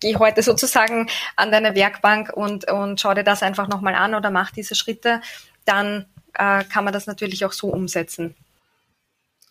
geh 0.00 0.16
heute 0.16 0.42
sozusagen 0.42 1.08
an 1.34 1.50
deine 1.50 1.74
Werkbank 1.74 2.32
und, 2.32 2.70
und 2.70 3.00
schau 3.00 3.14
dir 3.14 3.24
das 3.24 3.42
einfach 3.42 3.68
nochmal 3.68 3.94
an 3.94 4.14
oder 4.14 4.30
mach 4.30 4.50
diese 4.50 4.74
Schritte, 4.74 5.20
dann 5.64 6.06
äh, 6.34 6.64
kann 6.64 6.84
man 6.84 6.92
das 6.92 7.06
natürlich 7.06 7.44
auch 7.44 7.52
so 7.52 7.68
umsetzen. 7.68 8.34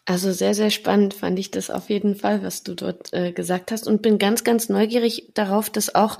Also 0.05 0.31
sehr, 0.31 0.53
sehr 0.53 0.69
spannend 0.69 1.15
fand 1.15 1.39
ich 1.39 1.49
das 1.49 1.71
auf 1.71 1.89
jeden 1.89 2.15
Fall, 2.15 2.43
was 2.43 2.61
du 2.61 2.75
dort 2.75 3.11
äh, 3.11 3.31
gesagt 3.31 3.71
hast 3.71 3.87
und 3.87 4.03
bin 4.03 4.19
ganz, 4.19 4.43
ganz 4.43 4.69
neugierig 4.69 5.31
darauf, 5.33 5.71
das 5.71 5.95
auch 5.95 6.19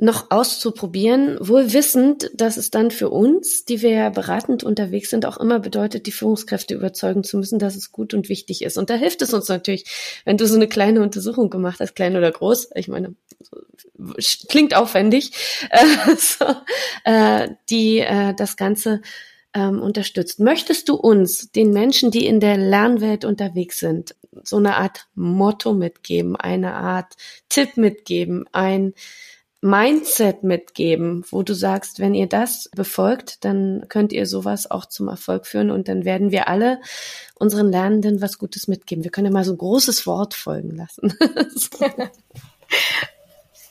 noch 0.00 0.30
auszuprobieren, 0.30 1.36
wohl 1.40 1.72
wissend, 1.72 2.30
dass 2.32 2.56
es 2.56 2.70
dann 2.70 2.92
für 2.92 3.10
uns, 3.10 3.64
die 3.64 3.82
wir 3.82 3.90
ja 3.90 4.10
beratend 4.10 4.62
unterwegs 4.62 5.10
sind, 5.10 5.26
auch 5.26 5.38
immer 5.38 5.58
bedeutet, 5.58 6.06
die 6.06 6.12
Führungskräfte 6.12 6.74
überzeugen 6.74 7.24
zu 7.24 7.36
müssen, 7.36 7.58
dass 7.58 7.74
es 7.74 7.90
gut 7.90 8.14
und 8.14 8.28
wichtig 8.28 8.62
ist. 8.62 8.78
Und 8.78 8.90
da 8.90 8.94
hilft 8.94 9.22
es 9.22 9.34
uns 9.34 9.48
natürlich, 9.48 10.20
wenn 10.24 10.36
du 10.36 10.46
so 10.46 10.54
eine 10.54 10.68
kleine 10.68 11.02
Untersuchung 11.02 11.50
gemacht 11.50 11.80
hast, 11.80 11.96
klein 11.96 12.16
oder 12.16 12.30
groß, 12.30 12.70
ich 12.76 12.86
meine, 12.86 13.16
klingt 14.48 14.74
aufwendig, 14.74 15.32
äh, 15.70 16.14
so, 16.16 16.44
äh, 17.02 17.48
die 17.68 17.98
äh, 17.98 18.34
das 18.34 18.56
Ganze 18.56 19.02
ähm, 19.54 19.80
unterstützt. 19.80 20.40
Möchtest 20.40 20.88
du 20.88 20.94
uns, 20.94 21.50
den 21.50 21.72
Menschen, 21.72 22.10
die 22.10 22.26
in 22.26 22.40
der 22.40 22.56
Lernwelt 22.56 23.24
unterwegs 23.24 23.78
sind, 23.78 24.14
so 24.44 24.56
eine 24.56 24.76
Art 24.76 25.06
Motto 25.14 25.74
mitgeben, 25.74 26.36
eine 26.36 26.74
Art 26.74 27.14
Tipp 27.48 27.76
mitgeben, 27.76 28.44
ein 28.52 28.94
Mindset 29.60 30.44
mitgeben, 30.44 31.24
wo 31.30 31.42
du 31.42 31.52
sagst, 31.52 31.98
wenn 31.98 32.14
ihr 32.14 32.28
das 32.28 32.70
befolgt, 32.76 33.44
dann 33.44 33.86
könnt 33.88 34.12
ihr 34.12 34.26
sowas 34.26 34.70
auch 34.70 34.86
zum 34.86 35.08
Erfolg 35.08 35.46
führen 35.46 35.72
und 35.72 35.88
dann 35.88 36.04
werden 36.04 36.30
wir 36.30 36.46
alle 36.46 36.80
unseren 37.34 37.70
Lernenden 37.70 38.20
was 38.20 38.38
Gutes 38.38 38.68
mitgeben. 38.68 39.02
Wir 39.02 39.10
können 39.10 39.26
ja 39.26 39.32
mal 39.32 39.44
so 39.44 39.52
ein 39.52 39.58
großes 39.58 40.06
Wort 40.06 40.34
folgen 40.34 40.76
lassen. 40.76 41.12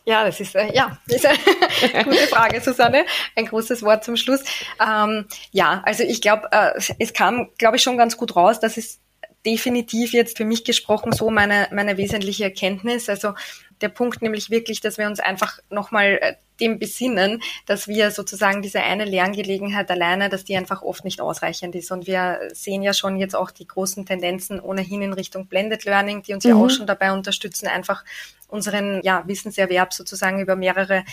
Ja, 0.08 0.24
das 0.24 0.40
ist, 0.40 0.56
äh, 0.56 0.74
ja, 0.74 0.98
das 1.06 1.18
ist 1.18 1.26
eine 1.26 2.04
gute 2.06 2.28
Frage, 2.28 2.62
Susanne. 2.62 3.06
Ein 3.36 3.46
großes 3.46 3.84
Wort 3.84 4.06
zum 4.06 4.16
Schluss. 4.16 4.42
Ähm, 4.82 5.26
ja, 5.52 5.82
also 5.86 6.04
ich 6.04 6.22
glaube, 6.22 6.48
äh, 6.54 6.80
es 6.98 7.12
kam, 7.12 7.50
glaube 7.58 7.76
ich, 7.76 7.84
schon 7.84 7.98
ganz 7.98 8.16
gut 8.16 8.38
raus, 8.38 8.62
dass 8.62 8.78
es 8.78 9.02
definitiv 9.46 10.14
jetzt 10.14 10.38
für 10.38 10.46
mich 10.46 10.64
gesprochen 10.64 11.12
so 11.12 11.30
meine, 11.30 11.68
meine 11.74 11.98
wesentliche 11.98 12.46
Erkenntnis. 12.46 13.10
Also 13.10 13.34
der 13.82 13.90
Punkt 13.90 14.22
nämlich 14.22 14.50
wirklich, 14.50 14.82
dass 14.82 14.98
wir 14.98 15.08
uns 15.08 15.20
einfach 15.20 15.60
nochmal 15.70 16.20
äh, 16.22 16.36
dem 16.60 16.80
besinnen, 16.80 17.42
dass 17.66 17.88
wir 17.88 18.12
sozusagen 18.12 18.62
diese 18.62 18.82
eine 18.82 19.06
Lerngelegenheit 19.06 19.92
alleine, 19.92 20.30
dass 20.30 20.44
die 20.44 20.58
einfach 20.58 20.82
oft 20.82 21.06
nicht 21.06 21.22
ausreichend 21.22 21.76
ist. 21.76 21.92
Und 21.92 22.08
wir 22.08 22.40
sehen 22.54 22.82
ja 22.82 22.94
schon 22.94 23.18
jetzt 23.18 23.36
auch 23.36 23.52
die 23.52 23.68
großen 23.68 24.06
Tendenzen 24.06 24.60
ohnehin 24.60 25.02
in 25.02 25.14
Richtung 25.14 25.48
Blended 25.48 25.86
Learning, 25.86 26.24
die 26.24 26.34
uns 26.34 26.44
mhm. 26.46 26.50
ja 26.50 26.56
auch 26.56 26.70
schon 26.70 26.88
dabei 26.88 27.12
unterstützen, 27.12 27.68
einfach 27.68 28.04
unseren 28.48 29.02
ja, 29.04 29.24
Wissenserwerb 29.28 29.94
sozusagen 29.94 30.40
über 30.40 30.56
mehrere 30.56 31.04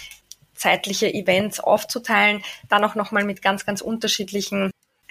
zeitliche 0.55 1.13
Events 1.13 1.61
aufzuteilen, 1.61 2.43
dann 2.69 2.85
auch 2.85 2.95
nochmal 2.95 3.25
mit 3.25 3.43
ganz, 3.43 3.67
ganz 3.67 3.81
unterschiedlichen 3.81 4.71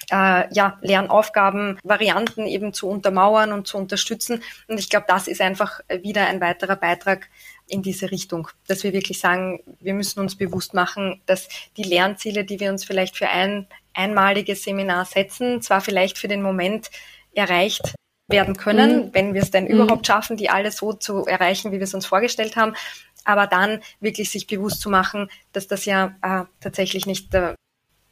äh, 0.09 0.53
ja, 0.53 0.77
Lernaufgaben, 0.81 1.79
Varianten 1.83 2.45
eben 2.45 2.73
zu 2.73 2.87
untermauern 2.87 3.51
und 3.51 3.67
zu 3.67 3.77
unterstützen. 3.77 4.41
Und 4.67 4.79
ich 4.79 4.89
glaube, 4.89 5.05
das 5.07 5.27
ist 5.27 5.41
einfach 5.41 5.81
wieder 6.01 6.27
ein 6.27 6.41
weiterer 6.41 6.75
Beitrag 6.75 7.29
in 7.67 7.81
diese 7.81 8.11
Richtung, 8.11 8.47
dass 8.67 8.83
wir 8.83 8.93
wirklich 8.93 9.19
sagen, 9.19 9.61
wir 9.79 9.93
müssen 9.93 10.19
uns 10.19 10.35
bewusst 10.35 10.73
machen, 10.73 11.21
dass 11.25 11.47
die 11.77 11.83
Lernziele, 11.83 12.43
die 12.43 12.59
wir 12.59 12.69
uns 12.69 12.83
vielleicht 12.83 13.17
für 13.17 13.29
ein 13.29 13.67
einmaliges 13.93 14.63
Seminar 14.63 15.05
setzen, 15.05 15.61
zwar 15.61 15.81
vielleicht 15.81 16.17
für 16.17 16.27
den 16.27 16.41
Moment 16.41 16.89
erreicht 17.33 17.95
werden 18.29 18.55
können, 18.57 18.97
mhm. 18.97 19.09
wenn 19.13 19.33
wir 19.33 19.41
es 19.41 19.51
denn 19.51 19.65
mhm. 19.65 19.71
überhaupt 19.71 20.07
schaffen, 20.07 20.37
die 20.37 20.49
alle 20.49 20.71
so 20.71 20.93
zu 20.93 21.25
erreichen, 21.25 21.71
wie 21.71 21.77
wir 21.77 21.83
es 21.83 21.93
uns 21.93 22.05
vorgestellt 22.05 22.55
haben, 22.55 22.73
aber 23.25 23.47
dann 23.47 23.81
wirklich 23.99 24.29
sich 24.29 24.47
bewusst 24.47 24.81
zu 24.81 24.89
machen, 24.89 25.29
dass 25.51 25.67
das 25.67 25.85
ja 25.85 26.15
äh, 26.21 26.43
tatsächlich 26.59 27.05
nicht 27.05 27.33
der, 27.33 27.55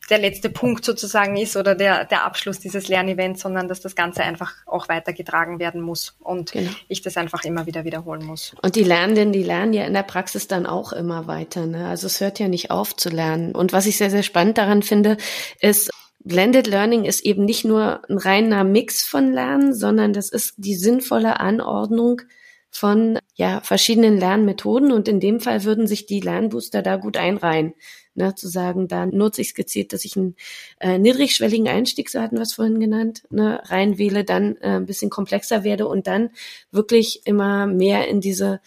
der 0.10 0.18
letzte 0.18 0.50
Punkt 0.50 0.84
sozusagen 0.84 1.38
ist 1.38 1.56
oder 1.56 1.76
der, 1.76 2.06
der 2.06 2.26
Abschluss 2.26 2.60
dieses 2.60 2.88
Lernevents, 2.88 3.42
sondern 3.42 3.68
dass 3.68 3.80
das 3.80 3.96
Ganze 3.96 4.24
einfach 4.24 4.54
auch 4.66 4.90
weitergetragen 4.90 5.60
werden 5.60 5.82
muss 5.82 6.16
und 6.20 6.52
genau. 6.52 6.72
ich 6.88 7.02
das 7.02 7.18
einfach 7.18 7.44
immer 7.44 7.66
wieder 7.66 7.86
wiederholen 7.86 8.26
muss. 8.26 8.54
Und 8.62 8.76
die 8.76 8.84
Lernenden, 8.84 9.32
die 9.32 9.44
lernen 9.44 9.74
ja 9.74 9.86
in 9.86 9.94
der 9.94 10.04
Praxis 10.04 10.48
dann 10.48 10.66
auch 10.66 10.92
immer 10.92 11.28
weiter. 11.28 11.66
Ne? 11.66 11.88
Also 11.88 12.08
es 12.08 12.20
hört 12.20 12.40
ja 12.40 12.48
nicht 12.48 12.72
auf 12.72 12.96
zu 12.96 13.10
lernen. 13.10 13.56
Und 13.56 13.74
was 13.74 13.86
ich 13.86 13.98
sehr, 13.98 14.10
sehr 14.10 14.24
spannend 14.24 14.58
daran 14.58 14.82
finde, 14.82 15.18
ist, 15.60 15.92
Blended 16.24 16.68
Learning 16.68 17.06
ist 17.06 17.22
eben 17.22 17.46
nicht 17.46 17.66
nur 17.66 18.02
ein 18.10 18.18
reiner 18.18 18.64
Mix 18.64 19.04
von 19.04 19.32
Lernen, 19.32 19.74
sondern 19.74 20.14
das 20.14 20.30
ist 20.30 20.54
die 20.58 20.76
sinnvolle 20.76 21.40
Anordnung 21.40 22.22
von 22.70 23.20
ja, 23.36 23.60
verschiedenen 23.62 24.18
Lernmethoden 24.18 24.92
und 24.92 25.08
in 25.08 25.20
dem 25.20 25.40
Fall 25.40 25.64
würden 25.64 25.88
sich 25.88 26.06
die 26.06 26.22
Lernbooster 26.22 26.82
da 26.82 26.96
gut 26.96 27.18
einreihen. 27.18 27.74
Ne, 28.14 28.36
zu 28.36 28.50
sagen, 28.50 28.90
da 28.90 29.06
nutze 29.06 29.40
ich 29.40 29.50
es 29.50 29.54
gezielt, 29.56 29.94
dass 29.94 30.04
ich 30.04 30.18
einen 30.18 30.36
äh, 30.82 30.98
niedrigschwelligen 30.98 31.70
Einstieg, 31.70 32.10
so 32.10 32.20
hatten 32.20 32.36
wir 32.36 32.42
es 32.42 32.52
vorhin 32.52 32.82
genannt, 32.82 33.24
ne, 33.30 33.62
reinwähle, 33.64 34.26
dann 34.26 34.58
äh, 34.58 34.76
ein 34.76 34.86
bisschen 34.86 35.10
komplexer 35.10 35.64
werde 35.64 35.88
und 35.88 36.08
dann 36.08 36.32
wirklich 36.72 37.22
immer 37.26 37.68
mehr 37.68 38.10
in 38.10 38.20
diese 38.20 38.60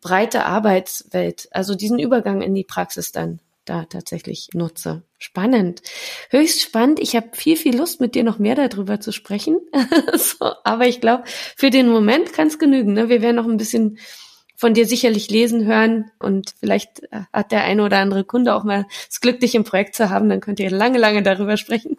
breite 0.00 0.46
Arbeitswelt, 0.46 1.48
also 1.52 1.76
diesen 1.76 2.00
Übergang 2.00 2.42
in 2.42 2.56
die 2.56 2.64
Praxis 2.64 3.12
dann 3.12 3.38
da 3.68 3.84
tatsächlich 3.84 4.48
nutze. 4.54 5.02
Spannend. 5.18 5.82
Höchst 6.30 6.60
spannend. 6.60 7.00
Ich 7.00 7.16
habe 7.16 7.28
viel, 7.32 7.56
viel 7.56 7.76
Lust, 7.76 8.00
mit 8.00 8.14
dir 8.14 8.24
noch 8.24 8.38
mehr 8.38 8.54
darüber 8.54 9.00
zu 9.00 9.12
sprechen. 9.12 9.58
so, 10.14 10.52
aber 10.64 10.86
ich 10.86 11.00
glaube, 11.00 11.24
für 11.56 11.70
den 11.70 11.88
Moment 11.88 12.32
kann 12.32 12.48
es 12.48 12.58
genügen. 12.58 12.94
Ne? 12.94 13.08
Wir 13.08 13.20
werden 13.20 13.36
noch 13.36 13.46
ein 13.46 13.56
bisschen 13.56 13.98
von 14.58 14.74
dir 14.74 14.86
sicherlich 14.86 15.30
lesen, 15.30 15.66
hören 15.66 16.10
und 16.18 16.52
vielleicht 16.58 17.04
äh, 17.12 17.20
hat 17.32 17.52
der 17.52 17.62
eine 17.62 17.84
oder 17.84 17.98
andere 17.98 18.24
Kunde 18.24 18.54
auch 18.54 18.64
mal 18.64 18.86
das 19.06 19.20
Glück, 19.20 19.38
dich 19.38 19.54
im 19.54 19.62
Projekt 19.62 19.94
zu 19.94 20.10
haben. 20.10 20.28
Dann 20.28 20.40
könnt 20.40 20.58
ihr 20.58 20.68
lange, 20.68 20.98
lange 20.98 21.22
darüber 21.22 21.56
sprechen. 21.56 21.96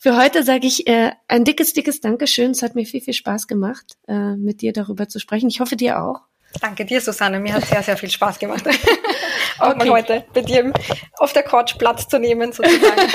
Für 0.00 0.16
heute 0.16 0.42
sage 0.42 0.66
ich 0.66 0.88
äh, 0.88 1.12
ein 1.28 1.44
dickes, 1.44 1.74
dickes 1.74 2.00
Dankeschön. 2.00 2.50
Es 2.50 2.62
hat 2.62 2.74
mir 2.74 2.84
viel, 2.84 3.00
viel 3.00 3.14
Spaß 3.14 3.46
gemacht, 3.46 3.96
äh, 4.08 4.34
mit 4.34 4.60
dir 4.60 4.72
darüber 4.72 5.08
zu 5.08 5.20
sprechen. 5.20 5.48
Ich 5.48 5.60
hoffe, 5.60 5.76
dir 5.76 6.02
auch. 6.02 6.22
Danke 6.60 6.84
dir, 6.84 7.00
Susanne. 7.00 7.38
Mir 7.38 7.54
hat 7.54 7.66
sehr, 7.66 7.84
sehr 7.84 7.96
viel 7.96 8.10
Spaß 8.10 8.40
gemacht. 8.40 8.64
auch 9.60 9.74
okay. 9.74 9.78
mal 9.78 9.90
heute 9.90 10.24
bei 10.34 10.42
dir 10.42 10.72
auf 11.18 11.32
der 11.32 11.42
Couch 11.42 11.78
Platz 11.78 12.08
zu 12.08 12.18
nehmen, 12.18 12.52
sozusagen. 12.52 13.10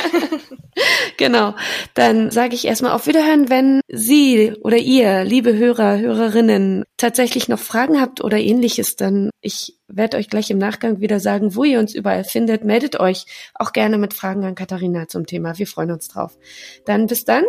genau. 1.18 1.56
Dann 1.94 2.32
sage 2.32 2.56
ich 2.56 2.66
erstmal 2.66 2.92
auf 2.92 3.08
Wiederhören, 3.08 3.50
wenn 3.50 3.82
Sie 3.88 4.54
oder 4.62 4.78
ihr, 4.78 5.24
liebe 5.24 5.56
Hörer, 5.56 6.00
Hörerinnen, 6.00 6.84
tatsächlich 6.98 7.48
noch 7.48 7.60
Fragen 7.60 8.00
habt 8.00 8.24
oder 8.24 8.38
ähnliches, 8.38 8.96
dann 8.96 9.30
ich 9.42 9.78
werde 9.88 10.18
euch 10.18 10.30
gleich 10.30 10.50
im 10.50 10.58
Nachgang 10.58 11.00
wieder 11.00 11.20
sagen, 11.20 11.56
wo 11.56 11.64
ihr 11.64 11.80
uns 11.80 11.94
überall 11.94 12.24
findet. 12.24 12.64
Meldet 12.64 13.00
euch 13.00 13.26
auch 13.56 13.74
gerne 13.74 13.98
mit 13.98 14.14
Fragen 14.14 14.44
an 14.46 14.56
Katharina 14.56 15.08
zum 15.08 15.26
Thema. 15.26 15.58
Wir 15.58 15.68
freuen 15.68 15.92
uns 15.92 16.08
drauf. 16.08 16.38
Dann 16.86 17.08
bis 17.08 17.26
dann. 17.26 17.44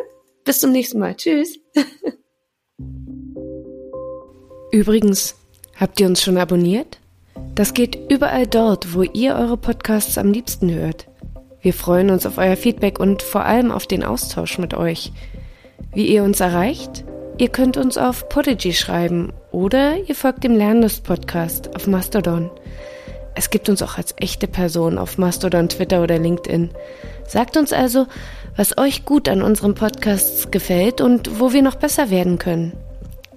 Bis 0.45 0.61
zum 0.61 0.73
nächsten 0.73 0.99
Mal. 0.99 1.15
Tschüss. 1.15 1.59
Übrigens, 4.73 5.37
Habt 5.77 6.01
ihr 6.01 6.07
uns 6.07 6.23
schon 6.23 6.39
abonniert? 6.39 6.99
Das 7.55 7.73
geht 7.73 8.11
überall 8.11 8.49
dort, 8.49 8.95
wo 8.95 9.03
ihr 9.03 9.37
eure 9.37 9.57
Podcasts 9.57 10.19
am 10.19 10.33
liebsten 10.33 10.73
hört. 10.73 11.07
Wir 11.61 11.73
freuen 11.73 12.11
uns 12.11 12.27
auf 12.27 12.37
euer 12.37 12.57
Feedback 12.57 12.99
und 12.99 13.23
vor 13.23 13.45
allem 13.45 13.71
auf 13.71 13.87
den 13.87 14.03
Austausch 14.03 14.59
mit 14.59 14.75
euch. 14.75 15.13
Wie 15.93 16.07
ihr 16.09 16.25
uns 16.25 16.41
erreicht? 16.41 17.05
Ihr 17.39 17.49
könnt 17.49 17.77
uns 17.77 17.97
auf 17.97 18.29
Podigy 18.29 18.73
schreiben 18.73 19.33
oder 19.53 19.97
ihr 20.07 20.17
folgt 20.17 20.43
dem 20.43 20.57
Lernlust-Podcast 20.57 21.77
auf 21.77 21.87
Mastodon. 21.87 22.51
Es 23.37 23.51
gibt 23.51 23.69
uns 23.69 23.83
auch 23.83 23.99
als 23.99 24.15
echte 24.19 24.49
Person 24.49 24.99
auf 24.99 25.17
Mastodon, 25.19 25.69
Twitter 25.69 26.03
oder 26.03 26.19
LinkedIn. 26.19 26.71
Sagt 27.27 27.57
uns 27.57 27.73
also, 27.73 28.07
was 28.57 28.79
euch 28.79 29.05
gut 29.05 29.29
an 29.29 29.43
unseren 29.43 29.75
Podcasts 29.75 30.51
gefällt 30.51 31.01
und 31.01 31.41
wo 31.41 31.53
wir 31.53 31.63
noch 31.63 31.77
besser 31.77 32.11
werden 32.11 32.39
können. 32.39 32.73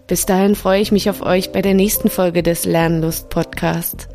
Bis 0.08 0.26
dahin 0.26 0.56
freue 0.56 0.82
ich 0.82 0.94
mich 0.94 1.10
auf 1.10 1.22
euch 1.22 1.52
bei 1.52 1.62
der 1.62 1.74
nächsten 1.74 2.10
Folge 2.10 2.42
des 2.42 2.64
Lernlust 2.64 3.30
Podcast. 3.30 4.08